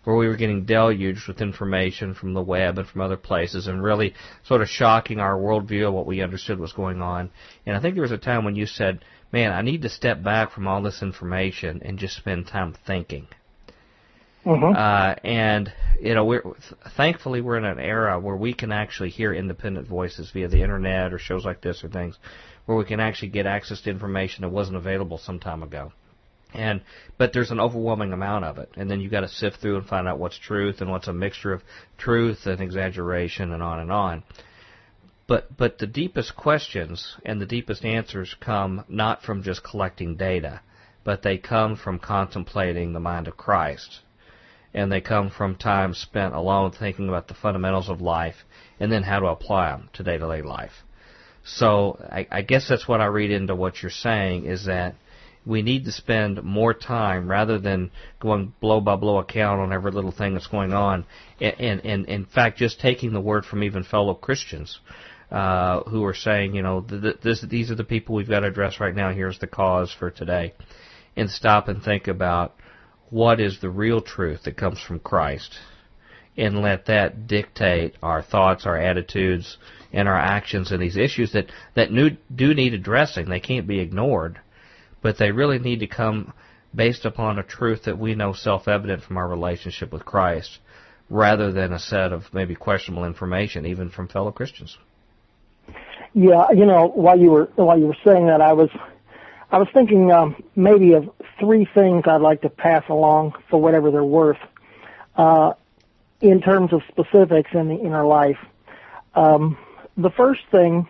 [0.04, 3.82] where we were getting deluged with information from the web and from other places and
[3.82, 4.14] really
[4.44, 7.30] sort of shocking our worldview of what we understood was going on.
[7.66, 10.22] And I think there was a time when you said, man, I need to step
[10.22, 13.28] back from all this information and just spend time thinking.
[14.44, 14.76] Mm-hmm.
[14.76, 16.42] Uh, and you know, we're
[16.98, 21.14] thankfully we're in an era where we can actually hear independent voices via the internet
[21.14, 22.18] or shows like this or things,
[22.66, 25.92] where we can actually get access to information that wasn't available some time ago.
[26.54, 26.82] And
[27.18, 29.86] but there's an overwhelming amount of it, and then you got to sift through and
[29.86, 31.64] find out what's truth and what's a mixture of
[31.98, 34.22] truth and exaggeration and on and on.
[35.26, 40.60] But but the deepest questions and the deepest answers come not from just collecting data,
[41.02, 44.00] but they come from contemplating the mind of Christ.
[44.72, 48.44] And they come from time spent alone thinking about the fundamentals of life
[48.78, 50.84] and then how to apply them to day to day life.
[51.44, 54.94] So I, I guess that's what I read into what you're saying is that
[55.46, 59.92] we need to spend more time rather than going blow by blow account on every
[59.92, 61.04] little thing that's going on,
[61.40, 64.80] and, and, and in fact, just taking the word from even fellow Christians
[65.30, 68.46] uh, who are saying, you know, th- this, these are the people we've got to
[68.46, 69.12] address right now.
[69.12, 70.54] Here's the cause for today,
[71.14, 72.54] and stop and think about
[73.10, 75.54] what is the real truth that comes from Christ,
[76.38, 79.58] and let that dictate our thoughts, our attitudes,
[79.94, 81.90] and our actions and these issues that that
[82.34, 83.28] do need addressing.
[83.28, 84.38] They can't be ignored
[85.04, 86.32] but they really need to come
[86.74, 90.58] based upon a truth that we know self-evident from our relationship with Christ,
[91.10, 94.78] rather than a set of maybe questionable information, even from fellow Christians.
[96.14, 98.70] Yeah, you know, while you were while you were saying that, I was
[99.52, 103.90] I was thinking um, maybe of three things I'd like to pass along for whatever
[103.90, 104.38] they're worth,
[105.16, 105.52] uh,
[106.22, 108.38] in terms of specifics in the inner life.
[109.14, 109.58] Um,
[109.96, 110.88] the first thing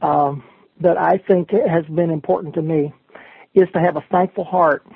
[0.00, 0.42] um,
[0.80, 2.92] that I think has been important to me
[3.54, 4.86] is to have a thankful heart,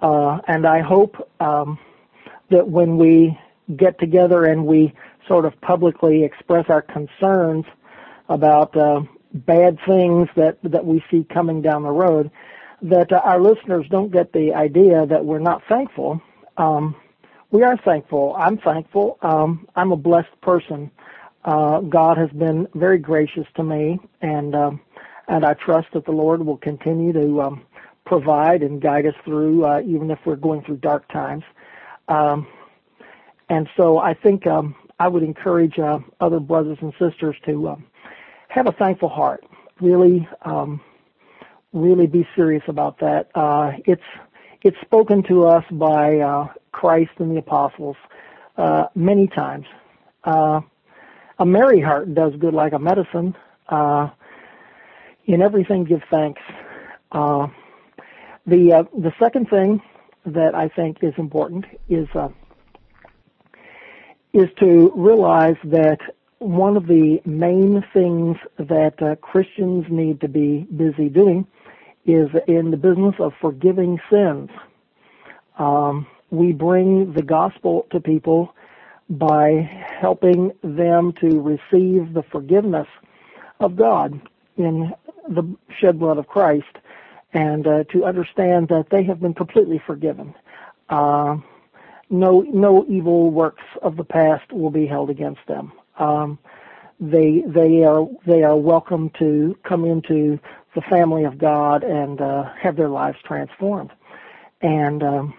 [0.00, 1.78] uh, and I hope um,
[2.50, 3.38] that when we
[3.76, 4.94] get together and we
[5.26, 7.64] sort of publicly express our concerns
[8.28, 9.00] about uh,
[9.32, 12.30] bad things that that we see coming down the road,
[12.82, 16.20] that uh, our listeners don't get the idea that we're not thankful.
[16.56, 16.94] Um,
[17.50, 18.34] we are thankful.
[18.38, 19.18] I'm thankful.
[19.22, 20.90] Um, I'm a blessed person.
[21.44, 24.80] Uh, God has been very gracious to me, and um,
[25.28, 27.66] and I trust that the Lord will continue to um,
[28.06, 31.44] provide and guide us through, uh, even if we're going through dark times.
[32.08, 32.46] Um,
[33.48, 37.84] and so I think um, I would encourage uh, other brothers and sisters to um,
[38.48, 39.44] have a thankful heart.
[39.80, 40.80] Really, um,
[41.72, 43.30] really be serious about that.
[43.34, 44.02] Uh, it's
[44.62, 47.96] it's spoken to us by uh, Christ and the apostles
[48.56, 49.66] uh, many times.
[50.24, 50.62] Uh,
[51.38, 53.34] a merry heart does good like a medicine.
[53.68, 54.10] Uh,
[55.26, 56.42] in everything, give thanks.
[57.12, 57.48] Uh,
[58.46, 59.80] the uh, the second thing
[60.26, 62.28] that I think is important is uh,
[64.32, 65.98] is to realize that
[66.38, 71.46] one of the main things that uh, Christians need to be busy doing
[72.04, 74.50] is in the business of forgiving sins.
[75.58, 78.54] Um, we bring the gospel to people
[79.08, 79.50] by
[80.00, 82.88] helping them to receive the forgiveness
[83.60, 84.20] of God
[84.56, 84.92] in
[85.28, 86.76] the shed blood of Christ
[87.32, 90.34] and uh, to understand that they have been completely forgiven.
[90.88, 91.36] Uh,
[92.10, 95.72] no, no evil works of the past will be held against them.
[95.98, 96.38] Um,
[97.00, 100.38] they, they are, they are welcome to come into
[100.74, 103.90] the family of God and uh, have their lives transformed.
[104.60, 105.34] And um,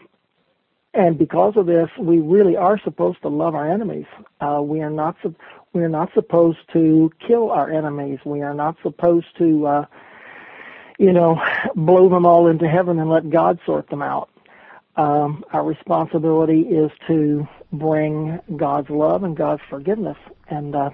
[0.95, 4.05] and because of this, we really are supposed to love our enemies.
[4.39, 5.17] Uh, we are not
[5.73, 8.19] we are not supposed to kill our enemies.
[8.25, 9.85] We are not supposed to, uh,
[10.97, 11.37] you know,
[11.75, 14.29] blow them all into heaven and let God sort them out.
[14.95, 20.17] Um, our responsibility is to bring God's love and God's forgiveness.
[20.49, 20.91] And uh,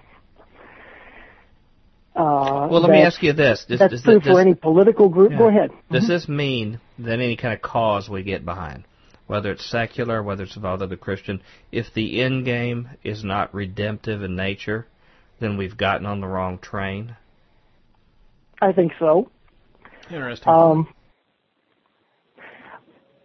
[2.16, 5.10] uh, well, let me ask you this: does, That's does, true does, for any political
[5.10, 5.32] group.
[5.32, 5.38] Yeah.
[5.38, 5.70] Go ahead.
[5.92, 6.12] Does mm-hmm.
[6.12, 8.86] this mean that any kind of cause we get behind,
[9.32, 11.42] whether it's secular, whether it's about other Christian,
[11.72, 14.86] if the end game is not redemptive in nature,
[15.40, 17.16] then we've gotten on the wrong train?
[18.62, 19.32] I think so.
[20.12, 20.52] Interesting.
[20.52, 20.94] Um,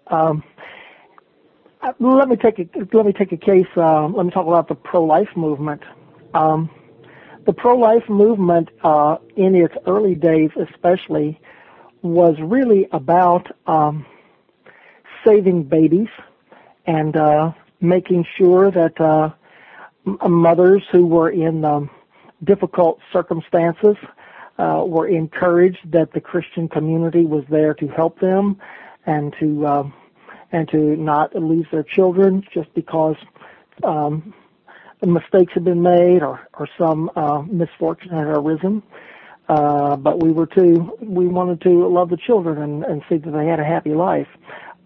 [0.06, 0.44] um,
[1.98, 3.66] let me take a let me take a case.
[3.76, 5.82] Uh, let me talk about the pro-life movement.
[6.34, 6.70] Um,
[7.46, 11.40] the pro-life movement, uh, in its early days, especially,
[12.02, 14.06] was really about um,
[15.26, 16.08] saving babies
[16.86, 19.30] and uh, making sure that uh,
[20.28, 21.90] mothers who were in um,
[22.44, 23.96] difficult circumstances
[24.58, 28.58] uh, were encouraged that the Christian community was there to help them
[29.04, 29.90] and to uh,
[30.52, 33.16] and to not lose their children just because
[33.82, 34.32] um,
[35.04, 38.82] mistakes had been made or, or some uh, misfortune had arisen.
[39.48, 43.30] Uh, but we were to, we wanted to love the children and, and see that
[43.30, 44.26] they had a happy life.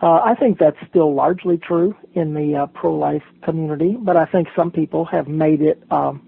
[0.02, 4.48] Uh, I think that's still largely true in the uh, pro-life community, but I think
[4.56, 6.26] some people have made it um,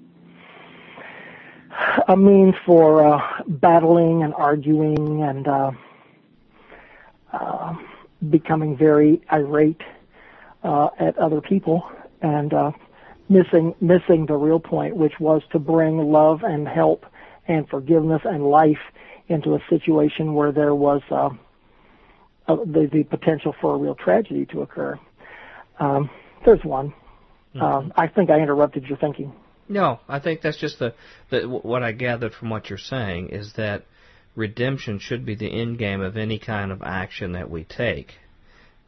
[2.06, 5.70] a means for uh, battling and arguing and uh,
[7.32, 7.74] uh,
[8.28, 9.80] becoming very irate
[10.62, 11.90] uh, at other people.
[12.20, 12.72] And uh,
[13.28, 17.06] missing missing the real point, which was to bring love and help
[17.48, 18.78] and forgiveness and life
[19.28, 21.30] into a situation where there was uh,
[22.46, 24.98] the, the potential for a real tragedy to occur.
[25.78, 26.10] Um,
[26.44, 26.94] there's one.
[27.54, 27.62] Mm-hmm.
[27.62, 29.32] Um, I think I interrupted your thinking.
[29.68, 30.94] No, I think that's just the,
[31.30, 33.84] the what I gathered from what you're saying is that
[34.34, 38.14] redemption should be the end game of any kind of action that we take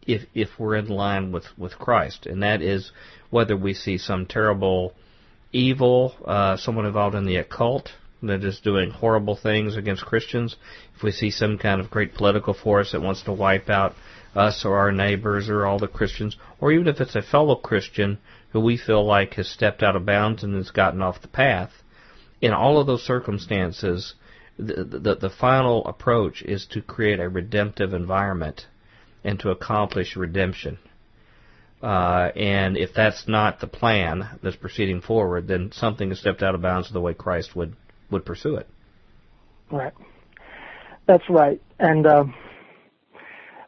[0.06, 2.92] if if we're in line with with Christ, and that is
[3.30, 4.94] whether we see some terrible
[5.52, 7.90] evil, uh, someone involved in the occult
[8.26, 10.56] that is doing horrible things against Christians,
[10.96, 13.94] if we see some kind of great political force that wants to wipe out
[14.34, 18.18] us or our neighbors or all the Christians, or even if it's a fellow Christian
[18.52, 21.70] who we feel like has stepped out of bounds and has gotten off the path,
[22.40, 24.14] in all of those circumstances,
[24.58, 28.66] the, the, the final approach is to create a redemptive environment
[29.24, 30.78] and to accomplish redemption.
[31.82, 36.54] Uh, and if that's not the plan that's proceeding forward, then something has stepped out
[36.54, 37.74] of bounds of the way Christ would,
[38.14, 38.66] would pursue it.
[39.70, 39.92] Right.
[41.06, 41.60] That's right.
[41.78, 42.24] And uh,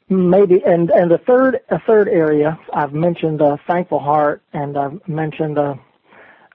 [0.09, 5.07] maybe and and the third a third area I've mentioned uh, thankful heart and I've
[5.07, 5.75] mentioned uh,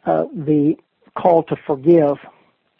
[0.05, 0.77] uh, the
[1.15, 2.17] call to forgive.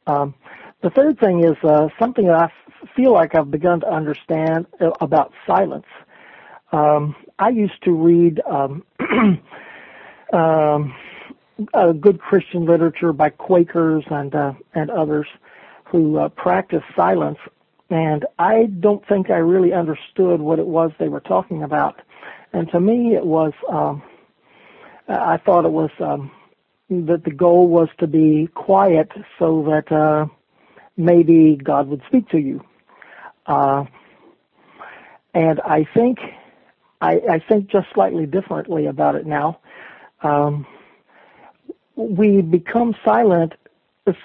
[0.08, 0.34] Um,
[0.82, 4.92] the third thing is uh, something that I feel like I've begun to understand uh,
[5.00, 5.86] about silence.
[6.72, 8.84] Um, I used to read um,
[10.34, 10.96] um,
[12.00, 15.28] good Christian literature by Quakers and uh, and others
[15.86, 17.38] who uh, practice silence,
[17.90, 22.02] and I don't think I really understood what it was they were talking about.
[22.54, 24.04] And to me, it was um,
[25.08, 26.32] I thought it was um,
[26.90, 30.28] that the goal was to be quiet so that uh,
[30.98, 32.64] maybe God would speak to you.
[33.46, 33.86] Uh,
[35.34, 36.20] and I think
[37.00, 39.60] I, I think just slightly differently about it now.
[40.22, 40.68] Um,
[42.10, 43.54] we become silent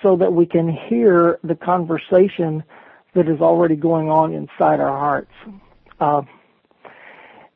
[0.03, 2.65] so that we can hear the conversation
[3.15, 5.33] that is already going on inside our hearts.
[6.01, 6.23] Uh,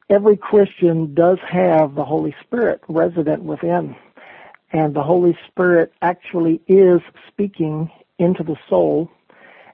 [0.09, 3.97] every Christian does have the Holy Spirit resident within,
[4.73, 9.11] and the Holy Spirit actually is speaking into the soul,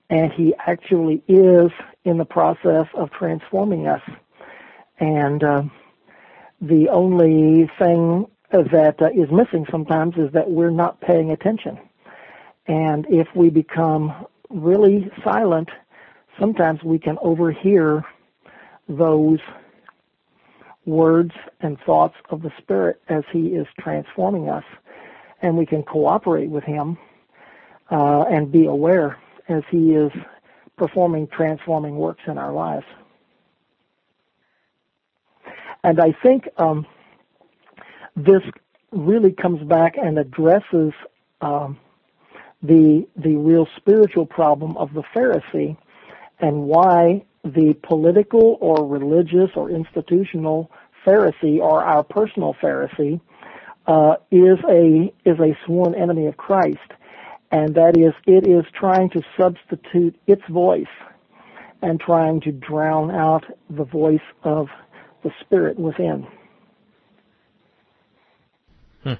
[0.08, 1.70] and He actually is
[2.04, 4.02] in the process of transforming us.
[4.98, 5.62] And uh,
[6.60, 11.78] the only thing that uh, is missing sometimes is that we're not paying attention.
[12.66, 15.68] And if we become really silent,
[16.38, 18.04] sometimes we can overhear
[18.88, 19.38] those
[20.84, 24.64] words and thoughts of the Spirit as He is transforming us.
[25.42, 26.96] And we can cooperate with Him
[27.90, 29.18] uh, and be aware
[29.48, 30.12] as He is
[30.76, 32.86] performing transforming works in our lives.
[35.82, 36.86] And I think um,
[38.16, 38.42] this
[38.92, 40.92] really comes back and addresses
[41.40, 41.78] um,
[42.62, 45.76] the the real spiritual problem of the Pharisee
[46.40, 50.70] and why the political or religious or institutional
[51.06, 53.20] Pharisee or our personal Pharisee
[53.86, 56.78] uh, is a is a sworn enemy of Christ,
[57.50, 60.84] and that is it is trying to substitute its voice
[61.82, 64.68] and trying to drown out the voice of
[65.22, 66.26] the Spirit within.
[69.04, 69.12] Hmm.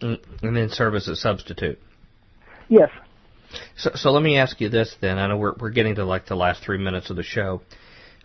[0.00, 1.78] And then serve as a substitute.
[2.68, 2.90] Yes.
[3.76, 5.18] So, so let me ask you this then.
[5.18, 7.62] I know we're we're getting to like the last three minutes of the show.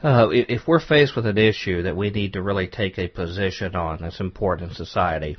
[0.04, 3.76] Uh, if we're faced with an issue that we need to really take a position
[3.76, 5.38] on that's important in society,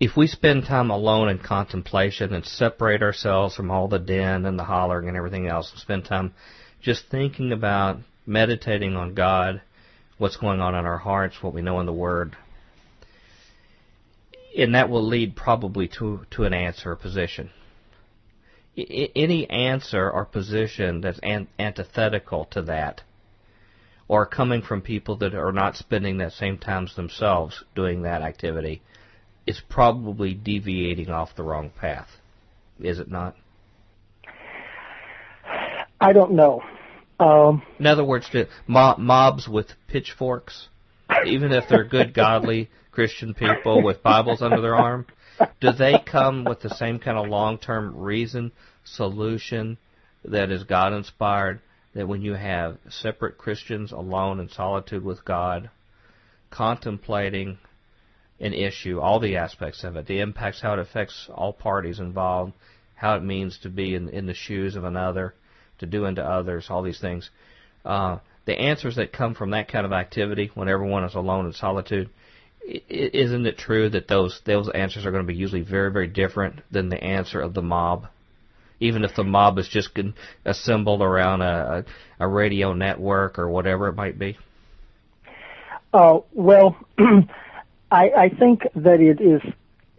[0.00, 4.58] if we spend time alone in contemplation and separate ourselves from all the din and
[4.58, 6.34] the hollering and everything else, and spend time
[6.80, 9.62] just thinking about meditating on God,
[10.18, 12.36] what's going on in our hearts, what we know in the Word,
[14.56, 17.50] and that will lead probably to to an answer, or position.
[18.76, 23.02] I, any answer or position that's an, antithetical to that,
[24.08, 28.82] or coming from people that are not spending that same times themselves doing that activity,
[29.46, 32.08] is probably deviating off the wrong path.
[32.80, 33.36] Is it not?
[36.00, 36.62] I don't know.
[37.18, 38.30] Um, In other words,
[38.66, 40.68] mobs with pitchforks,
[41.26, 45.06] even if they're good, godly Christian people with Bibles under their arm,
[45.60, 48.52] do they come with the same kind of long-term reason,
[48.84, 49.78] solution
[50.24, 51.60] that is God-inspired?
[51.94, 55.70] That when you have separate Christians alone in solitude with God,
[56.50, 57.58] contemplating
[58.38, 62.52] an issue, all the aspects of it, the impacts, how it affects all parties involved,
[62.94, 65.34] how it means to be in, in the shoes of another,
[65.78, 67.30] to do unto others, all these things.
[67.84, 71.52] Uh, the answers that come from that kind of activity, when everyone is alone in
[71.52, 72.08] solitude,
[72.66, 76.60] isn't it true that those those answers are going to be usually very very different
[76.70, 78.06] than the answer of the mob?
[78.78, 79.90] Even if the mob is just
[80.44, 81.84] assembled around a,
[82.18, 84.38] a, radio network or whatever it might be.
[85.92, 86.76] Uh, well,
[87.90, 89.42] I, I think that it is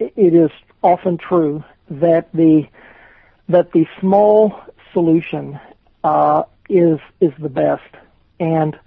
[0.00, 0.50] it is
[0.82, 2.64] often true that the
[3.48, 4.60] that the small
[4.92, 5.60] solution
[6.02, 7.94] uh, is is the best,
[8.40, 8.78] and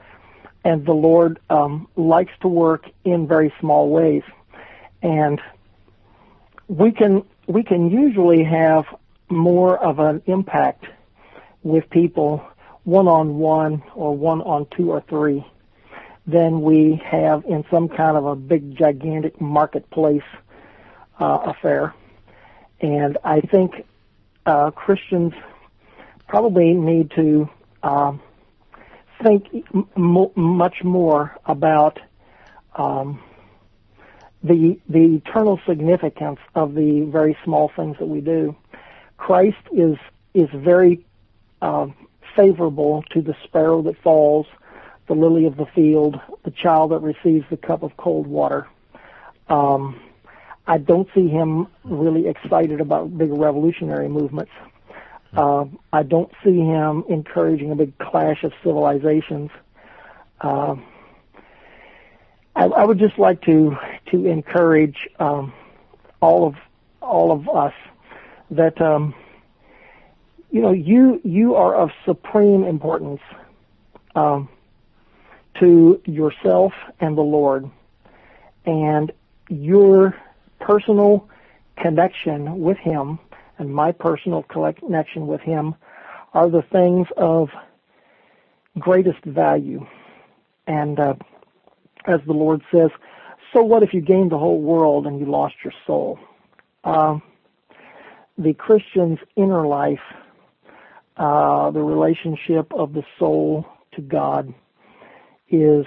[0.65, 4.23] and the Lord um, likes to work in very small ways,
[5.01, 5.39] and
[6.67, 8.85] we can we can usually have
[9.29, 10.85] more of an impact
[11.61, 12.45] with people
[12.83, 15.45] one on one or one on two or three
[16.27, 20.23] than we have in some kind of a big gigantic marketplace
[21.19, 21.93] uh, affair.
[22.81, 23.85] And I think
[24.47, 25.33] uh, Christians
[26.27, 27.49] probably need to
[27.83, 28.21] um,
[29.23, 29.47] think
[29.95, 31.99] m- much more about
[32.75, 33.21] um,
[34.43, 38.55] the the eternal significance of the very small things that we do.
[39.17, 39.97] Christ is
[40.33, 41.05] is very
[41.61, 41.87] uh,
[42.35, 44.45] favorable to the sparrow that falls,
[45.07, 48.67] the lily of the field, the child that receives the cup of cold water.
[49.47, 49.99] Um,
[50.67, 54.51] I don't see him really excited about big revolutionary movements.
[55.36, 59.52] Uh, I don't see him encouraging a big clash of civilizations.
[60.40, 60.76] Uh,
[62.56, 63.76] I, I would just like to
[64.12, 65.53] to encourage um,
[66.22, 66.56] all of
[67.02, 67.74] all of us
[68.52, 69.14] that um,
[70.52, 73.22] you know you you are of supreme importance
[74.16, 74.48] um,
[75.60, 77.70] to yourself and the Lord,
[78.66, 79.12] and
[79.49, 80.16] your
[80.62, 81.28] personal
[81.78, 83.20] connection with Him
[83.57, 85.76] and my personal connection with Him
[86.34, 87.49] are the things of
[88.77, 89.86] greatest value.
[90.68, 91.14] And uh,
[92.06, 92.90] as the Lord says,
[93.53, 96.19] so what if you gained the whole world and you lost your soul?
[96.84, 97.19] Uh,
[98.38, 100.02] the Christian's inner life,
[101.18, 104.53] uh, the relationship of the soul to God,
[105.49, 105.86] is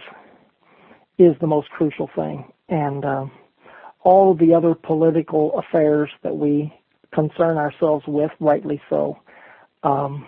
[1.19, 3.27] is the most crucial thing, and uh,
[4.03, 6.73] all of the other political affairs that we
[7.14, 9.18] concern ourselves with, rightly so,
[9.82, 10.26] um,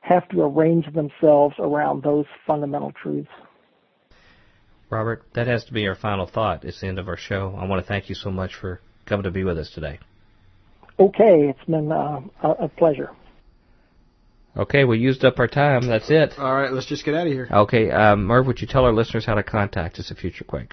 [0.00, 3.30] have to arrange themselves around those fundamental truths.
[4.90, 6.64] Robert, that has to be our final thought.
[6.64, 7.56] It's the end of our show.
[7.58, 9.98] I want to thank you so much for coming to be with us today.
[10.98, 13.10] Okay, it's been uh, a pleasure.
[14.56, 15.86] Okay, we used up our time.
[15.86, 16.38] That's it.
[16.38, 17.48] All right, let's just get out of here.
[17.50, 20.72] Okay, um, Merv, would you tell our listeners how to contact us at Future Quake?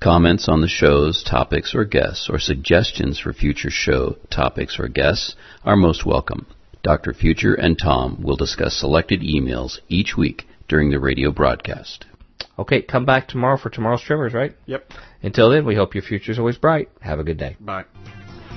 [0.00, 5.36] Comments on the shows, topics, or guests, or suggestions for future show topics or guests
[5.62, 6.46] are most welcome.
[6.82, 7.12] Dr.
[7.12, 12.06] Future and Tom will discuss selected emails each week during the radio broadcast.
[12.58, 14.56] Okay, come back tomorrow for tomorrow's Tremors, right?
[14.64, 14.90] Yep.
[15.22, 16.88] Until then, we hope your future's always bright.
[17.02, 17.58] Have a good day.
[17.60, 17.84] Bye.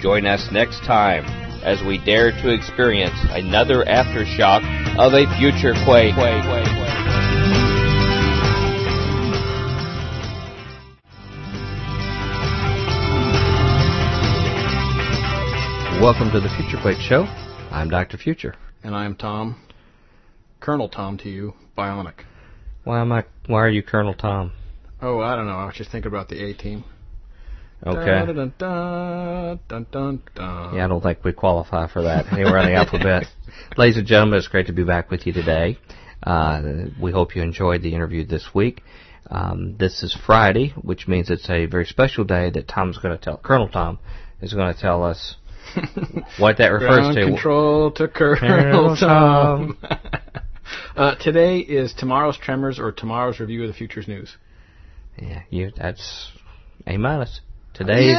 [0.02, 1.26] Join us next time
[1.62, 4.64] as we dare to experience another aftershock
[4.98, 6.16] of a future quake.
[16.04, 17.24] Welcome to the Future Quake Show.
[17.72, 18.18] I'm Dr.
[18.18, 18.56] Future.
[18.84, 19.56] And I'm Tom.
[20.60, 22.26] Colonel Tom to you, Bionic.
[22.84, 23.24] Why am I?
[23.48, 24.52] Why are you Colonel Tom?
[25.02, 25.54] Oh, I don't know.
[25.54, 26.84] I was just thinking about the A team.
[27.88, 28.06] Okay.
[28.06, 33.24] Dun, dun, dun, yeah, I don't think we qualify for that anywhere on the alphabet.
[33.78, 35.78] Ladies and gentlemen, it's great to be back with you today.
[36.22, 36.64] Uh,
[37.02, 38.84] we hope you enjoyed the interview this week.
[39.32, 43.24] Um, this is Friday, which means it's a very special day that Tom's going to
[43.24, 44.00] tell, Colonel Tom
[44.42, 45.38] is going to tell us
[46.38, 47.26] what that refers Ground to.
[47.26, 49.78] control to Colonel, Colonel Tom.
[50.96, 54.36] uh, today is tomorrow's Tremors or tomorrow's review of the Futures News.
[55.18, 55.72] Yeah, you.
[55.76, 56.32] That's
[56.88, 57.42] a minus.
[57.74, 58.18] Today's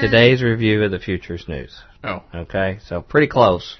[0.00, 1.76] today's review of the Futures News.
[2.02, 2.22] Oh.
[2.34, 3.76] Okay, so pretty close.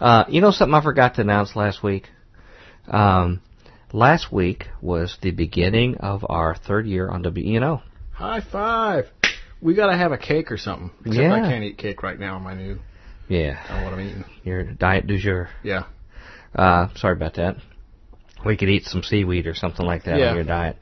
[0.00, 2.08] Uh, you know something I forgot to announce last week?
[2.88, 3.40] Um,
[3.92, 7.82] last week was the beginning of our third year on WENO.
[8.12, 9.06] High five!
[9.62, 10.90] We gotta have a cake or something.
[11.06, 11.34] Except Yeah.
[11.34, 12.34] I can't eat cake right now.
[12.36, 12.78] On my new,
[13.28, 14.24] Yeah, I don't know what I'm eating.
[14.44, 15.48] your diet du jour.
[15.62, 15.84] Yeah.
[16.54, 17.56] Uh, sorry about that.
[18.44, 20.30] We could eat some seaweed or something like that Yeah.
[20.30, 20.76] on your diet.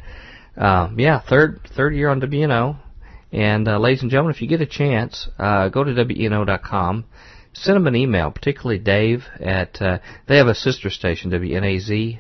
[0.57, 2.77] Um, yeah, third third year on WNO.
[3.33, 7.05] And uh, ladies and gentlemen, if you get a chance, uh, go to WNO.com.
[7.53, 9.81] Send them an email, particularly Dave at.
[9.83, 12.19] Uh, they have a sister station, WNAZ.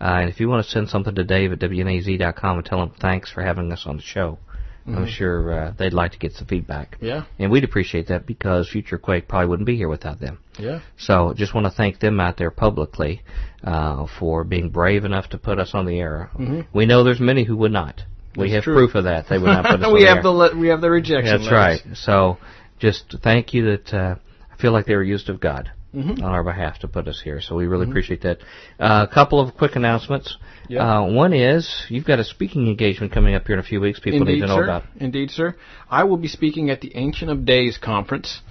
[0.00, 2.90] Uh, and if you want to send something to Dave at WNAZ.com and tell him
[3.00, 4.38] thanks for having us on the show,
[4.88, 6.96] I'm sure uh, they'd like to get some feedback.
[7.00, 7.24] Yeah.
[7.38, 10.38] And we'd appreciate that because Future Quake probably wouldn't be here without them.
[10.58, 10.80] Yeah.
[10.96, 13.22] So just want to thank them out there publicly
[13.64, 16.30] uh, for being brave enough to put us on the air.
[16.72, 18.02] We know there's many who would not.
[18.36, 18.74] We That's have true.
[18.76, 19.26] proof of that.
[19.28, 20.22] They would not put us on we the have air.
[20.22, 21.24] the we have the rejection.
[21.24, 21.82] That's letters.
[21.86, 21.96] right.
[21.96, 22.38] So
[22.78, 24.14] just thank you that uh,
[24.52, 26.22] I feel like they were used of God Mhm.
[26.22, 27.40] on our behalf to put us here.
[27.40, 28.38] So we really appreciate that.
[28.78, 30.36] Uh, a couple of quick announcements.
[30.68, 30.98] Yeah.
[30.98, 33.98] Uh, one is you've got a speaking engagement coming up here in a few weeks.
[33.98, 34.64] People Indeed, need to know sir.
[34.64, 34.84] about.
[34.98, 35.54] Indeed, sir.
[35.90, 38.42] I will be speaking at the Ancient of Days conference,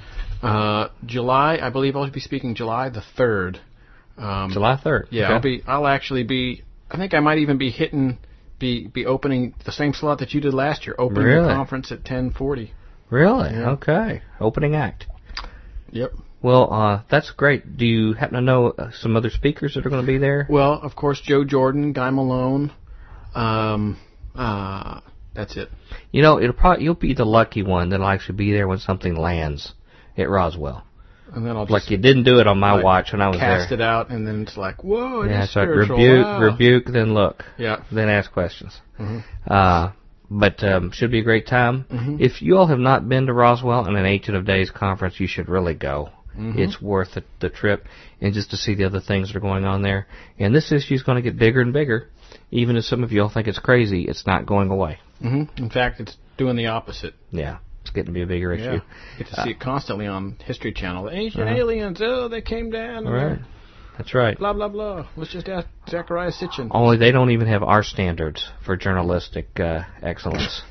[0.42, 1.60] uh, July.
[1.62, 3.60] I believe I'll be speaking July the third.
[4.18, 5.08] Um, July 3rd.
[5.12, 5.34] Yeah, Okay.
[5.34, 5.64] I'll be.
[5.68, 6.64] I'll actually be.
[6.90, 8.18] I think I might even be hitting
[8.58, 11.48] be be opening the same slot that you did last year, opening Really?
[11.50, 12.72] the conference at 10:40.
[13.10, 13.50] Really?
[13.52, 13.72] Yeah.
[13.72, 14.22] Okay.
[14.40, 15.06] Opening act.
[15.92, 16.14] Yep.
[16.46, 17.76] Well, uh, that's great.
[17.76, 20.46] Do you happen to know uh, some other speakers that are going to be there?
[20.48, 22.72] Well, of course, Joe Jordan, Guy Malone.
[23.34, 23.98] Um,
[24.36, 25.00] uh,
[25.34, 25.70] that's it.
[26.12, 29.16] You know, it'll probably you'll be the lucky one that'll actually be there when something
[29.16, 29.74] lands
[30.16, 30.84] at Roswell.
[31.34, 33.30] And then I'll just Like you didn't do it on my like, watch when I
[33.30, 33.80] was cast there.
[33.80, 35.98] it out, and then it's like, whoa, it yeah, is it's like spiritual.
[35.98, 36.40] rebuke, wow.
[36.42, 37.78] rebuke, then look, Yeah.
[37.92, 38.80] then ask questions.
[39.00, 39.24] Mhm.
[39.48, 39.90] Uh,
[40.30, 41.86] but um, should be a great time.
[41.92, 42.22] Mhm.
[42.22, 45.26] If you all have not been to Roswell and an Ancient of Days conference, you
[45.28, 46.10] should really go.
[46.38, 46.58] Mhm.
[46.60, 47.86] It's worth the, the trip,
[48.22, 50.08] and just to see the other things that are going on there.
[50.40, 52.10] And this issue is going to get bigger and bigger.
[52.52, 55.00] Even if some of you all think it's crazy, it's not going away.
[55.22, 57.14] hmm In fact, it's doing the opposite.
[57.32, 58.76] Yeah, it's getting to be a bigger Yeah.
[58.76, 58.82] issue.
[59.18, 61.06] Get to see it constantly on History Channel.
[61.06, 61.56] The ancient Uh-huh.
[61.58, 63.08] aliens, oh, they came down.
[63.08, 63.40] All right,
[63.98, 64.38] that's right.
[64.38, 65.08] Blah blah blah.
[65.16, 66.68] Let's just ask Zecharia Sitchin.
[66.72, 70.62] Only they don't even have our standards for journalistic uh, excellence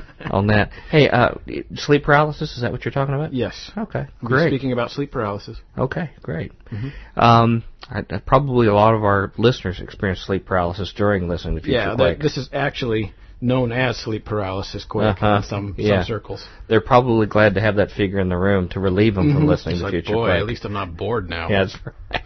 [0.30, 0.70] on that.
[0.90, 1.34] Hey, uh,
[1.74, 3.32] sleep paralysis, is that what you're talking about?
[3.32, 3.70] Yes.
[3.76, 4.48] Okay, great.
[4.50, 5.58] Speaking about sleep paralysis.
[5.76, 6.52] Okay, great.
[6.70, 6.92] Mhm.
[7.16, 11.62] Um, I, I- probably a lot of our listeners experience sleep paralysis during listening to
[11.62, 12.18] Future yeah, Quake.
[12.18, 15.36] that, this is actually known as sleep paralysis quake Uh-huh.
[15.38, 16.02] in some, Yeah.
[16.02, 16.46] some circles.
[16.68, 19.48] They're probably glad to have that figure in the room to relieve them from Mhm.
[19.48, 20.40] listening to like, Future boy, Quake.
[20.40, 21.48] at least I'm not bored now.
[21.48, 21.76] Yeah, that's
[22.12, 22.22] right.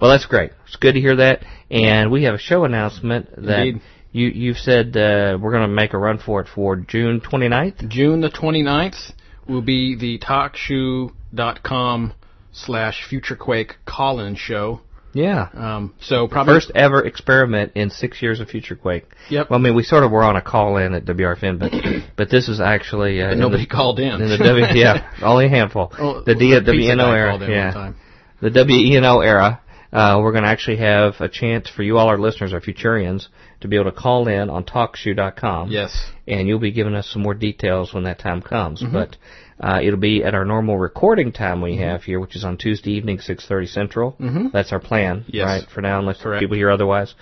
[0.00, 0.52] Well, that's great.
[0.66, 1.42] It's good to hear that.
[1.70, 3.82] And we have a show announcement that Indeed.
[4.12, 7.88] You you've said uh, we're going to make a run for it for June 29th.
[7.88, 9.12] June the 29th
[9.48, 12.12] will be the talkshoe.com
[12.52, 14.80] slash futurequake call-in show.
[15.12, 15.48] Yeah.
[15.54, 19.06] Um, so probably First ever experiment in six years of Future Quake.
[19.28, 19.50] Yep.
[19.50, 21.72] Well, I mean, we sort of were on a call in at WRFN, but
[22.16, 24.20] but this is actually uh, But in nobody the, called in.
[24.22, 24.64] in the W.
[24.74, 25.92] Yeah, only a handful.
[25.98, 27.38] Oh, the D- WNO era.
[27.40, 27.92] Yeah.
[28.40, 29.60] the WENO era,
[29.92, 33.26] uh, we're going to actually have a chance for you all our listeners, our Futurians,
[33.60, 35.70] to be able to call in on TalkShoe.com.
[35.70, 36.10] Yes.
[36.26, 38.82] And you'll be giving us some more details when that time comes.
[38.82, 38.92] Mm-hmm.
[38.92, 39.16] But
[39.60, 42.92] uh, it'll be at our normal recording time we have here, which is on Tuesday
[42.92, 44.16] evening, 6.30 Central.
[44.18, 44.52] Mhm.
[44.52, 45.44] That's our plan, Yes.
[45.44, 46.40] right, for now, unless Correct.
[46.40, 47.14] people hear otherwise.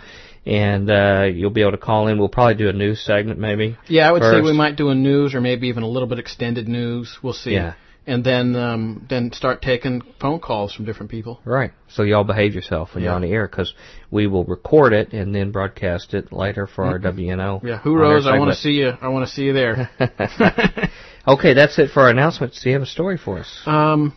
[0.46, 2.18] And uh, you'll be able to call in.
[2.18, 3.76] We'll probably do a news segment, maybe.
[3.88, 6.18] Yeah, I would say we might do a news or maybe even a little bit
[6.18, 7.18] extended news.
[7.22, 7.52] We'll see.
[7.52, 7.74] Yeah.
[8.08, 11.40] And then um, then start taking phone calls from different people.
[11.44, 11.72] Right.
[11.88, 13.74] So y'all behave yourself when you're on the air because
[14.10, 17.58] we will record it and then broadcast it later for our WNO.
[17.58, 17.66] Mm-hmm.
[17.66, 18.26] Yeah, Who rose?
[18.26, 18.88] I want to see you.
[18.88, 19.90] I want to see you there.
[21.28, 22.62] okay, that's it for our announcements.
[22.62, 23.62] Do you have a story for us?
[23.66, 24.16] um,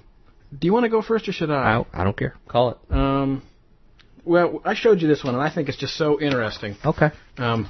[0.57, 1.84] do you want to go first or should I?
[1.93, 2.35] I, I don't care.
[2.47, 2.77] Call it.
[2.89, 3.43] Um,
[4.23, 6.76] well, I showed you this one, and I think it's just so interesting.
[6.85, 7.09] Okay.
[7.38, 7.69] Um,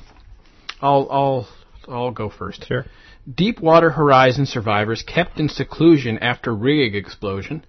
[0.82, 1.48] I'll I'll
[1.88, 2.66] I'll go first.
[2.68, 2.86] Sure.
[3.30, 7.64] Deepwater Horizon survivors kept in seclusion after rig explosion,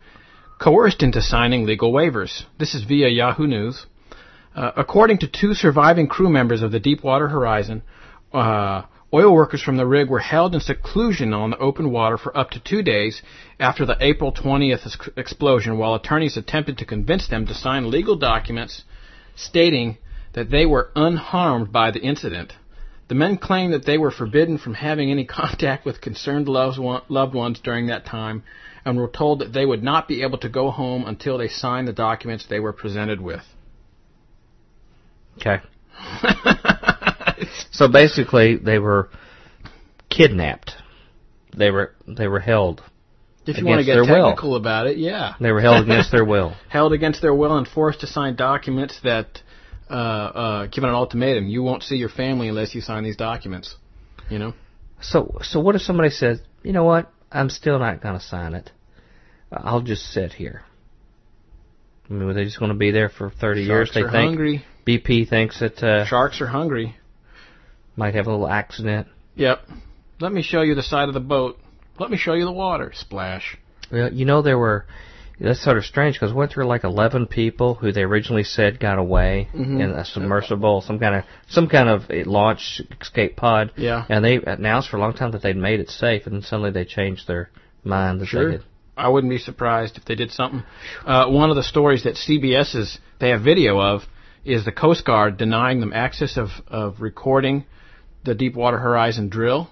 [0.58, 2.44] coerced into signing legal waivers.
[2.58, 3.84] This is via Yahoo News.
[4.56, 7.82] Uh, according to two surviving crew members of the Deepwater Horizon,
[8.32, 12.34] uh, oil workers from the rig were held in seclusion on the open water for
[12.36, 13.20] up to two days
[13.60, 18.16] after the April 20th ex- explosion, while attorneys attempted to convince them to sign legal
[18.16, 18.84] documents
[19.36, 19.98] stating
[20.32, 22.54] that they were unharmed by the incident.
[23.12, 26.78] The men claimed that they were forbidden from having any contact with concerned loved
[27.34, 28.42] ones during that time
[28.86, 31.86] and were told that they would not be able to go home until they signed
[31.86, 33.42] the documents they were presented with.
[35.36, 35.60] Okay.
[37.72, 39.10] So basically, they were
[40.08, 40.72] kidnapped.
[41.54, 42.82] They were they were held.
[43.46, 44.30] if you want to get their will.
[44.30, 45.34] technical about it, yeah.
[45.38, 46.54] They were held against their will.
[46.70, 49.42] Held against their will and forced to sign documents that
[49.92, 51.46] uh, uh, given an ultimatum.
[51.46, 53.76] You won't see your family unless you sign these documents.
[54.30, 54.54] You know?
[55.00, 57.10] So so what if somebody says, you know what?
[57.30, 58.70] I'm still not going to sign it.
[59.50, 60.62] I'll just sit here.
[62.08, 63.90] I mean, were they just going to be there for 30 years?
[63.94, 64.64] They are think hungry.
[64.86, 66.96] BP thinks that uh, Sharks are hungry.
[67.96, 69.06] might have a little accident.
[69.36, 69.60] Yep.
[70.20, 71.58] Let me show you the side of the boat.
[71.98, 72.92] Let me show you the water.
[72.94, 73.58] Splash.
[73.90, 74.86] Well, you know there were.
[75.40, 78.98] That's sort of strange because weren't there like 11 people who they originally said got
[78.98, 79.80] away Mhm.
[79.80, 84.04] in a submersible, some kind of some kind of launch escape pod, Yeah.
[84.08, 86.70] and they announced for a long time that they'd made it safe, and then suddenly
[86.70, 87.50] they changed their
[87.84, 88.46] mind that Sure.
[88.46, 88.62] they had.
[88.96, 90.62] I wouldn't be surprised if they did something.
[91.04, 94.06] Uh, one of the stories that CBS's they have video of
[94.44, 97.64] is the Coast Guard denying them access of, of recording
[98.24, 99.70] the Deepwater Horizon drill.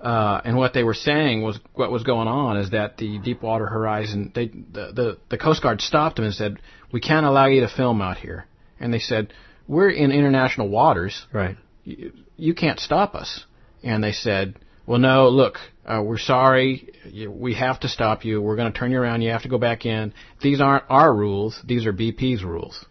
[0.00, 3.66] Uh, and what they were saying was what was going on is that the Deepwater
[3.66, 6.58] Horizon, they, the, the, the Coast Guard stopped them and said,
[6.90, 8.46] we can't allow you to film out here.
[8.78, 9.32] And they said,
[9.68, 11.56] we're in international waters Right.
[11.84, 13.44] you, you can't stop us.
[13.82, 16.88] And they said, well, no, look, uh, we're sorry.
[17.04, 18.40] You- We have to stop you.
[18.40, 19.20] We're going to turn you around.
[19.22, 20.14] You have to go back in.
[20.40, 21.60] These aren't our rules.
[21.64, 22.86] These are BP's rules.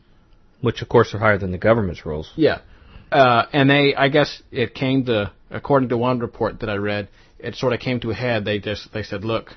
[0.61, 2.31] Which of course are higher than the government's rules.
[2.35, 2.59] Yeah.
[3.11, 7.09] Uh, and they, I guess, it came to, according to one report that I read,
[7.39, 8.45] it sort of came to a head.
[8.45, 9.51] They just they said, look,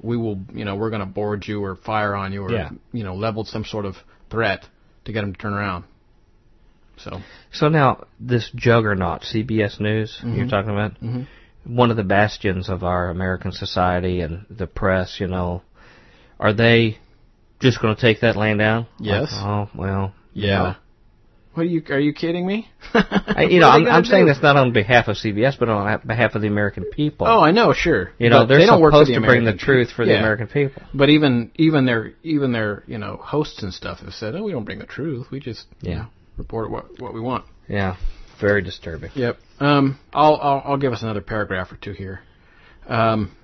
[0.00, 2.70] we will, you know, we're going to board you or fire on you or, Yeah.
[2.92, 3.96] you know, leveled some sort of
[4.30, 4.66] threat
[5.04, 5.84] to get them to turn around.
[6.98, 7.20] So,
[7.52, 11.26] So now this juggernaut, CBS News, you're talking about, Mhm.
[11.64, 15.20] one of the bastions of our American society and the press.
[15.20, 15.62] You know,
[16.40, 16.98] are they
[17.60, 18.86] just going to take that land down?
[18.98, 19.32] Yes.
[19.32, 20.14] Like, oh well.
[20.32, 20.74] yeah.
[21.56, 21.82] What are you?
[21.88, 22.68] Are you kidding me?
[22.92, 26.34] I, you know, I'm, I'm saying this not on behalf of CBS, but on behalf
[26.34, 27.26] of the American people.
[27.26, 28.10] Oh, I know, sure.
[28.18, 30.04] you know, But they're they don't work for supposed the to bring the truth for
[30.04, 30.82] the American people.
[30.92, 34.52] But even even their even their you know hosts and stuff have said, oh, we
[34.52, 35.28] don't bring the truth.
[35.30, 35.96] We just you Yeah.
[35.96, 36.06] know,
[36.36, 37.46] report what what we want.
[37.68, 37.96] Yeah,
[38.38, 39.12] very disturbing.
[39.14, 39.38] Yep.
[39.58, 42.20] Um, I'll, I'll I'll give us another paragraph or two here.
[42.86, 43.34] Um,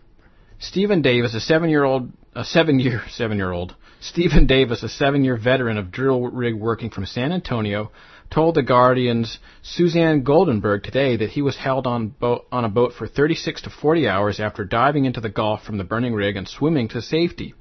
[0.59, 6.57] Stephen Davis, a seven-year-old, a seven-year seven-year-old, Stephen Davis, a seven-year veteran of drill rig
[6.57, 7.93] working from San Antonio,
[8.33, 13.07] told the Guardian's Suzanne Goldenberg today that he was held on on a boat for
[13.07, 16.89] 36 to 40 hours after diving into the Gulf from the burning rig and swimming
[16.89, 17.55] to safety.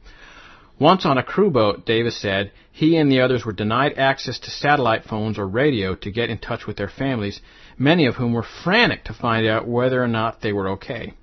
[0.79, 4.49] Once on a crew boat, Davis said, he and the others were denied access to
[4.49, 7.39] satellite phones or radio to get in touch with their families,
[7.77, 11.13] many of whom were frantic to find out whether or not they were okay.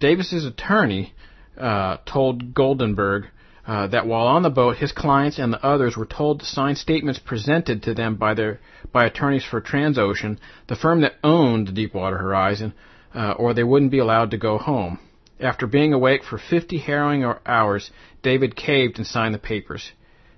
[0.00, 1.14] Davis's attorney
[1.56, 3.28] uh, told Goldenberg
[3.68, 6.74] uh, that while on the boat, his clients and the others were told to sign
[6.74, 8.58] statements presented to them by their
[8.92, 10.38] by attorneys for Transocean,
[10.68, 12.72] the firm that owned the Deepwater Horizon,
[13.14, 14.98] uh, or they wouldn't be allowed to go home.
[15.38, 17.90] After being awake for 50 harrowing hours,
[18.22, 19.92] David caved and signed the papers.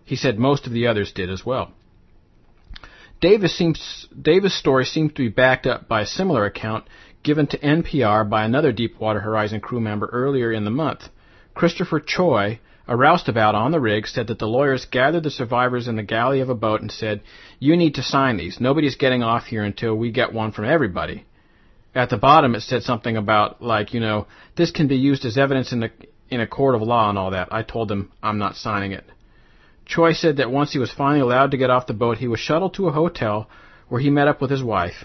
[0.05, 1.71] He said most of the others did as well.
[3.21, 6.85] Davis seems Davis' story seems to be backed up by a similar account
[7.23, 11.09] given to NPR by another Deepwater Horizon crew member earlier in the month.
[11.55, 12.59] Christopher Choi,
[12.91, 16.41] a roustabout on the rig, said that the lawyers gathered the survivors in the galley
[16.41, 17.21] of a boat and said,
[17.61, 18.61] "You need to sign these.
[18.61, 21.25] Nobody's getting off here until we get one from everybody."
[21.95, 24.27] At the bottom, it said something about like, you know,
[24.57, 25.93] this can be used as evidence in the
[26.31, 27.47] in a court of law and all that.
[27.53, 29.05] I told them I'm not signing it.
[29.87, 32.41] Choi said that once he was finally allowed to get off the boat, he was
[32.41, 33.49] shuttled to a hotel
[33.89, 35.05] where he met up with his wife.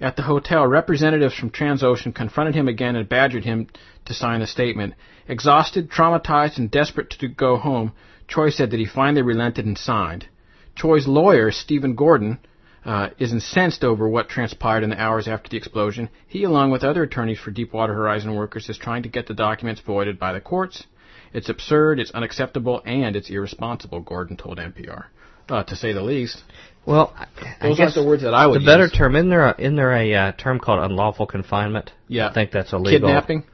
[0.00, 3.66] At the hotel, representatives from Transocean confronted him again and badgered him
[4.06, 4.94] to sign a statement.
[5.28, 7.92] Exhausted, traumatized, and desperate to go home,
[8.28, 10.26] Choi said that he finally relented and signed.
[10.74, 12.38] Choi's lawyer, Stephen Gordon,
[12.84, 16.08] uh, is incensed over what transpired in the hours after the explosion.
[16.28, 19.80] He, along with other attorneys for Deepwater Horizon workers, is trying to get the documents
[19.80, 20.84] voided by the courts.
[21.32, 25.06] It's absurd, it's unacceptable, and it's irresponsible, Gordon told NPR,
[25.48, 26.42] uh, to say the least.
[26.86, 27.26] Well, I,
[27.60, 28.62] I Those guess aren't the words that I would use.
[28.62, 28.92] the better use.
[28.92, 29.48] term isn't there?
[29.48, 31.90] A, there a uh, term called unlawful confinement?
[32.06, 32.28] Yeah.
[32.28, 33.08] I think that's illegal.
[33.08, 33.44] Kidnapping?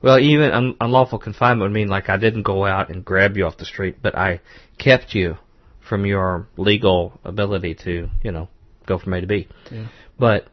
[0.00, 3.46] Well, even un- unlawful confinement would mean like I didn't go out and grab you
[3.46, 4.40] off the street, but I
[4.78, 5.38] kept you
[5.88, 8.48] from your legal ability to, you know,
[8.86, 9.48] go from A to B.
[9.70, 9.86] Yeah.
[10.18, 10.46] But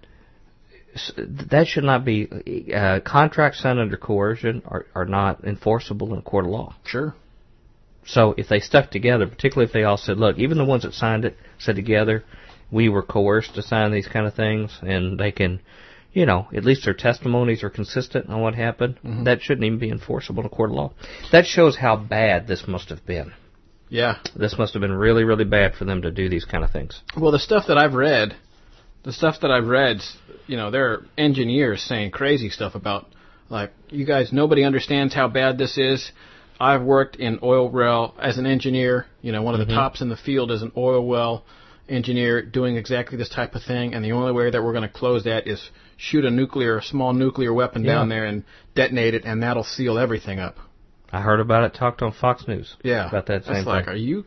[1.17, 2.71] that should not be.
[2.73, 6.75] Uh, contracts signed under coercion are, are not enforceable in a court of law.
[6.85, 7.13] Sure.
[8.05, 10.93] So if they stuck together, particularly if they all said, look, even the ones that
[10.93, 12.23] signed it said together,
[12.71, 15.59] we were coerced to sign these kind of things, and they can,
[16.15, 19.25] you know, at least their testimonies are consistent on what happened, mm-hmm.
[19.25, 20.93] that shouldn't even be enforceable in a court of law.
[21.33, 23.33] That shows how bad this must have been.
[23.89, 24.19] Yeah.
[24.33, 27.01] This must have been really, really bad for them to do these kind of things.
[27.17, 28.33] Well, the stuff that I've read,
[29.03, 29.97] the stuff that I've read,
[30.47, 33.07] you know, there are engineers saying crazy stuff about,
[33.49, 36.13] like, you guys, nobody understands how bad this is.
[36.61, 39.75] I've worked in oil well as an engineer, you know, one of the mm-hmm.
[39.75, 41.43] tops in the field as an oil well
[41.89, 44.89] engineer doing exactly this type of thing, and the only way that we're going to
[44.89, 47.93] close that is shoot a nuclear, a small nuclear weapon Yeah.
[47.95, 48.43] down there and
[48.75, 50.57] detonate it, and that'll seal everything up.
[51.11, 53.07] I heard about it, talked on Fox News Yeah.
[53.07, 53.93] about that same That's like, thing.
[53.93, 54.25] are you,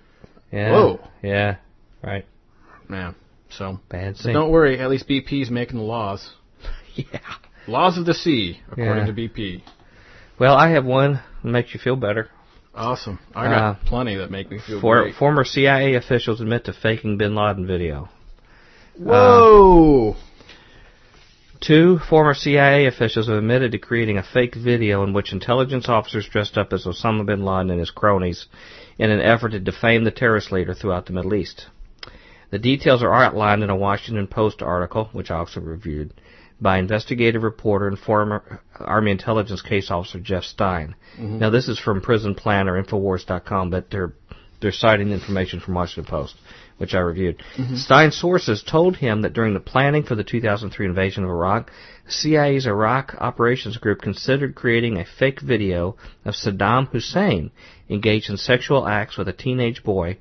[0.52, 0.70] Yeah.
[0.72, 1.00] Whoa.
[1.22, 1.56] Yeah.
[2.02, 2.24] Right.
[2.88, 3.14] man?
[3.50, 4.32] So, Bad scene.
[4.32, 6.30] don't worry, at least BP's making the laws.
[6.94, 7.18] Yeah.
[7.66, 9.06] Laws of the sea, according Yeah.
[9.06, 9.62] to BP.
[10.38, 12.28] Well, I have one that makes you feel better.
[12.74, 13.18] Awesome.
[13.34, 15.14] I got Uh, plenty that make me feel For, great.
[15.16, 18.08] former CIA officials admit to faking Bin Laden video.
[18.96, 20.16] Whoa!
[21.60, 26.28] Two former CIA officials have admitted to creating a fake video in which intelligence officers
[26.28, 28.46] dressed up as Osama bin Laden and his cronies
[28.96, 31.66] in an effort to defame the terrorist leader throughout the Middle East.
[32.50, 36.14] The details are outlined in a Washington Post article, which I also reviewed,
[36.60, 40.94] by investigative reporter and former Army intelligence case officer Jeff Stein.
[41.16, 41.38] Mm-hmm.
[41.40, 44.14] Now, this is from Prison Planet or Infowars.com, but they're
[44.60, 46.34] they're citing information from Washington Post,
[46.78, 47.42] which I reviewed.
[47.56, 47.76] Mm-hmm.
[47.76, 51.70] Stein's sources told him that during the planning for the 2003 invasion of Iraq,
[52.08, 57.50] CIA's Iraq Operations Group considered creating a fake video of Saddam Hussein
[57.90, 60.16] engaged in sexual acts with a teenage boy,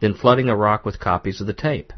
[0.00, 1.92] then flooding Iraq with copies of the tape.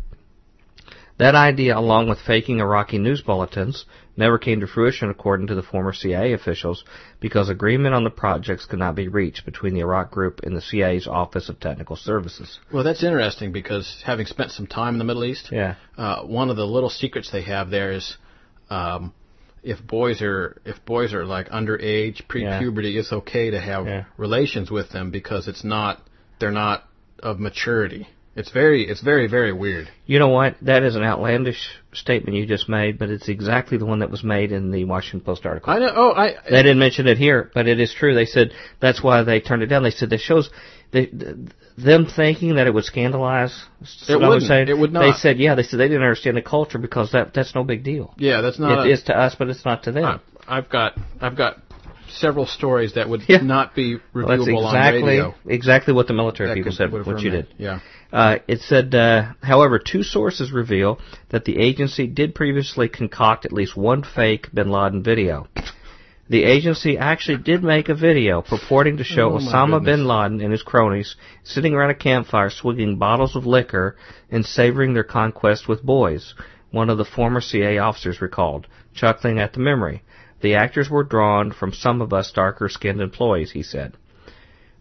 [1.18, 3.84] That idea, along with faking Iraqi news bulletins,
[4.16, 6.84] never came to fruition according to the former CIA officials
[7.20, 10.60] because agreement on the projects could not be reached between the Iraq group and the
[10.60, 12.58] CIA's Office of Technical Services.
[12.72, 15.74] Well, that's interesting because having spent some time in the Middle East, Yeah.
[15.98, 18.16] uh, one of the little secrets they have there is
[18.70, 19.12] um,
[19.62, 24.04] if boys are if boys are like underage, pre-puberty, it's okay to have Yeah.
[24.16, 26.02] relations with them because it's not
[26.38, 26.84] they're not
[27.20, 28.06] of maturity.
[28.36, 29.88] It's very it's very very weird.
[30.06, 30.56] You know what?
[30.62, 34.24] That is an outlandish statement you just made, but it's exactly the one that was
[34.24, 35.72] made in the Washington Post article.
[35.72, 35.92] I know.
[35.94, 38.14] Oh, I They didn't mention it here, but it is true.
[38.14, 38.50] They said
[38.80, 39.84] that's why they turned it down.
[39.84, 40.50] They said that shows
[40.90, 41.06] they,
[41.78, 43.52] them thinking that it would scandalize.
[43.84, 44.68] Saddam wouldn't.
[44.68, 47.54] It would They said, yeah, they said they didn't understand the culture because that that's
[47.54, 48.14] no big deal.
[48.16, 48.84] yeah, that's not.
[48.84, 50.04] It a- is to us, but it's not to them.
[50.04, 50.20] I-
[50.58, 51.58] I've got I've got
[52.08, 53.38] several stories that would Yeah.
[53.38, 55.34] not be Well, that's reviewable on exactly radio.
[55.46, 56.92] exactly what the military That people could- said.
[56.92, 57.46] What you did.
[57.58, 57.80] Yeah.
[58.14, 61.00] Uh, it said, uh, however, two sources reveal
[61.30, 65.48] that the agency did previously concoct at least one fake Bin Laden video.
[66.28, 69.96] The agency actually did make a video purporting to show Oh, Osama goodness.
[69.96, 73.96] bin Laden and his cronies sitting around a campfire swigging bottles of liquor
[74.30, 76.34] and savoring their conquest with boys,
[76.70, 80.04] one of the former CIA officers recalled, chuckling at the memory.
[80.40, 83.96] The actors were drawn from some of us darker skinned employees, he said.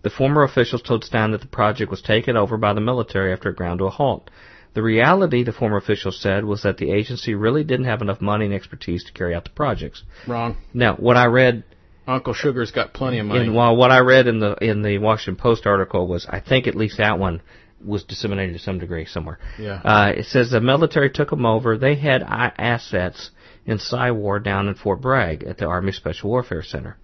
[0.03, 3.49] The former officials told Stein that the project was taken over by the military after
[3.49, 4.29] it ground to a halt.
[4.73, 8.45] The reality, the former officials said, was that the agency really didn't have enough money
[8.45, 10.03] and expertise to carry out the projects.
[10.27, 10.57] Wrong.
[10.73, 11.63] Now, what I read
[12.07, 13.45] Uncle Sugar's got plenty of money.
[13.45, 16.67] in well, what I read in the in the Washington Post article was, I think
[16.67, 17.41] at least that one
[17.83, 19.39] was disseminated to some degree somewhere.
[19.59, 19.81] Yeah.
[19.83, 21.77] Uh, it says the military took them over.
[21.77, 23.31] They had assets
[23.65, 26.97] in Psywar down in Fort Bragg at the Army Special Warfare Center.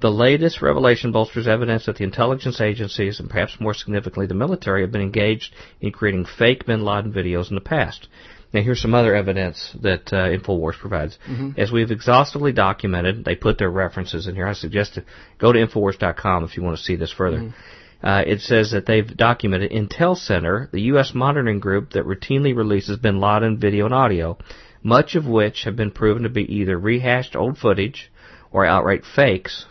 [0.00, 4.82] The latest revelation bolsters evidence that the intelligence agencies, and perhaps more significantly the military,
[4.82, 8.06] have been engaged in creating fake bin Laden videos in the past.
[8.52, 11.18] Now here's some other evidence that uh, InfoWars provides.
[11.58, 14.46] As we've exhaustively documented, they put their references in here.
[14.46, 15.04] I suggest to
[15.36, 17.52] go to Infowars.com if you want to see this further.
[18.00, 21.12] Uh, it says that they've documented Intel Center, the U.S.
[21.12, 24.38] monitoring group that routinely releases bin Laden video and audio,
[24.82, 28.12] much of which have been proven to be either rehashed old footage
[28.52, 29.66] or outright fakes,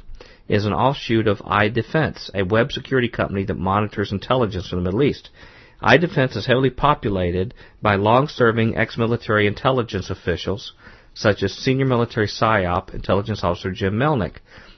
[0.47, 5.03] is an offshoot of iDefense, a web security company that monitors intelligence from the Middle
[5.03, 5.29] East.
[5.81, 10.73] iDefense is heavily populated by long-serving ex-military intelligence officials,
[11.13, 14.35] such as senior military PSYOP intelligence officer Jim Melnick,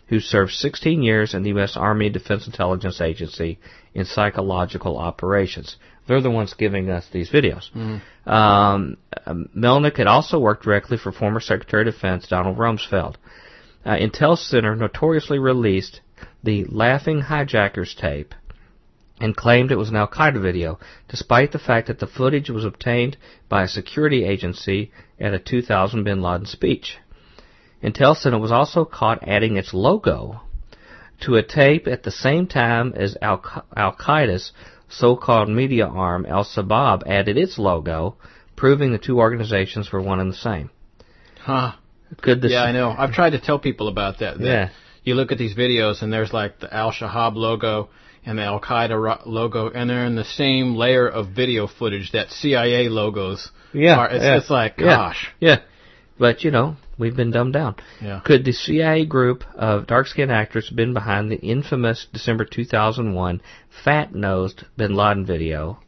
[0.07, 1.77] who served 16 years in the U.S.
[1.77, 3.59] Army Defense Intelligence Agency
[3.93, 5.77] in psychological operations.
[6.07, 7.69] They're the ones giving us these videos.
[8.25, 13.15] Um, um, Melnick had also worked directly for former Secretary of Defense Donald Rumsfeld.
[13.85, 16.01] Uh, Intel Center notoriously released
[16.43, 18.33] the Laughing Hijackers tape
[19.21, 22.65] and claimed it was an Al Qaeda video, despite the fact that the footage was
[22.65, 26.97] obtained by a security agency at a 2000 bin Laden speech.
[27.83, 30.41] Intel Center was also caught adding its logo
[31.21, 34.51] to a tape at the same time as Al Qaeda's
[34.87, 38.15] so-called media arm, Al Sabab, added its logo,
[38.55, 40.69] proving the two organizations were one and the same.
[41.41, 41.73] Huh.
[42.25, 42.93] Yeah, I know.
[42.97, 44.37] I've tried to tell people about that.
[44.39, 44.69] that Yeah.
[45.03, 47.89] You look at these videos and there's like the Al Shahab logo
[48.25, 52.11] and the Al Qaeda ro- logo, and they're in the same layer of video footage
[52.11, 54.09] that CIA logos Yeah, are.
[54.09, 54.37] It's, yeah.
[54.37, 54.85] it's like, Yeah.
[54.85, 55.29] gosh.
[55.39, 55.59] Yeah.
[56.19, 57.75] But, you know, we've been dumbed down.
[58.01, 58.19] Yeah.
[58.25, 63.41] Could the CIA group of dark skinned actors have been behind the infamous December 2001
[63.85, 65.79] fat nosed bin Laden video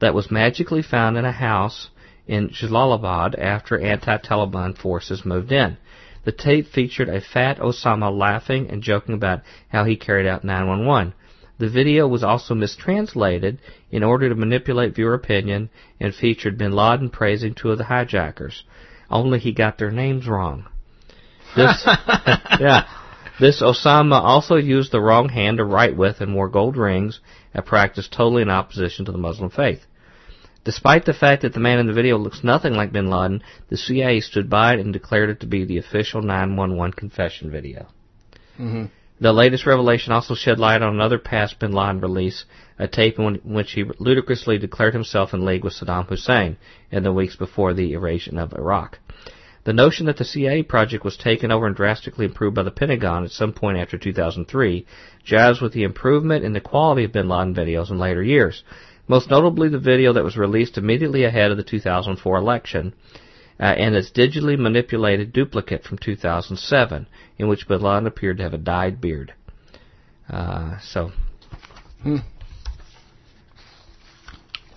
[0.00, 1.90] that was magically found in a house
[2.26, 5.76] in Jalalabad after anti Taliban forces moved in?
[6.24, 11.14] The tape featured a fat Osama laughing and joking about how he carried out 911.
[11.58, 15.70] The video was also mistranslated in order to manipulate viewer opinion
[16.00, 18.64] and featured bin Laden praising two of the hijackers.
[19.10, 20.66] Only he got their names wrong.
[21.54, 22.86] This, yeah.
[23.38, 27.20] This Osama also used the wrong hand to write with and wore gold rings,
[27.54, 29.86] a practice totally in opposition to the Muslim faith.
[30.66, 33.76] Despite the fact that the man in the video looks nothing like bin Laden, the
[33.76, 37.86] CIA stood by it and declared it to be the official 911 confession video.
[38.56, 38.86] hmm
[39.20, 42.46] The latest revelation also shed light on another past bin Laden release,
[42.80, 46.56] a tape in which he ludicrously declared himself in league with Saddam Hussein
[46.90, 48.98] in the weeks before the invasion of Iraq.
[49.62, 53.22] The notion that the CIA project was taken over and drastically improved by the Pentagon
[53.22, 54.84] at some point after 2003
[55.24, 58.64] jives with the improvement in the quality of bin Laden videos in later years,
[59.08, 62.92] most notably the video that was released immediately ahead of the 2004 election,
[63.58, 67.06] uh, and its digitally manipulated duplicate from 2007,
[67.38, 69.32] in which Bin Laden appeared to have a dyed beard.
[70.28, 71.12] Uh, so,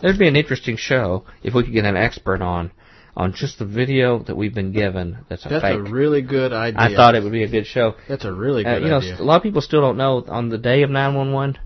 [0.01, 2.71] There'd be an interesting show if we could get an expert on
[3.17, 5.17] on just the video that we've been given.
[5.27, 5.77] That's a That's fake.
[5.79, 6.79] a really good idea.
[6.79, 7.95] I thought it would be a good show.
[8.07, 9.17] That's a really Uh, good you know, idea.
[9.19, 10.23] a lot of people still don't know.
[10.29, 11.57] On the day of 911,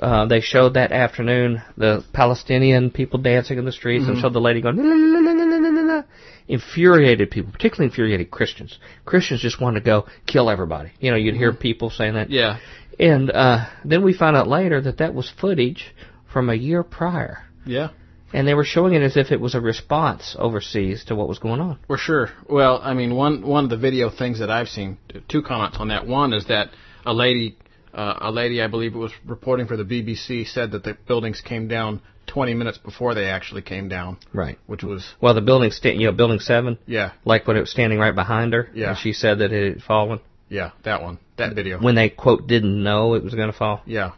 [0.00, 4.12] uh, they showed that afternoon the Palestinian people dancing in the streets Mm-hmm.
[4.12, 6.04] and showed the lady going,
[6.48, 8.78] infuriated people, particularly infuriated Christians.
[9.04, 10.90] Christians just wanted to go kill everybody.
[11.00, 12.28] You know, you'd hear people saying that.
[12.28, 12.34] Mm-hmm.
[12.34, 12.58] yeah.
[12.98, 15.92] And uh, then we found out later that that was footage
[16.32, 17.42] from a year prior.
[17.66, 17.90] Yeah.
[18.32, 21.38] And they were showing it as if it was a response overseas to what was
[21.38, 21.78] going on.
[21.86, 22.30] For sure.
[22.48, 24.98] Well, I mean, one one of the video things that I've seen,
[25.28, 26.06] two comments on that.
[26.06, 26.70] One is that
[27.06, 27.56] a lady,
[27.94, 31.40] uh, a lady, I believe it was reporting for the BBC, said that the buildings
[31.40, 34.58] came down 20 minutes before they actually came down, Right.
[34.66, 37.70] which was Well, the building, sta- you know, building seven, yeah, like when it was
[37.70, 38.90] standing right behind her, Yeah.
[38.90, 40.20] and she said that it had fallen.
[40.48, 41.78] yeah, that one, that video.
[41.78, 43.82] when they quote didn't know it was going to fall.
[43.86, 44.12] yeah.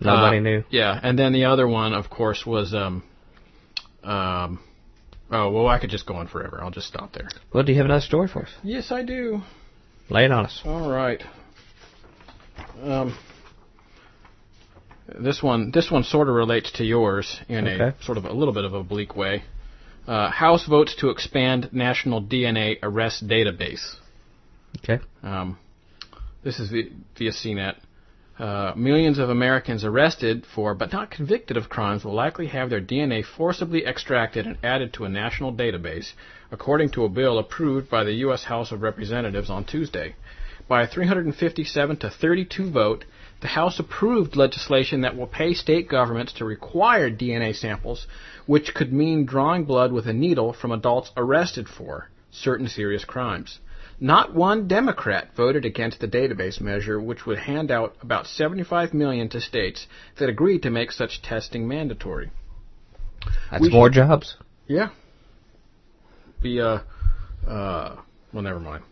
[0.00, 0.64] Nobody Uh, knew.
[0.70, 3.04] Yeah, and then the other one, of course, was um,
[4.02, 4.58] um,
[5.30, 6.58] oh well, I could just go on forever.
[6.60, 7.28] I'll just stop there.
[7.52, 8.48] Well, do you have another story for us?
[8.64, 9.42] Yes, I do.
[10.08, 10.60] Lay it on us.
[10.64, 11.22] All right.
[12.82, 13.16] Um,
[15.18, 17.96] this one, this one sort of relates to yours in Okay.
[17.98, 19.42] a sort of a little bit of a bleak way.
[20.06, 23.96] Uh, House votes to expand national DNA arrest database.
[24.78, 25.02] Okay.
[25.22, 25.58] Um,
[26.42, 26.84] this is via,
[27.16, 27.76] via CNET.
[28.38, 32.80] Uh, millions of Americans arrested for but not convicted of crimes will likely have their
[32.80, 36.12] DNA forcibly extracted and added to a national database,
[36.50, 38.44] according to a bill approved by the U.S.
[38.44, 40.14] House of Representatives on Tuesday.
[40.68, 43.04] By a 357 to 32 vote,
[43.40, 48.06] the House approved legislation that will pay state governments to require DNA samples,
[48.46, 53.58] which could mean drawing blood with a needle from adults arrested for certain serious crimes.
[54.00, 59.28] Not one Democrat voted against the database measure, which would hand out about 75 million
[59.28, 59.86] to states
[60.18, 62.30] that agreed to make such testing mandatory.
[63.50, 64.36] That's We more jobs.
[64.66, 64.90] Yeah.
[66.40, 66.80] Be uh,
[67.46, 67.96] uh,
[68.32, 68.82] well, never mind.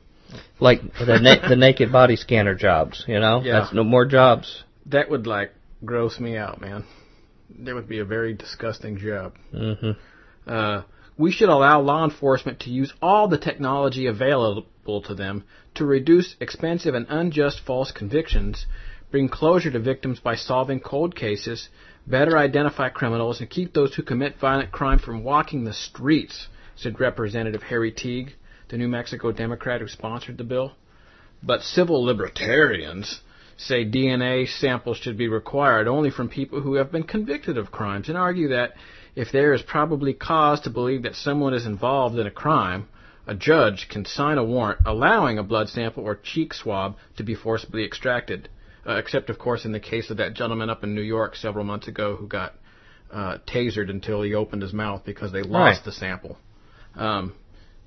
[0.59, 3.41] Like the na- the naked body scanner jobs, you know?
[3.43, 3.61] Yeah.
[3.61, 4.65] That's no more jobs.
[4.87, 5.53] That would like
[5.85, 6.85] gross me out, man.
[7.61, 9.35] That would be a very disgusting job.
[9.51, 9.93] hmm
[10.47, 10.83] Uh,
[11.17, 15.45] we should allow law enforcement to use all the technology available to them
[15.75, 18.67] to reduce expensive and unjust false convictions,
[19.11, 21.69] bring closure to victims by solving cold cases,
[22.07, 26.99] better identify criminals, and keep those who commit violent crime from walking the streets, said
[26.99, 28.35] Representative Harry Teague,
[28.71, 30.73] the New Mexico Democrat who sponsored the bill.
[31.43, 33.21] But civil libertarians
[33.57, 38.09] say DNA samples should be required only from people who have been convicted of crimes
[38.09, 38.75] and argue that
[39.15, 42.89] if there is probably cause to believe that someone is involved in a crime,
[43.27, 47.35] a judge can sign a warrant allowing a blood sample or cheek swab to be
[47.35, 48.49] forcibly extracted.
[48.87, 51.65] Uh, except, of course, in the case of that gentleman up in New York several
[51.65, 52.55] months ago who got
[53.13, 55.85] uh, tasered until he opened his mouth because they lost Right.
[55.85, 56.39] the sample.
[56.97, 57.35] Um,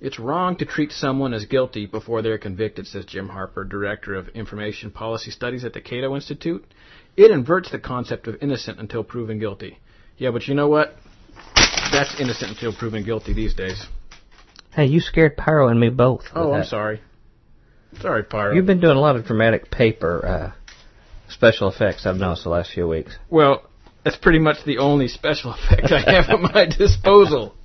[0.03, 4.27] it's wrong to treat someone as guilty before they're convicted, says Jim Harper, Director of
[4.27, 6.65] Information Policy Studies at the Cato Institute.
[7.15, 9.79] It inverts the concept of innocent until proven guilty.
[10.17, 10.93] Yeah, but you know what?
[11.93, 13.81] That's innocent until proven guilty these days.
[14.73, 16.25] Hey, you scared Pyro and me both.
[16.35, 16.67] Oh, I'm that.
[16.67, 16.99] sorry.
[18.01, 18.53] Sorry, Pyro.
[18.53, 20.51] You've been doing a lot of dramatic paper uh,
[21.29, 22.05] special effects.
[22.05, 23.17] I've noticed the last few weeks.
[23.29, 23.63] Well,
[24.03, 27.55] that's pretty much the only special effect I have at my disposal.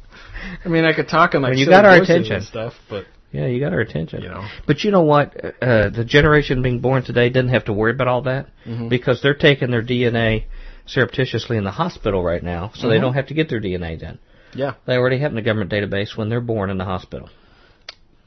[0.64, 2.36] I mean, I could talk in like Well, you got our attention.
[2.36, 4.22] and stuff, but Yeah, you got our attention.
[4.22, 5.34] you know, But you know what?
[5.62, 8.88] Uh, the generation being born today doesn't have to worry about all that Mhm.
[8.88, 10.44] because they're taking their DNA
[10.86, 13.02] surreptitiously in the hospital right now, so they Mhm.
[13.02, 14.18] don't have to get their DNA done.
[14.54, 17.28] yeah, They already have in the government database when they're born in the hospital.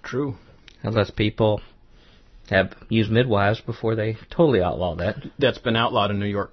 [0.03, 0.35] true.
[0.83, 1.61] Unless people
[2.49, 5.15] have used midwives before they totally outlaw that.
[5.39, 6.51] That's been outlawed in New York.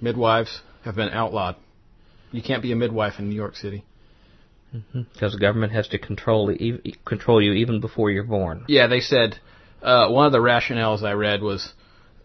[0.00, 1.56] Midwives have been outlawed.
[2.32, 3.84] You can't be a midwife in New York City.
[4.92, 8.64] Because the government has to control e- control you even before you're born.
[8.68, 9.38] Yeah, they said
[9.82, 11.72] uh, one of the rationales I read was,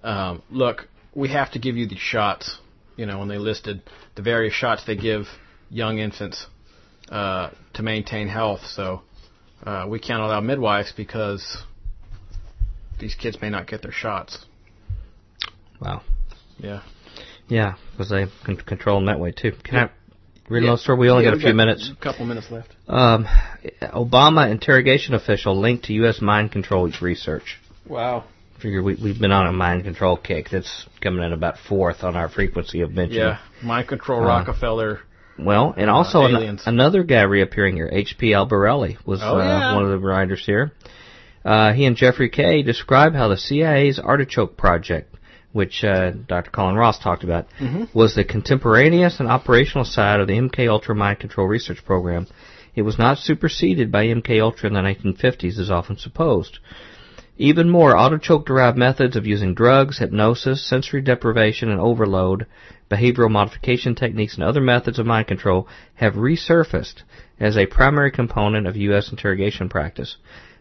[0.04, 2.58] um, look, we have to give you these shots.
[2.96, 3.82] You know, when they listed
[4.16, 5.26] the various shots they give
[5.70, 6.48] young infants
[7.10, 9.02] uh, to maintain health, so
[9.64, 11.64] uh, we can't allow midwives because
[13.00, 14.46] these kids may not get their shots.
[15.80, 16.02] Wow.
[16.58, 16.82] Yeah.
[17.48, 19.54] Yeah, because they can control them that way too.
[19.64, 19.86] Can Yeah.
[19.86, 19.90] I
[20.50, 20.70] read Yeah.
[20.70, 20.98] another story?
[21.00, 21.90] We only Yeah, got a few minutes.
[21.90, 22.70] A couple minutes left.
[22.88, 23.28] Um,
[23.82, 26.22] Obama interrogation official linked to U.S.
[26.22, 27.60] mind control research.
[27.88, 28.26] Wow.
[28.62, 30.50] Figure we, we've been on a mind control kick.
[30.50, 33.18] That's coming in about fourth on our frequency of mention.
[33.22, 33.38] Yeah.
[33.64, 35.00] Mind control Uh, Rockefeller.
[35.38, 38.32] Well, and also an, another guy reappearing here, H.P.
[38.32, 39.74] Albarelli, was Oh, uh, yeah.
[39.76, 40.74] one of the writers here.
[41.46, 45.16] Uh, he and Jeffrey Kaye describe how the CIA's Artichoke Project
[45.52, 46.52] which uh, Dr.
[46.52, 47.86] Colin Ross talked about, mm-hmm.
[47.94, 52.28] was the contemporaneous and operational side of the MK Ultra mind control research program.
[52.76, 56.60] It was not superseded by MK Ultra in the 1950s, as often supposed.
[57.38, 62.46] Even more, Artichoke-derived methods of using drugs, hypnosis, sensory deprivation, and overload,
[62.92, 67.04] behavioral modification techniques, and other methods of mind control have resurfaced
[67.40, 69.10] as a primary component of U.S.
[69.10, 70.18] interrogation practice.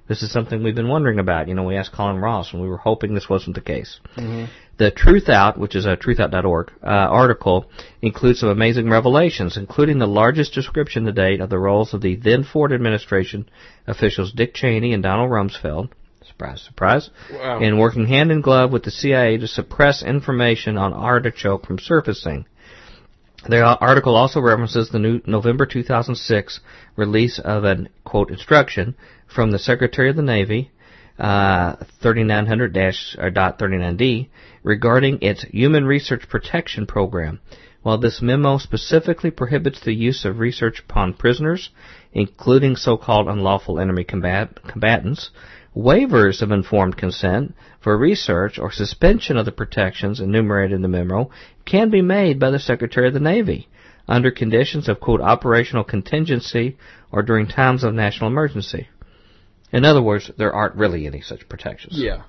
[0.08, 1.48] This is something we've been wondering about.
[1.48, 4.00] You know, we asked Colin Ross, and we were hoping this wasn't the case.
[4.16, 4.46] Mm-hmm.
[4.78, 7.66] The Truth Out, which is a truthout.org uh, article,
[8.00, 12.16] includes some amazing revelations, including the largest description to date of the roles of the
[12.16, 13.48] then Ford administration
[13.86, 15.90] officials Dick Cheney and Donald Rumsfeld.
[16.26, 17.10] Surprise, surprise.
[17.32, 17.60] Wow.
[17.60, 22.46] In working hand in glove with the CIA to suppress information on Artichoke from surfacing.
[23.46, 26.60] The article also references the new November 2006
[26.96, 28.96] release of an, quote, instruction
[29.28, 30.70] from the Secretary of the Navy,
[31.18, 34.28] uh, 3900-39D,
[34.62, 37.40] regarding its Human Research Protection Program.
[37.82, 41.70] While this memo specifically prohibits the use of research upon prisoners,
[42.12, 45.30] including so-called unlawful enemy combat- combatants,
[45.76, 51.30] waivers of informed consent for research or suspension of the protections enumerated in the memo
[51.64, 53.68] can be made by the Secretary of the Navy
[54.08, 56.76] under conditions of, quote, operational contingency
[57.12, 58.88] or during times of national emergency.
[59.72, 61.94] In other words, there aren't really any such protections.
[61.96, 62.22] Yeah.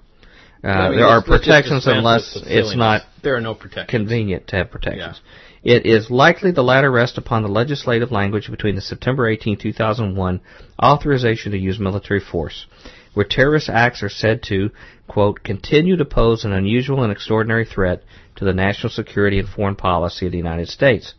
[0.63, 3.89] Uh, I mean, there are protections unless it's not there are no protections.
[3.89, 5.21] convenient to have protections.
[5.23, 5.75] Yeah.
[5.75, 10.41] It is likely the latter rests upon the legislative language between the September 18, 2001
[10.81, 12.65] authorization to use military force,
[13.13, 14.71] where terrorist acts are said to,
[15.07, 18.03] quote, continue to pose an unusual and extraordinary threat
[18.37, 21.13] to the national security and foreign policy of the United States.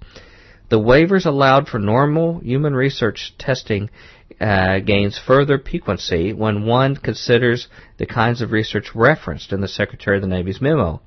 [0.71, 3.91] The waivers allowed for normal human research testing
[4.41, 10.17] uh, gains further piquancy when one considers the kinds of research referenced in the Secretary
[10.17, 11.01] of the Navy's memo.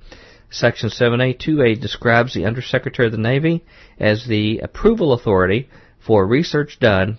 [0.50, 3.64] Section 7A2A describes the Undersecretary of the Navy
[4.00, 5.70] as the approval authority
[6.06, 7.18] for research done.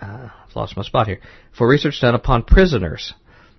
[0.00, 1.20] Uh, I've lost my spot here.
[1.52, 3.14] For research done upon prisoners,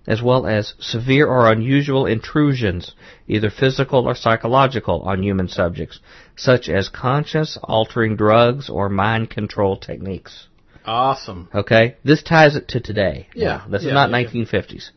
[0.08, 2.94] as well as severe or unusual intrusions,
[3.28, 6.00] either physical or psychological, on human subjects,
[6.36, 10.48] such as conscious altering drugs or mind control techniques.
[10.86, 11.50] Awesome.
[11.54, 11.98] Okay?
[12.04, 13.28] This ties it to today.
[13.36, 13.64] Yeah.
[13.70, 14.24] This yeah, is not yeah.
[14.24, 14.92] 1950s.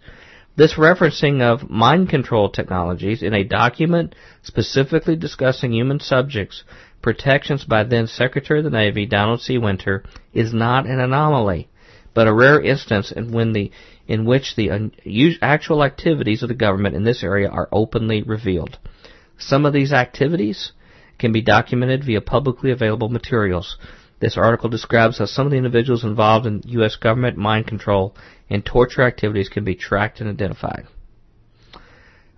[0.57, 6.63] This referencing of mind control technologies in a document specifically discussing human subjects,
[7.03, 9.59] protections by then Secretary of the Navy Donald C.
[9.59, 11.69] Winter, is not an anomaly,
[12.15, 13.73] but a rare instance in when the
[14.07, 14.93] in which the un-
[15.43, 18.79] actual activities of the government in this area are openly revealed.
[19.39, 20.73] Some of these activities
[21.19, 23.77] can be documented via publicly available materials.
[24.21, 26.97] This article describes how some of the individuals involved in U.S.
[26.97, 28.15] government mind control
[28.49, 30.87] and torture activities can be tracked and identified.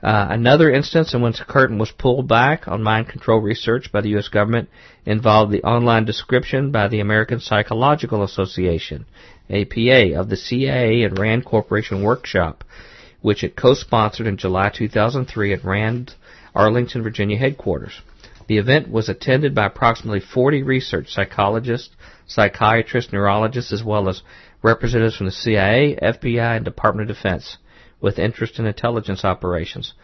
[0.03, 4.01] Uh, another instance in which the curtain was pulled back on mind control research by
[4.01, 4.29] the U.S.
[4.29, 4.69] government
[5.05, 9.07] involved the online description by the American Psychological Association,
[9.51, 12.63] APA, of the CIA and RAND Corporation workshop,
[13.23, 16.15] which it co-sponsored in July 2003 at RAND
[16.55, 18.01] Arlington, Virginia headquarters.
[18.49, 21.95] The event was attended by approximately 40 research psychologists,
[22.27, 24.23] psychiatrists, neurologists, as well as
[24.63, 27.59] representatives from the CIA, FBI, and Department of Defense
[28.01, 29.95] with interest in intelligence operations.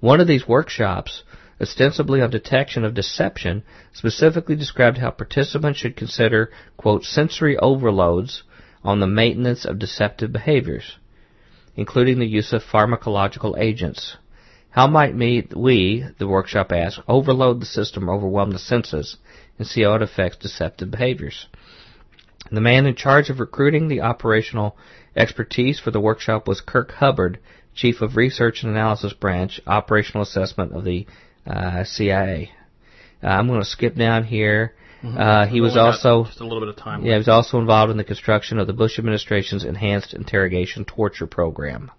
[0.00, 1.24] One of these workshops,
[1.60, 8.44] ostensibly on detection of deception, specifically described how participants should consider, quote, sensory overloads
[8.84, 10.96] on the maintenance of deceptive behaviors,
[11.74, 14.16] including the use of pharmacological agents.
[14.78, 19.16] How might we, the workshop asked, overload the system overwhelm the senses
[19.58, 21.48] and see how it affects deceptive behaviors?
[22.52, 24.76] The man in charge of recruiting the operational
[25.16, 27.40] expertise for the workshop was Kirk Hubbard,
[27.74, 31.08] Chief of Research and Analysis Branch, Operational Assessment of the
[31.44, 32.52] uh, CIA.
[33.20, 34.76] Uh, I'm going to skip down here.
[35.02, 35.18] Mm-hmm.
[35.18, 37.04] Uh, he was also just a little bit of time.
[37.04, 41.26] Yeah, he was also involved in the construction of the Bush administration's enhanced interrogation torture
[41.26, 41.90] program.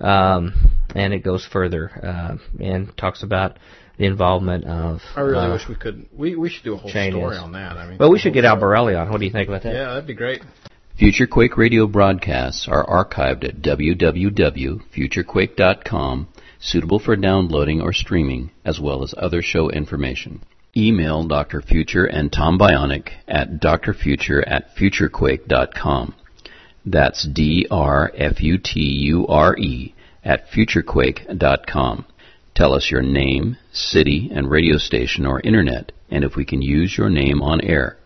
[0.00, 0.54] Um,
[0.94, 3.58] and it goes further uh, and talks about
[3.98, 5.00] the involvement of.
[5.14, 6.06] I really uh, wish we could.
[6.12, 7.76] We we should do a whole story on that.
[7.76, 9.10] I mean, but we should get Albarelli on.
[9.10, 9.72] What do you think about that?
[9.72, 10.42] Yeah, that'd be great.
[10.96, 16.28] Future Quake radio broadcasts are archived at www.futurequake.com,
[16.60, 20.40] suitable for downloading or streaming, as well as other show information.
[20.76, 21.60] Email Dr.
[21.62, 26.14] Future and Tom Bionic at drfuture at futurequake.com.
[26.84, 27.74] That's D-R-F-U-T-U-R-E
[30.24, 32.04] at futurequake.com.
[32.54, 36.96] Tell us your name, city, and radio station or internet, and if we can use
[36.96, 37.96] your name on air.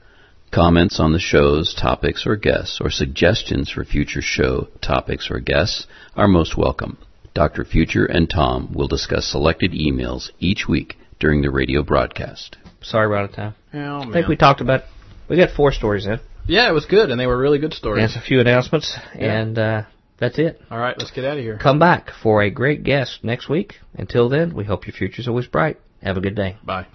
[0.50, 5.86] Comments on the show's topics or guests, or suggestions for future show topics or guests
[6.16, 6.96] are most welcome.
[7.34, 7.64] Dr.
[7.64, 12.56] Future and Tom will discuss selected emails each week during the radio broadcast.
[12.80, 13.54] Sorry, we're out of time.
[13.74, 14.84] Oh, I think we talked about.
[15.28, 16.20] We got four stories in.
[16.48, 18.12] Yeah, it was good, and they were really good stories.
[18.14, 19.40] And a few announcements, Yeah.
[19.40, 19.82] and uh,
[20.18, 20.60] that's it.
[20.70, 21.58] All right, let's get out of here.
[21.58, 23.74] Come back for a great guest next week.
[23.94, 25.78] Until then, we hope your future's always bright.
[26.02, 26.56] Have a good day.
[26.64, 26.86] Bye.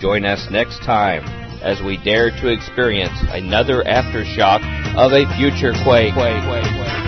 [0.00, 1.24] Join us next time
[1.62, 4.60] as we dare to experience another aftershock
[4.96, 6.12] of a future quake.
[6.14, 7.01] quake, quake, quake.